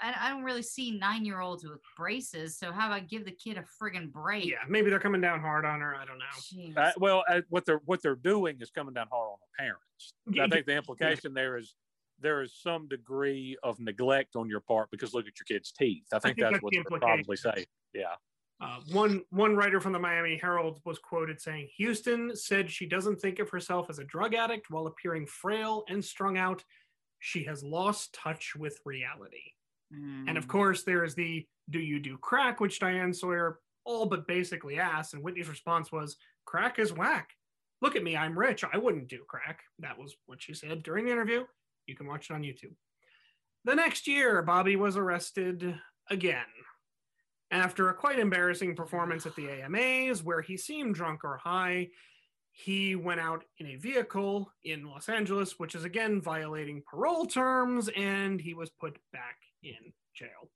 [0.00, 2.56] I, I don't really see nine year olds with braces.
[2.56, 4.46] So how about give the kid a friggin' break?
[4.46, 5.94] yeah, maybe they're coming down hard on her.
[5.94, 6.24] I don't know.
[6.40, 6.76] Jeez.
[6.76, 10.14] Uh, well, uh, what they're what they're doing is coming down hard on the parents.
[10.40, 11.74] I think the implication there is
[12.20, 16.06] there is some degree of neglect on your part because look at your kid's teeth.
[16.12, 17.52] I think, think that's that's what they're probably implication.
[17.54, 17.66] saying.
[17.94, 18.14] Yeah.
[18.60, 23.20] Uh, one one writer from the Miami Herald was quoted saying, "Houston said she doesn't
[23.20, 26.62] think of herself as a drug addict while appearing frail and strung out.
[27.18, 29.52] She has lost touch with reality."
[29.92, 30.48] And of Mm.
[30.48, 35.14] course, there is the "Do you do crack?" which Diane Sawyer all but basically asked,
[35.14, 37.36] and Whitney's response was, "Crack is whack.
[37.80, 38.64] Look at me, I'm rich.
[38.64, 41.46] I wouldn't do crack." That was what she said during the interview.
[41.86, 42.76] You can watch it on YouTube.
[43.64, 46.46] The next year, Bobby was arrested again
[47.50, 51.90] after a quite embarrassing performance at the AMAs, where he seemed drunk or high.
[52.50, 57.88] He went out in a vehicle in Los Angeles, which is again violating parole terms,
[57.90, 60.50] and he was put back in jail.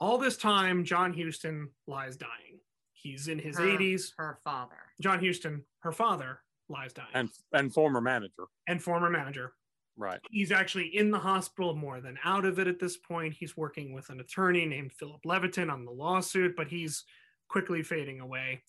[0.00, 2.58] All this time, John Houston lies dying.
[2.92, 4.12] He's in his Her- 80s.
[4.16, 4.78] Her father.
[5.00, 8.44] John Houston, her father, lies dying, And and former manager.
[8.66, 9.54] and former manager.
[9.96, 10.20] Right.
[10.30, 13.34] He's actually in the hospital more than out of it at this point.
[13.34, 17.04] He's working with an attorney named Philip Leviton on the lawsuit, but he's
[17.48, 18.62] quickly fading away.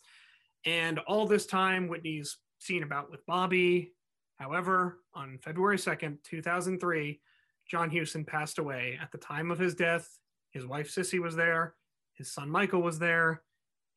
[0.65, 3.93] And all this time, Whitney's seen about with Bobby.
[4.37, 7.21] However, on February 2nd, 2003,
[7.69, 8.97] John Houston passed away.
[9.01, 10.07] At the time of his death,
[10.51, 11.75] his wife Cissy was there,
[12.13, 13.41] his son Michael was there,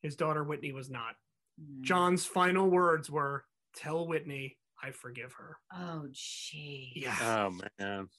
[0.01, 1.15] his daughter Whitney was not.
[1.61, 1.81] Mm.
[1.81, 3.45] John's final words were,
[3.75, 5.57] Tell Whitney I forgive her.
[5.73, 6.93] Oh, gee.
[6.95, 7.15] Yeah.
[7.49, 8.09] Oh man.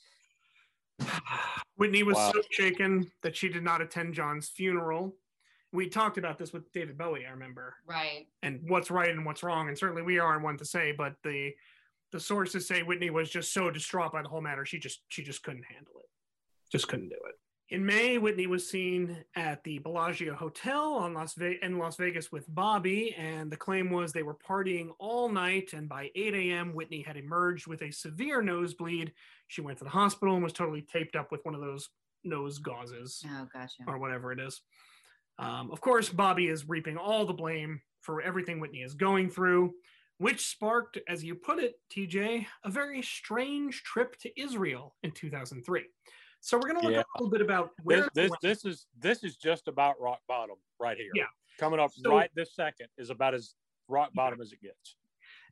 [1.76, 2.32] Whitney was Wow.
[2.34, 5.16] so shaken that she did not attend John's funeral.
[5.72, 8.26] We talked about this with David Bowie, I remember, Right.
[8.42, 9.68] and what's right and what's wrong.
[9.68, 11.52] And certainly we aren't one to say, but the
[12.12, 15.22] the sources say Whitney was just so distraught by the whole matter, she just she
[15.22, 16.06] just couldn't handle it.
[16.70, 17.34] Just couldn't do it.
[17.70, 22.32] In May, Whitney was seen at the Bellagio Hotel on Las Ve- in Las Vegas
[22.32, 25.74] with Bobby, and the claim was they were partying all night.
[25.74, 29.12] And by 8 a.m., Whitney had emerged with a severe nosebleed.
[29.48, 31.90] She went to the hospital and was totally taped up with one of those
[32.24, 33.82] nose gauzes Oh, gotcha.
[33.86, 34.62] or whatever it is.
[35.38, 39.74] Um, of course, Bobby is reaping all the blame for everything Whitney is going through,
[40.18, 45.84] which sparked, as you put it, TJ, a very strange trip to Israel in 2003.
[46.40, 47.00] So we're going to look Yeah.
[47.02, 50.56] a little bit about where This, this this is this is just about rock bottom
[50.78, 51.10] right here.
[51.14, 51.26] Yeah.
[51.58, 53.54] Coming up So- right this second is about as
[53.88, 54.96] rock bottom as it gets.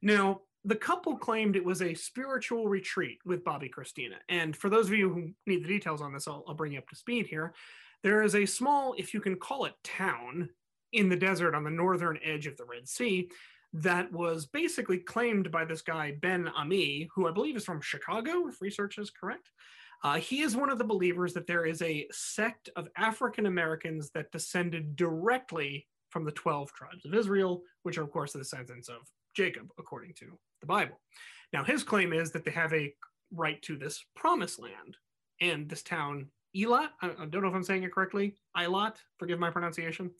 [0.02, 4.16] Now, the couple claimed it was a spiritual retreat with Bobbi Kristina.
[4.28, 6.78] And for those of you who need the details on this, I'll, I'll bring you
[6.78, 7.54] up to speed here.
[8.02, 10.50] There is a small, if you can call it town,
[10.92, 13.28] in the desert on the northern edge of the Red Sea
[13.76, 18.48] that was basically claimed by this guy, Ben Ammi, who I believe is from Chicago,
[18.48, 19.50] if research is correct.
[20.02, 24.10] Uh, he is one of the believers that there is a sect of African Americans
[24.10, 28.88] that descended directly from the 12 tribes of Israel, which are, of course, the descendants
[28.88, 29.02] of
[29.34, 30.98] Jacob, according to the Bible.
[31.52, 32.94] Now, his claim is that they have a
[33.30, 34.96] right to this promised land.
[35.40, 39.50] And this town, Elat, I don't know if I'm saying it correctly, Eilat, forgive my
[39.50, 40.10] pronunciation,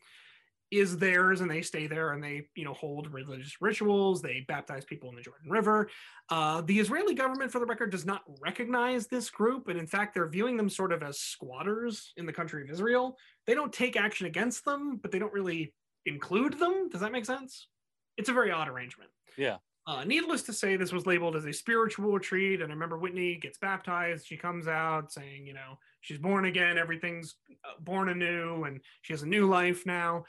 [0.71, 4.21] is theirs and they stay there and they, you know, hold religious rituals.
[4.21, 5.89] They baptize people in the Jordan River.
[6.29, 9.69] Uh, the Israeli government, for the record, does not recognize this group.
[9.69, 13.17] And in fact, they're viewing them sort of as squatters in the country of Israel.
[13.47, 15.73] They don't take action against them, but they don't really
[16.05, 16.89] include them.
[16.89, 17.69] Does that make sense?
[18.17, 19.11] It's a very odd arrangement.
[19.37, 19.59] Yeah.
[19.89, 22.61] Uh, needless to say, this was labeled as a spiritual retreat.
[22.61, 24.27] And I remember Whitney gets baptized.
[24.27, 29.13] She comes out saying, you know, she's born again, everything's uh, born anew, and she
[29.13, 30.25] has a new life now.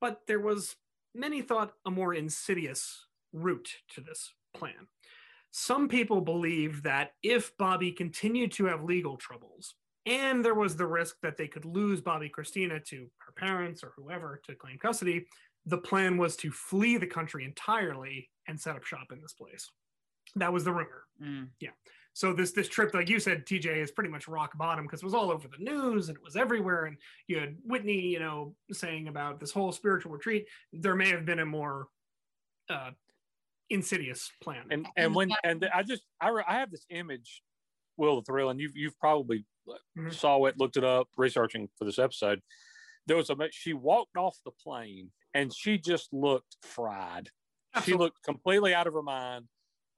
[0.00, 0.76] But there was,
[1.14, 4.88] many thought, a more insidious route to this plan.
[5.50, 9.74] Some people believed that if Bobby continued to have legal troubles,
[10.06, 13.92] and there was the risk that they could lose Bobbi Kristina to her parents or
[13.96, 15.26] whoever to claim custody,
[15.66, 19.68] the plan was to flee the country entirely and set up shop in this place.
[20.36, 21.04] That was the rumor.
[21.22, 21.48] Mm.
[21.60, 21.70] Yeah.
[22.12, 25.04] So this this trip, like you said, TJ is pretty much rock bottom because it
[25.06, 26.86] was all over the news and it was everywhere.
[26.86, 26.96] And
[27.28, 30.46] you had Whitney, you know, saying about this whole spiritual retreat.
[30.72, 31.86] There may have been a more
[32.68, 32.90] uh,
[33.70, 34.66] insidious plan.
[34.70, 37.42] and and when and I just I, re- I have this image,
[37.96, 39.44] Will the Thrill, and you've you've probably
[39.96, 40.12] Mhm.
[40.12, 42.40] saw it, looked it up, researching for this episode.
[43.06, 47.30] There was a she walked off the plane and she just looked fried.
[47.84, 49.46] She looked completely out of her mind.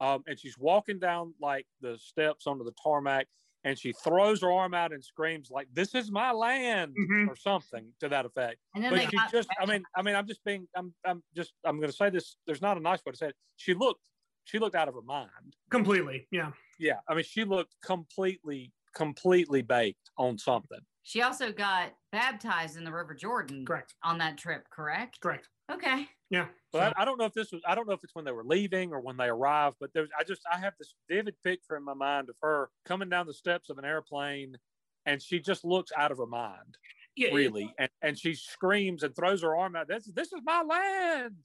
[0.03, 3.27] Um, and she's walking down like the steps onto the tarmac,
[3.63, 7.29] and she throws her arm out and screams like, "This is my land," Mhm.
[7.29, 10.15] or something to that effect And then but she got just i mean i mean
[10.15, 12.99] i'm just being i'm i'm just i'm going to say this there's not a nice
[13.05, 14.01] way to say it she looked
[14.43, 16.27] she looked out of her mind completely.
[16.31, 16.51] Yeah.
[16.79, 22.83] yeah i mean she looked completely completely baked on something She also got baptized in
[22.83, 23.95] the River Jordan Correct.
[24.03, 25.19] on that trip, correct?
[25.21, 25.49] Correct.
[25.71, 26.07] Okay.
[26.33, 26.47] Yeah.
[26.71, 28.31] but I, I don't know if this was i don't know if it's when they
[28.31, 31.77] were leaving or when they arrived but there's i just i have this vivid picture
[31.77, 34.57] in my mind of her coming down the steps of an airplane
[35.05, 36.77] and she just looks out of her mind
[37.15, 37.29] yeah.
[37.33, 41.35] really and, and she screams and throws her arm out this, this is my land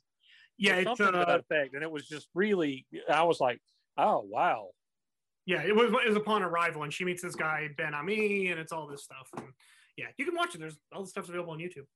[0.57, 0.77] Yeah.
[0.77, 3.61] It's, something to uh, that effect and it was just really i was like
[3.99, 4.71] oh wow
[5.45, 8.61] Yeah, it was it was upon arrival, and she meets this guy Ben Ammi, and
[8.61, 9.29] it's all this stuff.
[9.37, 9.47] And
[9.97, 10.61] yeah, you can watch it.
[10.61, 11.89] There's all the stuff's available on YouTube.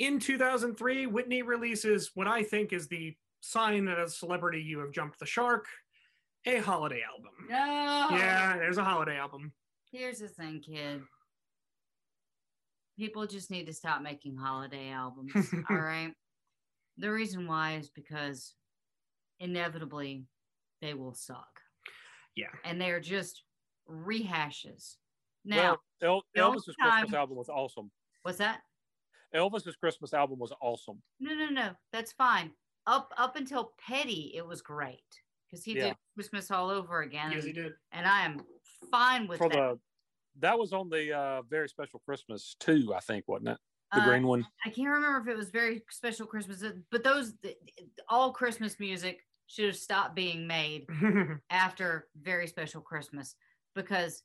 [0.00, 4.78] In 2003, Whitney releases what I think is the sign that as a celebrity you
[4.78, 5.66] have jumped the shark,
[6.46, 7.32] a holiday album.
[7.50, 8.16] No.
[8.16, 9.52] Yeah, there's a holiday album.
[9.92, 11.02] Here's the thing, kid.
[12.98, 15.32] People just need to stop making holiday albums.
[15.70, 16.12] all right.
[16.96, 18.54] The reason why is because
[19.38, 20.24] inevitably
[20.80, 21.60] they will suck.
[22.34, 22.46] Yeah.
[22.64, 23.42] And they're just
[23.86, 24.94] rehashes.
[25.44, 27.90] Now, well, El- the elvis's time- christmas album was awesome
[28.22, 28.60] what's that?
[29.34, 31.74] Elvis's christmas album was awesome No, no, no.
[31.92, 32.52] That's fine.
[32.86, 35.02] Up up until Petty, it was great
[35.46, 35.88] because he Yeah.
[35.88, 37.32] did Christmas all over again.
[37.32, 37.72] Yes, he and, did.
[37.92, 38.40] and I am
[38.90, 39.56] fine with for that.
[39.56, 39.80] the
[40.40, 43.58] that was on the uh very special christmas too i think wasn't it
[43.92, 46.62] the Uh, green one I can't remember if it was very special Christmas,
[46.92, 47.34] but those
[48.08, 50.86] all Christmas music should have stopped being made
[51.50, 53.34] after very special Christmas
[53.74, 54.22] because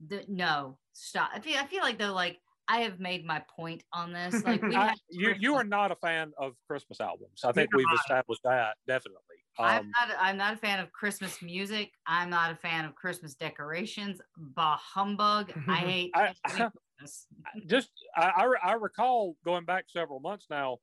[0.00, 1.30] the no stop.
[1.34, 4.42] I feel I feel like though like I have made my point on this.
[4.44, 7.76] Like we I, you you are not a fan of christmas albums i think Neither
[7.78, 11.92] we've am established that definitely I'm um not I'm not a fan of Christmas music.
[12.06, 14.20] I'm not a fan of Christmas decorations.
[14.36, 15.52] Bah humbug.
[15.68, 17.26] I hate I- Christmas.
[17.66, 18.30] just I,
[18.64, 20.78] I I recall going back several months now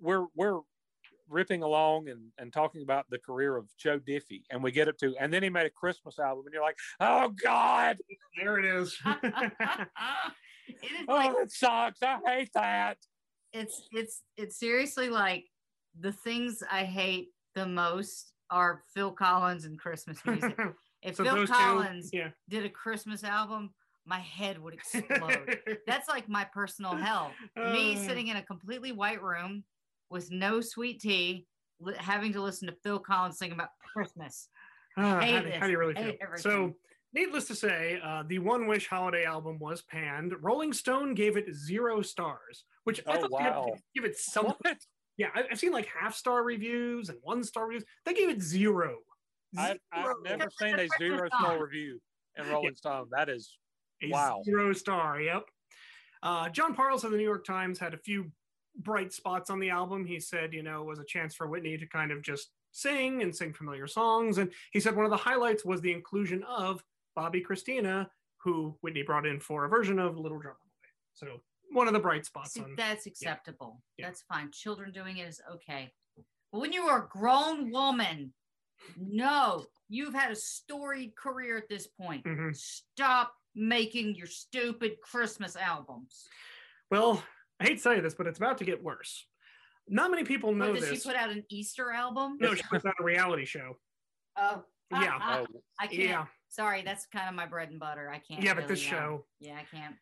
[0.00, 0.60] we're we're
[1.28, 4.98] ripping along and, and talking about the career of joe diffie and we get up
[4.98, 7.96] to and then he made a christmas album and you're like oh god
[8.38, 9.00] there it is.
[10.68, 12.98] It is oh it sucks i hate that
[13.52, 15.44] it's it's it's seriously like
[16.00, 20.58] the things I hate the most are Phil Collins and Christmas music.
[21.02, 22.30] If So Phil those two, Collins yeah.
[22.48, 23.72] did a Christmas album,
[24.06, 25.60] my head would explode.
[25.86, 27.30] That's like my personal hell.
[27.56, 27.98] Me Uh.
[27.98, 29.62] sitting in a completely white room
[30.10, 31.46] with no sweet tea,
[31.78, 34.48] li- having to listen to Phil Collins sing about Christmas.
[34.96, 35.02] Hate
[35.34, 36.14] how, do, how do you really feel?
[36.38, 36.74] So,
[37.14, 40.34] needless to say, uh, the One Wish holiday album was panned.
[40.42, 43.74] Rolling Stone gave it zero stars, which I Oh, thought they had to wow.
[43.94, 44.54] give it something.
[44.60, 44.76] What?
[45.16, 47.84] Yeah, I, I've seen like half star reviews and one star reviews.
[48.04, 48.98] They gave it zero.
[49.56, 52.00] I've, I've never seen a zero star review
[52.36, 53.56] in rolling stone that is
[54.02, 54.42] A Wow.
[54.44, 55.20] zero star.
[55.20, 55.44] Yep.
[56.20, 58.32] Uh, Jon Pareles of the New York Times had a few
[58.76, 60.04] bright spots on the album.
[60.04, 63.22] He said, you know, it was a chance for Whitney to kind of just sing
[63.22, 64.38] and sing familiar songs.
[64.38, 66.82] And he said one of the highlights was the inclusion of
[67.16, 68.08] Bobbi Kristina,
[68.38, 70.88] who Whitney brought in for a version of Little Drummer Boy.
[71.14, 71.40] So
[71.72, 72.74] one of the bright spots See, on.
[72.76, 73.82] that's acceptable.
[73.96, 74.06] Yeah.
[74.06, 74.50] That's fine.
[74.52, 75.90] Children doing it is okay.
[76.52, 78.32] But when you are a grown woman,
[78.98, 82.24] no, you've had a storied career at this point.
[82.24, 82.54] Mhm.
[82.56, 86.26] Stop making your stupid Christmas albums.
[86.90, 87.22] Well,
[87.60, 89.26] I hate to say this, but it's about to get worse.
[89.88, 91.02] Not many people know What, does this.
[91.02, 92.36] she put out an Easter album?
[92.40, 93.78] no, she puts out a reality show.
[94.36, 95.18] Oh, Yeah.
[95.20, 95.98] ah, oh, I can't.
[96.02, 96.26] Yeah.
[96.54, 98.08] Sorry, that's kind of my bread and butter.
[98.08, 98.42] I can't.
[98.42, 99.24] Yeah, but this uh, show.
[99.40, 99.96] yeah, I can't.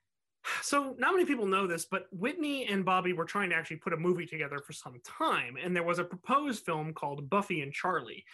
[0.60, 3.92] So, not many people know this, but Whitney and Bobby were trying to actually put
[3.92, 7.72] a movie together for some time, and there was a proposed film called Buffy and
[7.72, 8.24] Charlie.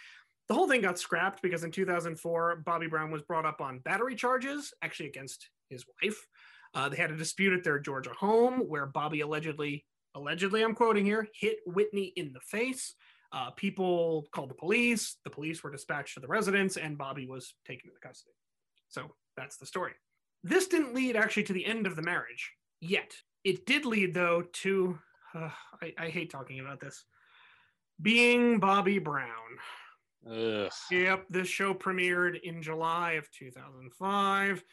[0.49, 4.15] The whole thing got scrapped because in 2004, Bobby Brown was brought up on battery
[4.15, 6.25] charges, actually against his wife.
[6.73, 9.85] Uh, they had a dispute at their Georgia home where Bobby allegedly,
[10.15, 12.95] allegedly, I'm quoting here, hit Whitney in the face.
[13.31, 15.17] Uh, people called the police.
[15.23, 18.33] The police were dispatched to the residence, and Bobby was taken into custody.
[18.87, 19.03] So
[19.37, 19.93] that's the story.
[20.43, 23.13] This didn't lead actually to the end of the marriage yet.
[23.43, 24.97] It did lead, though, to
[25.35, 25.49] uh,
[25.81, 27.05] I, I hate talking about this
[28.01, 29.29] being Bobby Brown.
[30.29, 30.71] Ugh.
[30.91, 34.63] Yep, this show premiered in July of 2005.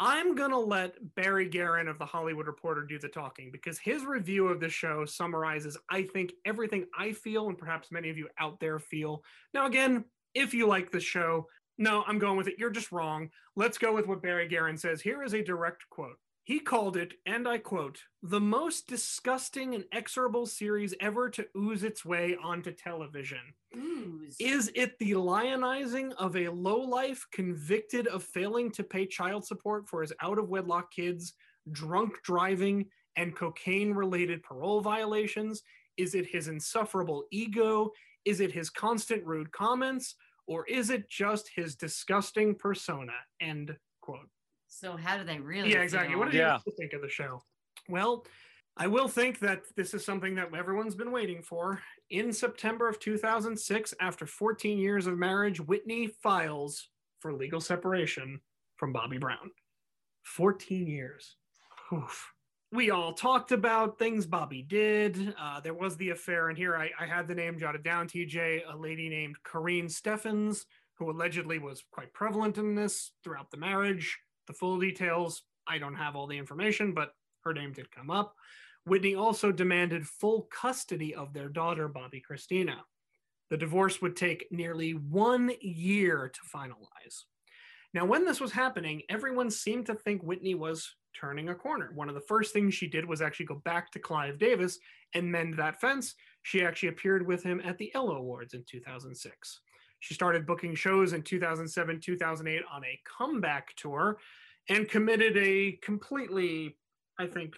[0.00, 4.04] I'm going to let Barry Garron of The Hollywood Reporter do the talking because his
[4.04, 8.28] review of the show summarizes, I think, everything I feel and perhaps many of you
[8.38, 9.24] out there feel.
[9.54, 10.04] Now, again,
[10.34, 11.48] if you like the show,
[11.78, 12.56] no, I'm going with it.
[12.58, 13.30] You're just wrong.
[13.56, 15.00] Let's go with what Barry Garron says.
[15.00, 16.18] Here is a direct quote.
[16.48, 21.84] He called it, and I quote, the most disgusting and exorable series ever to ooze
[21.84, 23.52] its way onto television.
[23.76, 24.34] Ooze.
[24.40, 30.00] Is it the lionizing of a lowlife convicted of failing to pay child support for
[30.00, 31.34] his out of wedlock kids,
[31.70, 35.62] drunk driving, and cocaine related parole violations?
[35.98, 37.90] Is it his insufferable ego?
[38.24, 40.14] Is it his constant rude comments?
[40.46, 43.12] Or is it just his disgusting persona?
[43.38, 44.30] End quote.
[44.68, 45.72] So how do they really?
[45.72, 46.10] Yeah, exactly.
[46.12, 46.18] feel?
[46.18, 46.58] What did Yeah.
[46.66, 47.42] you think of the show?
[47.88, 48.26] Well,
[48.76, 51.82] I will think that this is something that everyone's been waiting for.
[52.10, 56.88] In September of 2006, after 14 years of marriage, Whitney files
[57.18, 58.40] for legal separation
[58.76, 59.50] from Bobby Brown.
[60.22, 61.36] 14 years.
[61.92, 62.32] Oof.
[62.70, 65.34] We all talked about things Bobby did.
[65.40, 68.62] Uh, there was the affair, and here I, I had the name jotted down, TJ,
[68.70, 70.66] a lady named Karrine Steffans,
[70.98, 74.18] who allegedly was quite prevalent in this throughout the marriage.
[74.48, 77.12] The full details, I don't have all the information, but
[77.44, 78.34] her name did come up.
[78.86, 82.76] Whitney also demanded full custody of their daughter, Bobbi Kristina.
[83.50, 87.24] The divorce would take nearly one year to finalize.
[87.92, 91.90] Now, when this was happening, everyone seemed to think Whitney was turning a corner.
[91.94, 94.78] One of the first things she did was actually go back to Clive Davis
[95.14, 96.14] and mend that fence.
[96.42, 99.60] She actually appeared with him at the Ella Awards in 2006.
[100.00, 104.18] She started booking shows in 2007, 2008 on a comeback tour
[104.68, 106.76] and committed a completely,
[107.18, 107.54] I think,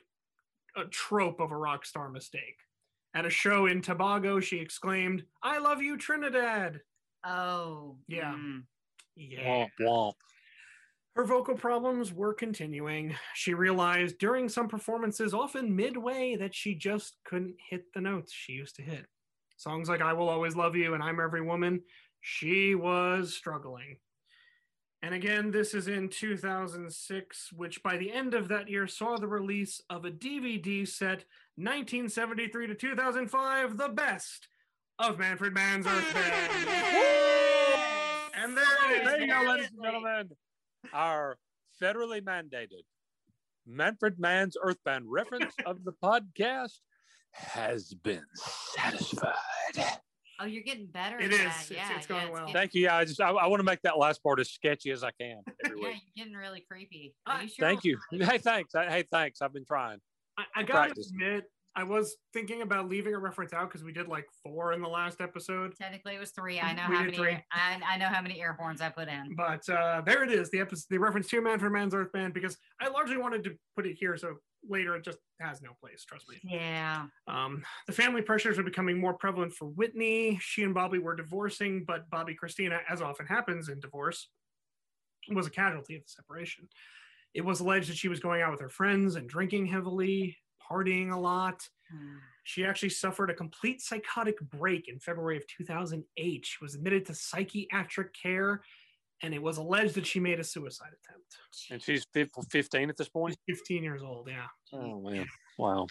[0.77, 2.59] a trope of a rock star mistake.
[3.15, 6.81] At a show in Tobago, she exclaimed, I love you, Trinidad.
[7.25, 8.33] Oh, Yeah.
[8.35, 8.63] mm.
[9.17, 9.45] Yeah.
[9.45, 10.15] Womp womp.
[11.17, 13.17] Her vocal problems were continuing.
[13.35, 18.53] She realized during some performances, often midway, that she just couldn't hit the notes she
[18.53, 19.07] used to hit.
[19.57, 21.83] Songs like I Will Always Love You and I'm Every Woman,
[22.21, 23.97] she was struggling.
[25.03, 29.27] And again, this is in 2006, which by the end of that year saw the
[29.27, 31.25] release of a DVD set
[31.57, 34.49] 1973 to 2005, The Best
[34.99, 36.53] of Manfred Mann's Earth Band.
[38.35, 39.09] And there it is.
[39.09, 40.31] There you go, ladies and gentlemen.
[40.93, 41.39] Our
[41.83, 42.85] federally mandated
[43.67, 46.79] Manfred Mann's Earth Band reference of the podcast
[47.33, 48.25] has been
[48.77, 49.33] satisfied.
[50.41, 51.19] Oh, you're getting better.
[51.19, 51.39] It at is.
[51.39, 51.47] that.
[51.47, 52.41] It's- Yeah, it's going yeah, well.
[52.47, 52.83] getting- Thank you.
[52.83, 55.11] Yeah, I just I, I want to make that last part as sketchy as I
[55.21, 57.15] can every Yeah, you're getting really creepy.
[57.27, 57.67] Are you sure?
[57.67, 57.99] Thank you.
[58.13, 58.75] Hey, thanks.
[58.75, 59.43] I- Hey, thanks.
[59.43, 59.99] I've been trying.
[60.39, 61.11] I, I gotta Practice.
[61.11, 61.45] admit,
[61.77, 64.89] I was thinking about leaving a reference out because we did like four in the
[64.89, 65.75] last episode.
[65.81, 66.59] Technically, it was three.
[66.59, 67.17] I know We how many.
[67.17, 67.31] three.
[67.33, 69.35] Ear, I, I know how many ear horns I put in.
[69.37, 72.57] But uh, there it is, the episode, the reference to Manfred Mann's Earth Band, because
[72.81, 74.35] I largely wanted to put it here, so
[74.69, 76.05] later it just has no place.
[76.05, 76.37] Trust me.
[76.45, 77.07] Yeah.
[77.27, 80.39] Um, the family pressures are becoming more prevalent for Whitney.
[80.41, 84.29] She and Bobby were divorcing, but Bobbi Kristina, as often happens in divorce,
[85.31, 86.69] was a casualty of the separation.
[87.35, 90.37] It was alleged that she was going out with her friends and drinking heavily,
[90.71, 91.67] partying a lot.
[91.91, 92.17] Hmm.
[92.45, 96.47] She actually suffered a complete psychotic break in February of 2008.
[96.47, 98.63] She was admitted to psychiatric care,
[99.23, 101.37] and it was alleged that she made a suicide attempt.
[101.71, 103.37] And she's fif- 15 at this point.
[103.47, 104.47] She's 15 years old, yeah.
[104.73, 105.27] Oh, man.
[105.59, 105.87] Wow.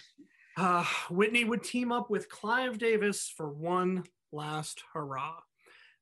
[0.56, 5.36] Uh, Whitney would team up with Clive Davis for one last hurrah.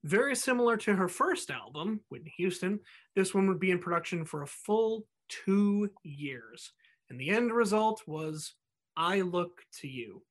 [0.05, 2.81] Very similar to her first album, Whitney Houston,
[3.17, 6.73] this one would be in production for a full two years.
[7.11, 8.55] And the end result was
[8.97, 10.23] I Look to You.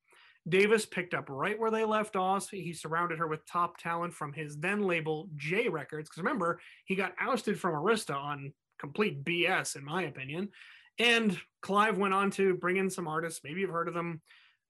[0.49, 2.49] Davis picked up right where they left off.
[2.49, 6.09] He surrounded her with top talent from his then label J Records.
[6.09, 10.49] Because remember, he got ousted from Arista on complete BS, in my opinion.
[10.99, 13.41] And Clive went on to bring in some artists.
[13.43, 14.21] Maybe you've heard of them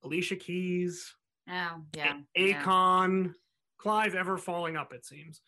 [0.04, 1.14] Alicia Keys,
[1.50, 2.18] Oh, yeah.
[2.36, 2.64] A- yeah.
[2.64, 3.34] Akon,
[3.78, 5.42] Clive ever falling up, it seems.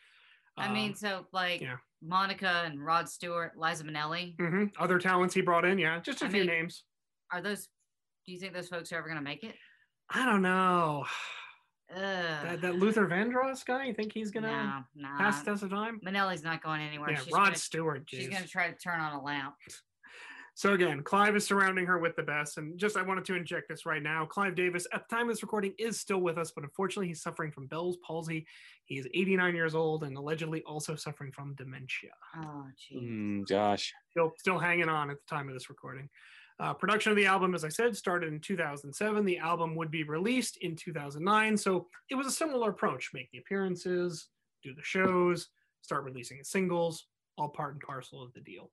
[0.57, 1.77] I mean, Um, so like yeah.
[2.01, 4.35] Monica and Rod Stewart, Liza Minnelli.
[4.37, 4.71] mhm.
[4.77, 6.83] other talents he brought in, yeah, just a I few mean, names.
[7.31, 7.67] Are those?
[8.25, 9.55] Do you think those folks are ever going to make it?
[10.09, 11.05] I don't know.
[11.91, 11.99] Ugh.
[11.99, 15.17] That, that Luther Vandross guy, you think he's gonna no, no.
[15.17, 15.99] pass the test of time?
[16.05, 17.09] Minnelli's not going anywhere.
[17.09, 18.03] Yeah, she's Rod gonna, Stewart.
[18.05, 19.55] She's going to try to turn on a lamp.
[20.59, 22.57] So again, Clive is surrounding her with the best.
[22.57, 24.25] And just I wanted to inject this right now.
[24.25, 27.21] Clive Davis, at the time of this recording, is still with us, but unfortunately, he's
[27.21, 28.45] suffering from Bell's palsy.
[28.83, 32.11] He is 89 years old and allegedly also suffering from dementia.
[32.35, 33.01] Oh, geez.
[33.01, 33.93] Mm, gosh.
[34.11, 36.09] Still, still hanging on at the time of this recording.
[36.59, 39.23] Uh, production of the album, as I said, started in 2007.
[39.23, 41.55] The album would be released in 2009.
[41.55, 44.27] So it was a similar approach make the appearances,
[44.61, 45.47] do the shows,
[45.81, 47.05] start releasing singles,
[47.37, 48.71] all part and parcel of the deal.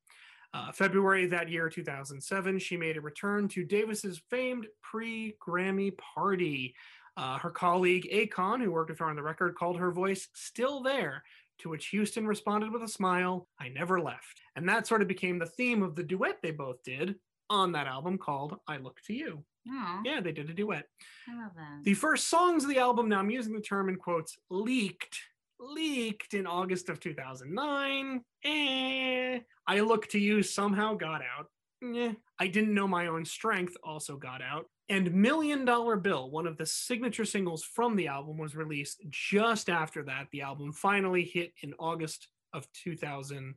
[0.52, 6.74] Uh, February that year, 2007, she made a return to Davis's famed pre Grammy party.
[7.16, 10.82] Uh, her colleague Akon, who worked with her on the record, called her voice still
[10.82, 11.22] there,
[11.58, 14.40] to which Houston responded with a smile, I never left.
[14.56, 17.16] And that sort of became the theme of the duet they both did
[17.50, 19.44] on that album called I Look to You.
[19.70, 20.86] Aw, Yeah, they did a duet.
[21.28, 21.84] I love that.
[21.84, 25.18] The first songs of the album, now I'm using the term in quotes, leaked,
[25.58, 28.20] leaked in August of 2009.
[28.44, 29.40] Eh.
[29.66, 31.46] I Look to You somehow got out.
[31.82, 32.12] Eh.
[32.38, 34.66] I Didn't Know My Own Strength also got out.
[34.88, 39.68] And Million Dollar Bill, one of the signature singles from the album, was released just
[39.68, 40.28] after that.
[40.30, 43.54] The album finally hit in August of 2009.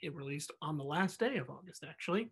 [0.00, 2.30] It released on the last day of August, actually.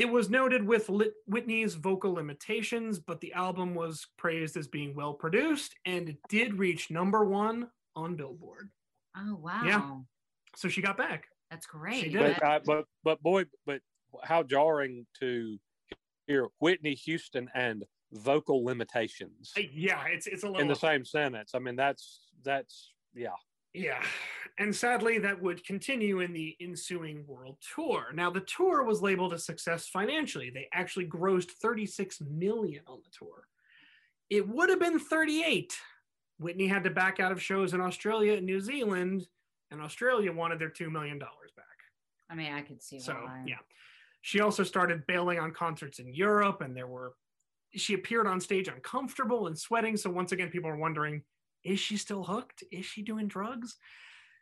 [0.00, 4.94] It was noted with Lit- Whitney's vocal limitations, but the album was praised as being
[4.94, 8.70] well produced and it did reach number one on Billboard.
[9.16, 9.62] oh, wow.
[9.64, 9.98] Yeah.
[10.56, 11.26] So she got back.
[11.50, 12.04] That's great.
[12.04, 12.42] She did But, it.
[12.42, 13.80] uh, but but boy, but
[14.22, 15.58] how jarring to
[16.26, 21.04] hear Whitney Houston and vocal limitations Uh, Yeah, it's it's a little in the same
[21.04, 21.50] sentence.
[21.54, 23.36] I mean, that's that's yeah.
[23.74, 24.02] Yeah.
[24.58, 28.06] And sadly, that would continue in the ensuing world tour.
[28.14, 30.50] Now, the tour was labeled a success financially.
[30.50, 33.46] They actually grossed 36 million on the tour.
[34.28, 35.74] It would have been 38.
[36.38, 39.26] Whitney had to back out of shows in Australia and New Zealand,
[39.70, 41.26] and Australia wanted their $2 million back.
[42.30, 43.44] I mean, I could see So, why.
[43.46, 43.56] yeah.
[44.22, 47.14] She also started bailing on concerts in Europe, and there were,
[47.72, 49.96] she appeared on stage uncomfortable and sweating.
[49.96, 51.22] So, once again, people are wondering,
[51.64, 52.62] is she still hooked?
[52.70, 53.76] Is she doing drugs?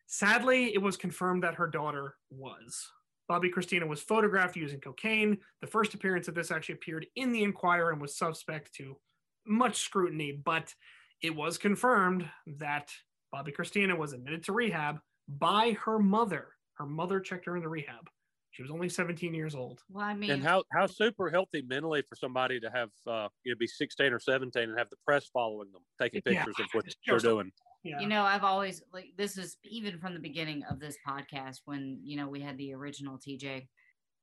[0.08, 2.90] Sadly, it was confirmed that her daughter was.
[3.30, 5.36] Bobbi Kristina was photographed using cocaine.
[5.60, 8.98] The first appearance of this actually appeared in the Inquirer and was suspect to
[9.46, 10.74] much scrutiny, but
[11.22, 12.90] it was confirmed that
[13.34, 14.98] Bobbi Kristina was admitted to rehab
[15.28, 16.54] by her mother.
[16.78, 18.08] Her mother checked her into rehab.
[18.50, 19.82] She was only 17 years old.
[19.90, 23.52] Well, I mean, And how how super healthy mentally for somebody to have uh, you
[23.52, 26.66] know be sixteen or seventeen and have the press following them, taking Yeah, pictures of
[26.72, 27.52] what they're doing.
[27.84, 28.00] Yeah.
[28.00, 32.00] you know, I've always like this is even from the beginning of this podcast when
[32.02, 33.68] you know we had the original TJ.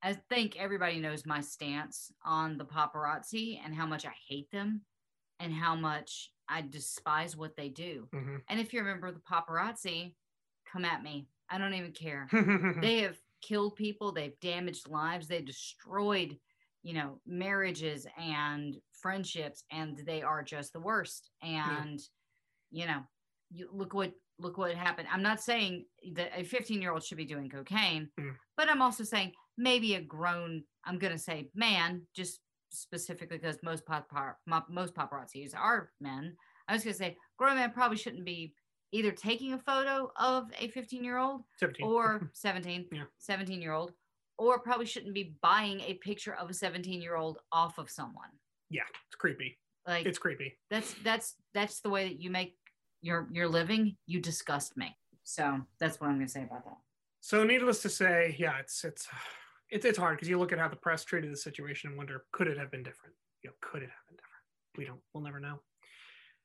[0.02, 4.82] I think everybody knows my stance on the paparazzi and how much I hate them
[5.40, 8.08] and how much I despise what they do.
[8.14, 8.42] Mhm.
[8.48, 10.14] And if you're a member of the paparazzi,
[10.70, 11.28] come at me.
[11.48, 12.28] I don't even care.
[12.30, 12.80] Mm-hmm.
[12.80, 16.38] they have killed people, they've damaged lives, they destroyed,
[16.82, 21.30] you know, marriages and friendships, and they are just the worst.
[21.42, 22.00] And
[22.70, 23.00] you know,
[23.50, 25.08] you look what look what happened.
[25.10, 28.36] I'm not saying that a 15 year old should be doing cocaine, Mm.
[28.56, 30.64] but I'm also saying maybe a grown.
[30.84, 32.40] I'm gonna say man, just
[32.70, 36.36] specifically because most papar- mo- most paparazzis are men.
[36.68, 38.54] I was gonna say grown man probably shouldn't be
[38.92, 41.44] either taking a photo of a 15 year old
[41.82, 43.04] or 17 Yeah.
[43.18, 43.92] 17 year old
[44.38, 48.28] or probably shouldn't be buying a picture of a 17 year old off of someone
[48.70, 49.58] yeah, it's creepy.
[49.86, 50.58] like It's creepy.
[50.70, 52.56] that's that's that's the way that you make
[53.06, 54.88] your your living you disgust me
[55.22, 56.78] so that's what i'm gonna say about that
[57.20, 59.08] So, needless to say, yeah, it's it's
[59.74, 62.24] it's it's hard because you look at how the press treated the situation and wonder,
[62.30, 63.14] could it have been different?
[63.42, 64.44] You know, could it have been different?
[64.78, 65.00] We don't.
[65.12, 65.56] We'll never know.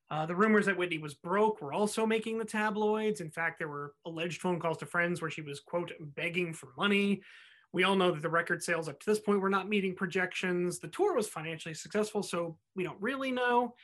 [0.09, 3.21] Uh, the rumors that Whitney was broke were also making the tabloids.
[3.21, 6.69] In fact, there were alleged phone calls to friends where she was quote begging for
[6.77, 7.21] money.
[7.73, 10.79] We all know that the record sales up to this point were not meeting projections.
[10.79, 13.75] The tour was financially successful, so we don't really know.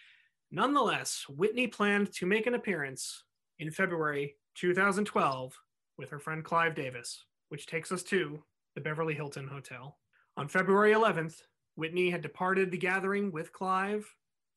[0.51, 3.23] Nonetheless, Whitney planned to make an appearance
[3.59, 5.53] in February 2012
[5.97, 8.41] with her friend Clive Davis, which takes us to
[8.75, 9.97] the Beverly Hilton Hotel.
[10.37, 11.41] On February 11th,
[11.75, 14.07] Whitney had departed the gathering with Clive,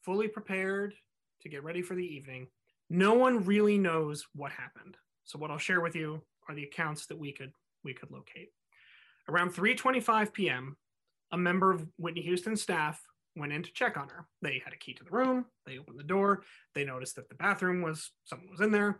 [0.03, 0.95] fully prepared
[1.43, 2.47] to get ready for the evening.
[2.89, 4.97] No one really knows what happened.
[5.25, 7.53] So what I'll share with you are the accounts that we could
[7.83, 8.51] we could locate.
[9.29, 10.77] Around 3:25 p.m.,
[11.33, 13.03] a member of Whitney Houston's staff
[13.37, 14.27] went in to check on her.
[14.43, 15.47] They had a key to the room.
[15.67, 16.43] They opened the door.
[16.75, 18.99] They noticed that the bathroom was someone was in there.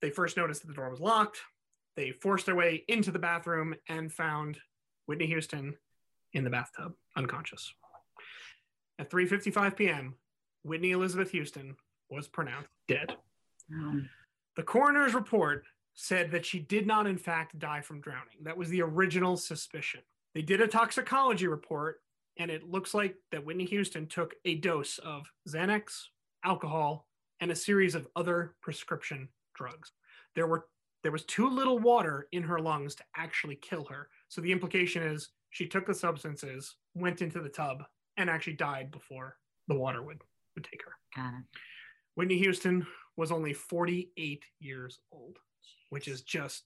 [0.00, 1.38] They first noticed that the door was locked.
[1.96, 4.58] They forced their way into the bathroom and found
[5.06, 5.76] Whitney Houston
[6.32, 7.72] in the bathtub, unconscious.
[8.98, 10.14] At 3:55 p.m.,
[10.64, 11.76] Whitney Elizabeth Houston
[12.08, 13.16] was pronounced dead.
[14.56, 15.64] The coroner's report
[15.94, 18.42] said that she did not, in fact, die from drowning.
[18.42, 20.00] That was the original suspicion.
[20.34, 22.00] They did a toxicology report,
[22.38, 26.04] and it looks like that Whitney Houston took a dose of Xanax,
[26.44, 27.06] alcohol,
[27.40, 29.92] and a series of other prescription drugs.
[30.34, 30.66] There were
[31.02, 34.08] there was too little water in her lungs to actually kill her.
[34.28, 37.82] So the implication is she took the substances, went into the tub,
[38.16, 39.36] and actually died before
[39.66, 40.22] the water would,
[40.54, 40.92] would take her.
[41.16, 41.58] Got it.
[42.14, 42.86] Whitney Houston
[43.16, 45.38] was only 48 years old,
[45.90, 46.64] which is just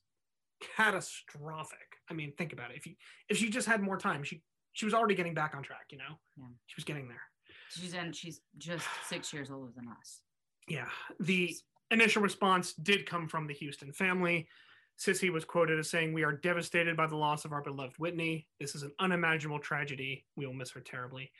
[0.75, 1.97] catastrophic.
[2.09, 2.77] I mean, think about it.
[2.77, 2.95] If you
[3.29, 4.43] if she just had more time, she
[4.77, 6.19] she was already getting back on track, you know?
[6.37, 6.45] Yeah.
[6.67, 7.23] She was getting there.
[7.69, 10.21] She's and she's just six years older than us.
[10.67, 10.87] Yeah.
[11.19, 11.55] The
[11.89, 14.47] initial response did come from the Houston family.
[14.97, 18.47] Cissy was quoted as saying, We are devastated by the loss of our beloved Whitney.
[18.59, 20.25] This is an unimaginable tragedy.
[20.35, 21.31] We will miss her terribly.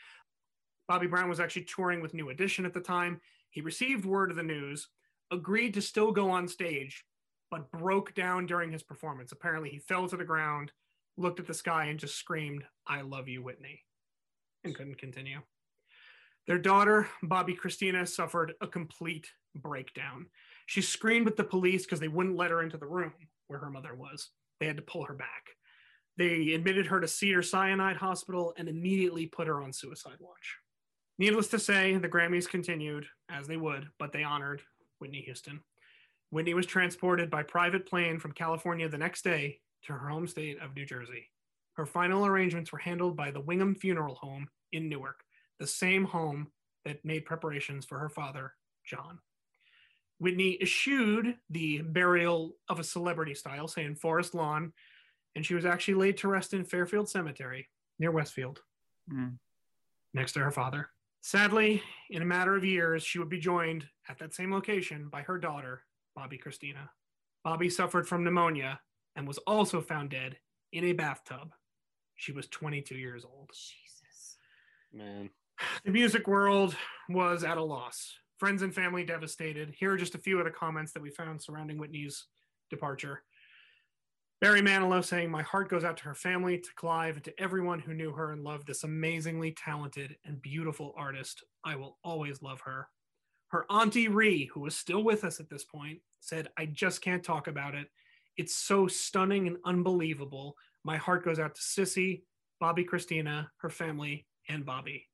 [0.87, 3.21] Bobby Brown was actually touring with New Edition at the time.
[3.51, 4.87] He received word of the news,
[5.31, 7.05] agreed to still go on stage,
[7.51, 9.31] but broke down during his performance.
[9.31, 10.71] Apparently, he fell to the ground,
[11.17, 13.83] looked at the sky, and just screamed, I love you, Whitney,
[14.63, 15.39] and couldn't continue.
[16.47, 20.27] Their daughter, Bobbi Kristina, suffered a complete breakdown.
[20.65, 23.13] She screamed with the police because they wouldn't let her into the room
[23.47, 24.29] where her mother was.
[24.59, 25.49] They had to pull her back.
[26.17, 30.55] They admitted her to Cedar Sinai Hospital and immediately put her on suicide watch.
[31.19, 34.61] Needless to say, the Grammys continued, as they would, but they honored
[34.99, 35.61] Whitney Houston.
[36.29, 40.59] Whitney was transported by private plane from California the next day to her home state
[40.61, 41.29] of New Jersey.
[41.73, 45.23] Her final arrangements were handled by the Whigham Funeral Home in Newark,
[45.59, 46.47] the same home
[46.85, 48.53] that made preparations for her father,
[48.85, 49.19] John.
[50.19, 54.73] Whitney eschewed the burial of a celebrity style, say in Forest Lawn,
[55.35, 58.61] and she was actually laid to rest in Fairfield Cemetery near Westfield,
[59.09, 59.37] Mm.
[60.13, 60.89] next to her father.
[61.21, 65.21] Sadly, in a matter of years, she would be joined at that same location by
[65.21, 65.83] her daughter,
[66.17, 66.89] Bobbi Kristina.
[67.43, 68.81] Bobby suffered from pneumonia
[69.17, 70.37] and was also found dead
[70.71, 71.51] in a bathtub.
[72.15, 73.49] She was 22 years old.
[73.49, 74.37] Jesus.
[74.93, 75.29] Man.
[75.83, 76.75] The music world
[77.09, 78.13] was at a loss.
[78.37, 79.73] Friends and family devastated.
[79.75, 82.25] Here are just a few of the comments that we found surrounding Whitney's
[82.69, 83.23] departure.
[84.39, 87.79] Barry Manilow saying, My heart goes out to her family, to Clive, and to everyone
[87.79, 91.43] who knew her and loved this amazingly talented and beautiful artist.
[91.63, 92.87] I will always love her.
[93.47, 97.23] Her auntie Ree, who was still with us at this point, said, I just can't
[97.23, 97.87] talk about it.
[98.37, 100.55] It's so stunning and unbelievable.
[100.83, 102.23] My heart goes out to Cissy,
[102.61, 105.05] Bobbi Kristina, her family, and Bobby.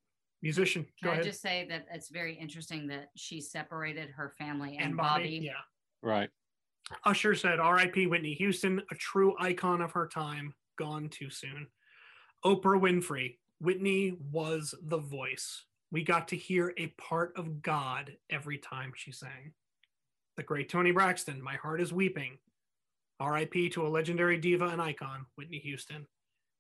[0.42, 1.26] Musician, Can go I ahead.
[1.26, 5.24] just say that it's very interesting that she separated her family and, and Bobby.
[5.24, 5.54] Bobby, yeah.
[6.02, 6.30] Right.
[7.06, 8.08] Usher said, R.I.P.
[8.08, 11.68] Whitney Houston, a true icon of her time, gone too soon.
[12.44, 15.64] Oprah Winfrey, Whitney was the voice.
[15.92, 19.54] We got to hear a part of God every time she sang.
[20.36, 22.38] The great Toni Braxton, My Heart is Weeping.
[23.24, 23.70] R.I.P.
[23.70, 26.06] to a legendary diva and icon, Whitney Houston.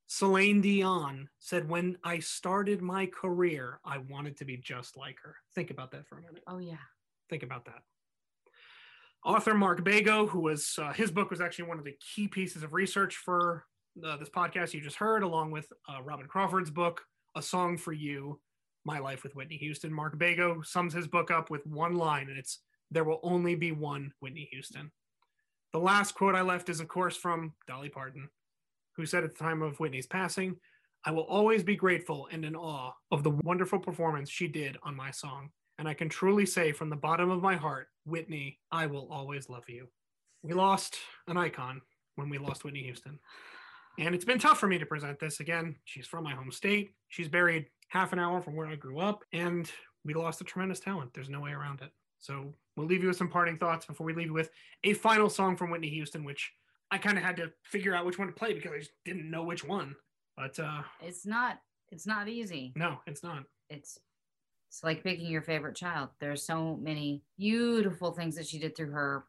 [0.07, 5.35] Celine Dion said, When I started my career, I wanted to be just like her.
[5.55, 6.43] Think about that for a minute.
[6.47, 6.77] Oh yeah.
[7.29, 7.81] Think about that.
[9.25, 12.63] Author Mark Bego, who was uh, his book was actually one of the key pieces
[12.63, 13.65] of research for
[14.05, 17.01] uh, this podcast you just heard, along with uh, Robyn Crawford's book,
[17.35, 18.39] A Song for You
[18.85, 19.93] My Life with Whitney Houston.
[19.93, 22.59] Mark Bego sums his book up with one line, and it's
[22.89, 24.91] There will only be one Whitney Houston.
[25.73, 28.29] The last quote I left is, of course, from Dolly Parton,
[28.95, 30.55] who said at the time of Whitney's passing,
[31.03, 34.95] I will always be grateful and in awe of the wonderful performance she did on
[34.95, 35.49] my song.
[35.79, 39.49] And I can truly say from the bottom of my heart, Whitney, I will always
[39.49, 39.87] love you.
[40.43, 40.97] We lost
[41.27, 41.81] an icon
[42.15, 43.19] when we lost Whitney Houston.
[43.97, 45.75] And it's been tough for me to present this again.
[45.85, 46.91] She's from my home state.
[47.09, 49.69] She's buried half an hour from where I grew up, and
[50.05, 51.13] we lost a tremendous talent.
[51.13, 51.91] There's no way around it.
[52.23, 54.49] So we'll leave you with some parting thoughts before we leave you with
[54.85, 56.53] a final song from Whitney Houston, which
[56.89, 59.29] I kind of had to figure out which one to play because I just didn't
[59.29, 59.93] know which one.
[60.37, 61.59] But uh, It's not
[61.91, 62.71] it's not easy.
[62.77, 63.43] no, it's not.
[63.69, 63.99] It's
[64.69, 66.09] it's like picking your favorite child.
[66.21, 69.25] There's so many beautiful things that she did through her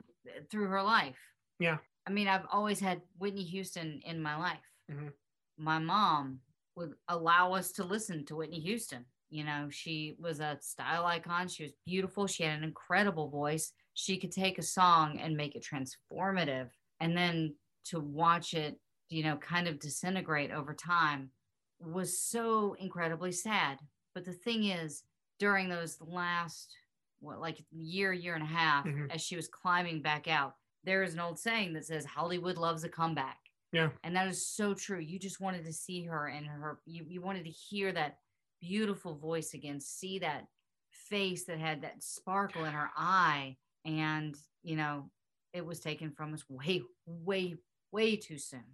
[0.48, 1.18] through her life.
[1.58, 1.78] Yeah.
[2.06, 4.70] I mean, I've always had Whitney Houston in my life.
[4.88, 5.10] Mhm.
[5.58, 6.38] My mom
[6.76, 9.04] would allow us to listen to Whitney Houston.
[9.34, 11.48] You know, she was a style icon.
[11.48, 12.28] She was beautiful.
[12.28, 13.72] She had an incredible voice.
[13.94, 16.68] She could take a song and make it transformative.
[17.00, 17.56] And then
[17.86, 18.78] to watch it,
[19.08, 21.30] you know, kind of disintegrate over time
[21.80, 23.80] was so incredibly sad.
[24.14, 25.02] But the thing is,
[25.40, 26.72] during those last,
[27.18, 29.10] what, like year, year and a half, Mhm.
[29.12, 30.54] as she was climbing back out,
[30.84, 33.40] there is an old saying that says, Hollywood loves a comeback.
[33.72, 33.90] Yeah.
[34.04, 35.00] And that is so true.
[35.00, 38.18] You just wanted to see her and her, you, you wanted to hear that
[38.66, 40.46] beautiful voice again, see that
[40.90, 43.56] face that had that sparkle in her eye.
[43.84, 45.10] And, you know,
[45.52, 47.56] it was taken from us way, way,
[47.92, 48.64] way too soon.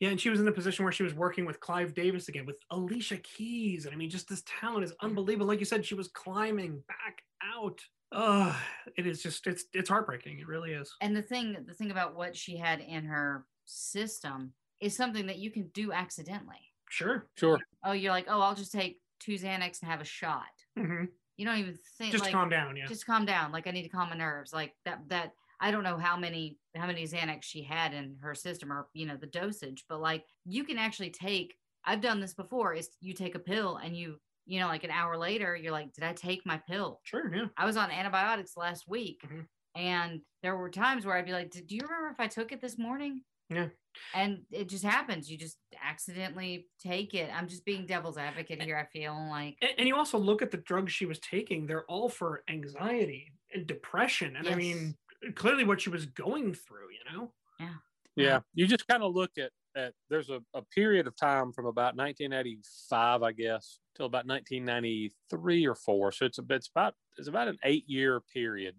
[0.00, 2.46] Yeah, and she was in the position where she was working with Clive Davis again,
[2.46, 3.84] with Alicia Keys.
[3.84, 5.46] And I mean, just this talent is unbelievable.
[5.46, 7.80] Like you said, she was climbing back out.
[8.10, 8.60] Oh,
[8.96, 10.40] it is just it's it's heartbreaking.
[10.40, 10.92] It really is.
[11.00, 15.38] And the thing, the thing about what she had in her system is something that
[15.38, 16.72] you can do accidentally.
[16.88, 17.26] Sure.
[17.36, 17.58] Sure.
[17.84, 20.50] Oh, you're like, oh, I'll just take two Xanax and have a shot.
[20.76, 21.04] hmm
[21.36, 22.76] You don't even think Just like, calm down.
[22.76, 22.86] Yeah.
[22.86, 23.52] just calm down.
[23.52, 24.52] Like I need to calm my nerves.
[24.52, 28.34] Like that that I don't know how many how many Xanax she had in her
[28.34, 31.54] system or you know the dosage, but like you can actually take.
[31.84, 32.74] I've done this before.
[32.74, 35.92] Is you take a pill and you you know like an hour later you're like,
[35.92, 37.00] did I take my pill?
[37.04, 37.32] Sure.
[37.34, 37.46] Yeah.
[37.56, 39.46] I was on antibiotics last week, Mhm.
[39.74, 42.60] and there were times where I'd be like, "Do you remember if I took it
[42.60, 43.22] this morning?"
[43.54, 43.68] Yeah.
[44.14, 45.30] And it just happens.
[45.30, 47.30] You just accidentally take it.
[47.34, 48.76] I'm just being devil's advocate here.
[48.76, 51.84] I feel like And, and you also look at the drugs she was taking; they're
[51.84, 54.36] all for anxiety and depression.
[54.36, 54.96] And I mean,
[55.34, 56.88] clearly what she was going through.
[56.90, 57.32] You know.
[57.60, 57.74] Yeah.
[58.14, 61.66] Yeah, you just kind of look at at there's a, a period of time from
[61.66, 66.12] about 1985, I guess, till about 1993 or four.
[66.12, 68.74] So it's a it's about it's about an eight year period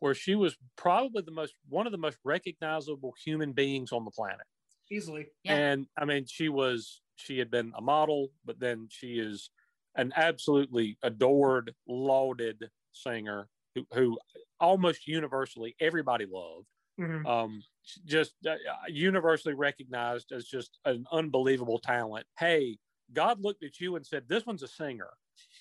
[0.00, 4.10] where she was probably the most one of the most recognizable human beings on the
[4.10, 4.46] planet.
[4.90, 5.32] Easily.
[5.44, 5.62] Yeah.
[5.66, 9.50] And I mean, she was she had been a model, but then she is
[9.94, 14.18] an absolutely adored, lauded singer who, who
[14.60, 16.66] almost universally everybody loved
[16.98, 17.28] Mhm.
[17.28, 17.62] um,
[18.06, 18.56] just uh,
[18.88, 22.26] universally recognized as just an unbelievable talent.
[22.38, 22.78] Hey,
[23.12, 25.10] God looked at you and said, "This one's a singer."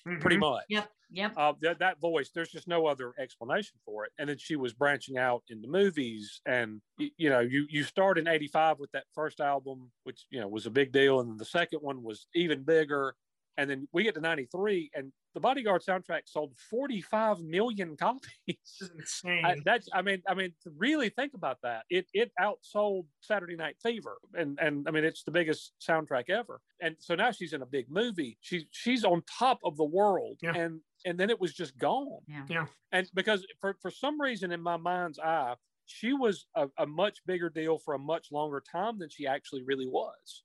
[0.03, 0.39] Pretty Mhm.
[0.41, 0.65] much.
[0.69, 0.91] Yep.
[1.09, 1.33] Yep.
[1.37, 4.11] Uh, that, that voice, there's just no other explanation for it.
[4.17, 8.17] And then she was branching out into movies, and y- you know, you you start
[8.17, 11.45] in '85 with that first album, which you know was a big deal, and the
[11.45, 13.15] second one was even bigger.
[13.57, 18.29] And then we get to '93, and the Bodyguard soundtrack sold 45 million copies.
[18.47, 19.45] This is insane.
[19.45, 23.55] I, that's I mean I mean to really think about that it it outsold Saturday
[23.55, 27.53] Night Fever and and I mean it's the biggest soundtrack ever and so now she's
[27.53, 30.55] in a big movie she's she's on top of the world Yeah.
[30.55, 32.45] and and then it was just gone Yeah.
[32.49, 32.65] Yeah.
[32.91, 35.55] and because for for some reason in my mind's eye
[35.85, 39.63] she was a, a much bigger deal for a much longer time than she actually
[39.63, 40.43] really was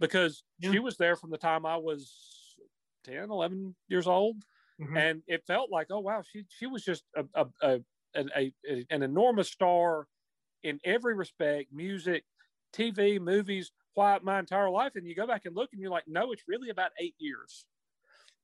[0.00, 0.72] because Yeah.
[0.72, 2.56] she was there from the time I was
[3.04, 4.42] 10 11 years old
[4.80, 4.96] Mhm.
[4.98, 7.80] and it felt like oh wow she she was just a, a, a,
[8.14, 10.06] an, a, a- an enormous star
[10.62, 12.24] in every respect music
[12.74, 16.06] tv movies why my entire life and you go back and look and you're like
[16.06, 17.64] no it's really about eight years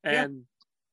[0.04, 0.24] Yeah.
[0.24, 0.46] and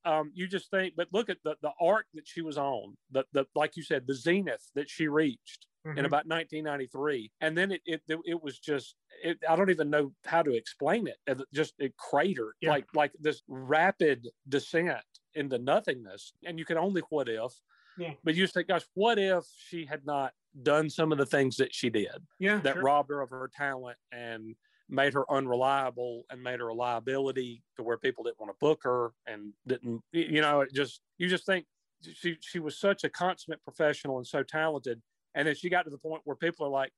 [0.06, 3.26] um, you just think but look at the, the arc that she was on the,
[3.34, 6.06] the like you said the zenith that she reached in Mhm.
[6.06, 10.42] about 1993 and then it it, it was just it, i don't even know how
[10.44, 11.18] to explain it
[11.54, 12.72] just it cratered Yeah.
[12.72, 17.54] like like this rapid descent into nothingness and you can only what if
[17.98, 18.14] Yeah.
[18.24, 20.34] but you think gosh what if she had not
[20.64, 22.58] done some of the things that she did yeah.
[22.60, 22.84] that sure.
[22.84, 24.56] robbed her of her talent and
[24.90, 28.82] made her unreliable and made her a liability to where people didn't want to book
[28.84, 31.66] her and didn't you know it just you just think
[32.02, 35.02] she she was such a consummate professional and so talented
[35.40, 36.92] and then she got to the point where people are like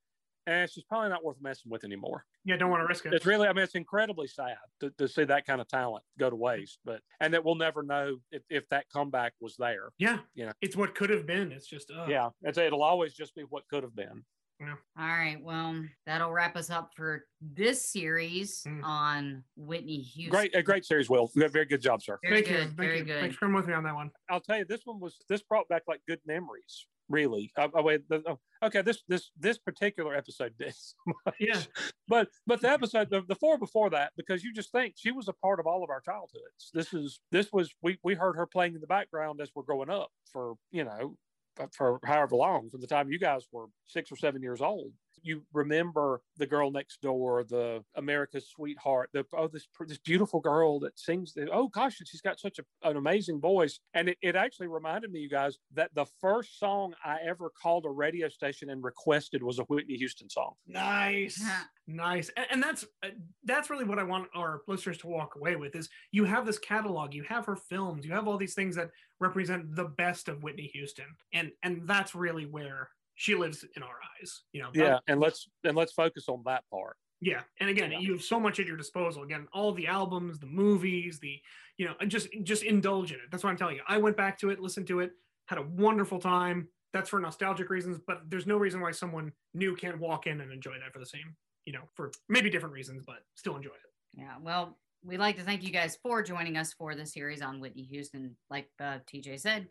[0.48, 2.56] eh, she's probably not worth messing with anymore yeah.
[2.56, 3.14] Don't want to risk it.
[3.14, 6.28] it's really i mean it's incredibly sad to, to see that kind of talent go
[6.28, 10.18] to waste but and that we'll never know if, if that comeback was there yeah.
[10.34, 10.52] you know.
[10.60, 11.52] It's what could have been.
[11.52, 11.90] It's just.
[11.96, 14.24] Uh, yeah it's, it'll always just be what could have been
[14.60, 14.74] Yeah.
[14.98, 15.38] All right.
[15.42, 18.82] Well, that'll wrap us up for this series Mm.
[18.84, 20.30] on Whitney Houston.
[20.30, 22.52] great a great series will very good job sir Very Thank good.
[22.52, 22.64] you.
[22.64, 23.04] Thank very you.
[23.04, 23.20] good.
[23.20, 24.10] Thanks for coming with me on that one.
[24.30, 26.86] I'll tell you, this one was this brought back like good memories.
[27.12, 28.80] Really, uh, oh, wait, the, oh, okay.
[28.80, 31.12] This this this particular episode did so.
[31.38, 31.60] Yeah.
[32.08, 35.28] but but the episode the, the four before that because you just think she was
[35.28, 36.70] a part of all of our childhoods.
[36.72, 39.90] This is this was we we heard her playing in the background as we're growing
[39.90, 41.14] up for you know
[41.72, 44.92] for however long from the time you guys were six or seven years old.
[45.22, 50.80] You remember the girl next door, the America's sweetheart, the oh this this beautiful girl
[50.80, 51.32] that sings.
[51.32, 53.80] The, oh gosh, she's got such a, an amazing voice.
[53.94, 57.84] And it, it actually reminded me, you guys, that the first song I ever called
[57.86, 60.54] a radio station and requested was a Whitney Houston song.
[60.66, 61.42] Nice,
[61.86, 63.08] nice, and, and that's uh,
[63.44, 66.58] that's really what I want our listeners to walk away with is you have this
[66.58, 68.90] catalog, you have her films, you have all these things that
[69.20, 73.98] represent the best of Whitney Houston, and and that's really where she lives in our
[74.20, 74.42] eyes.
[74.52, 76.96] You know, that- Yeah, and let's and let's focus on that part.
[77.20, 77.98] yeah, and again, Yeah.
[78.00, 79.22] you have so much at your disposal.
[79.22, 81.40] Again, all the albums, the movies, the
[81.78, 83.30] you know, just just indulge in it.
[83.30, 83.82] That's what I'm telling you.
[83.88, 85.12] I went back to it, listened to it,
[85.46, 86.68] had a wonderful time.
[86.92, 90.52] That's for nostalgic reasons, but there's no reason why someone new can't walk in and
[90.52, 91.34] enjoy that for the same,
[91.64, 93.90] you know, for maybe different reasons, but still enjoy it.
[94.12, 94.36] Yeah.
[94.38, 97.84] Well, we'd like to thank you guys for joining us for the series on Whitney
[97.84, 98.36] Houston.
[98.50, 99.68] Like uh, TJ said,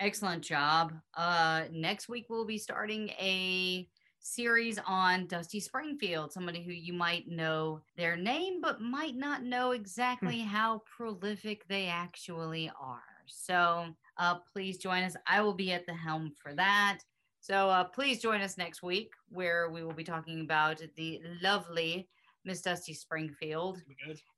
[0.00, 0.94] excellent job.
[1.14, 7.28] Uh, next week we'll be starting a series on Dusty Springfield, somebody who you might
[7.28, 13.02] know their name, but might not know exactly how prolific they actually are.
[13.26, 13.86] So
[14.18, 15.16] uh, please join us.
[15.26, 16.98] I will be at the helm for that.
[17.40, 22.08] So uh, please join us next week where we will be talking about the lovely
[22.44, 23.82] Miss Dusty Springfield.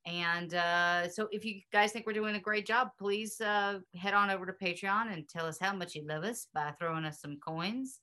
[0.07, 4.15] And uh, so if you guys think we're doing a great job, please uh, head
[4.15, 7.20] on over to Patreon and tell us how much you love us by throwing us
[7.20, 8.01] some coins.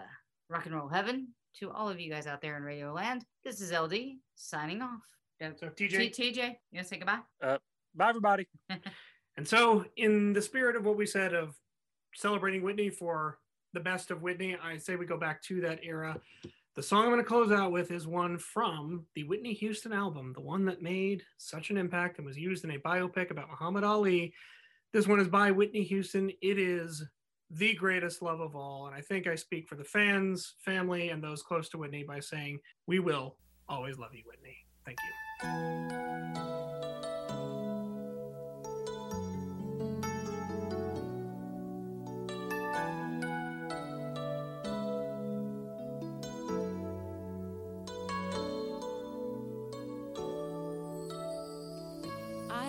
[0.49, 1.27] Rock and Roll Heaven
[1.59, 3.93] to all of you guys out there in Radio Land, this is LD
[4.35, 5.01] signing off.
[5.41, 6.13] So, TJ?
[6.13, 7.19] T- TJ, you want to say goodbye?
[7.41, 7.57] Uh,
[7.95, 8.47] bye, everybody.
[9.39, 11.55] And so, in the spirit of what we said of
[12.13, 13.37] celebrating Whitney for
[13.71, 16.19] the best of Whitney, I say we go back to that era.
[16.79, 20.31] The song I'm going to close out with is one from the Whitney Houston album,
[20.31, 23.83] the one that made such an impact and was used in a biopic about Muhammad
[23.83, 24.33] Ali.
[24.93, 26.31] This one is by Whitney Houston.
[26.41, 27.03] It is
[27.49, 28.87] the greatest love of all.
[28.87, 32.21] And I think I speak for the fans, family, and those close to Whitney by
[32.21, 33.35] saying, We will
[33.67, 34.55] always love you, Whitney.
[34.85, 36.88] Thank you.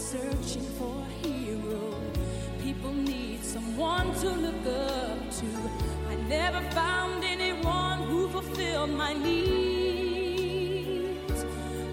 [0.00, 1.94] searching for a hero.
[2.62, 5.46] People need someone to look up to.
[6.08, 10.24] I never found anyone who fulfilled my needs.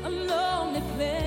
[0.05, 1.26] A lonely place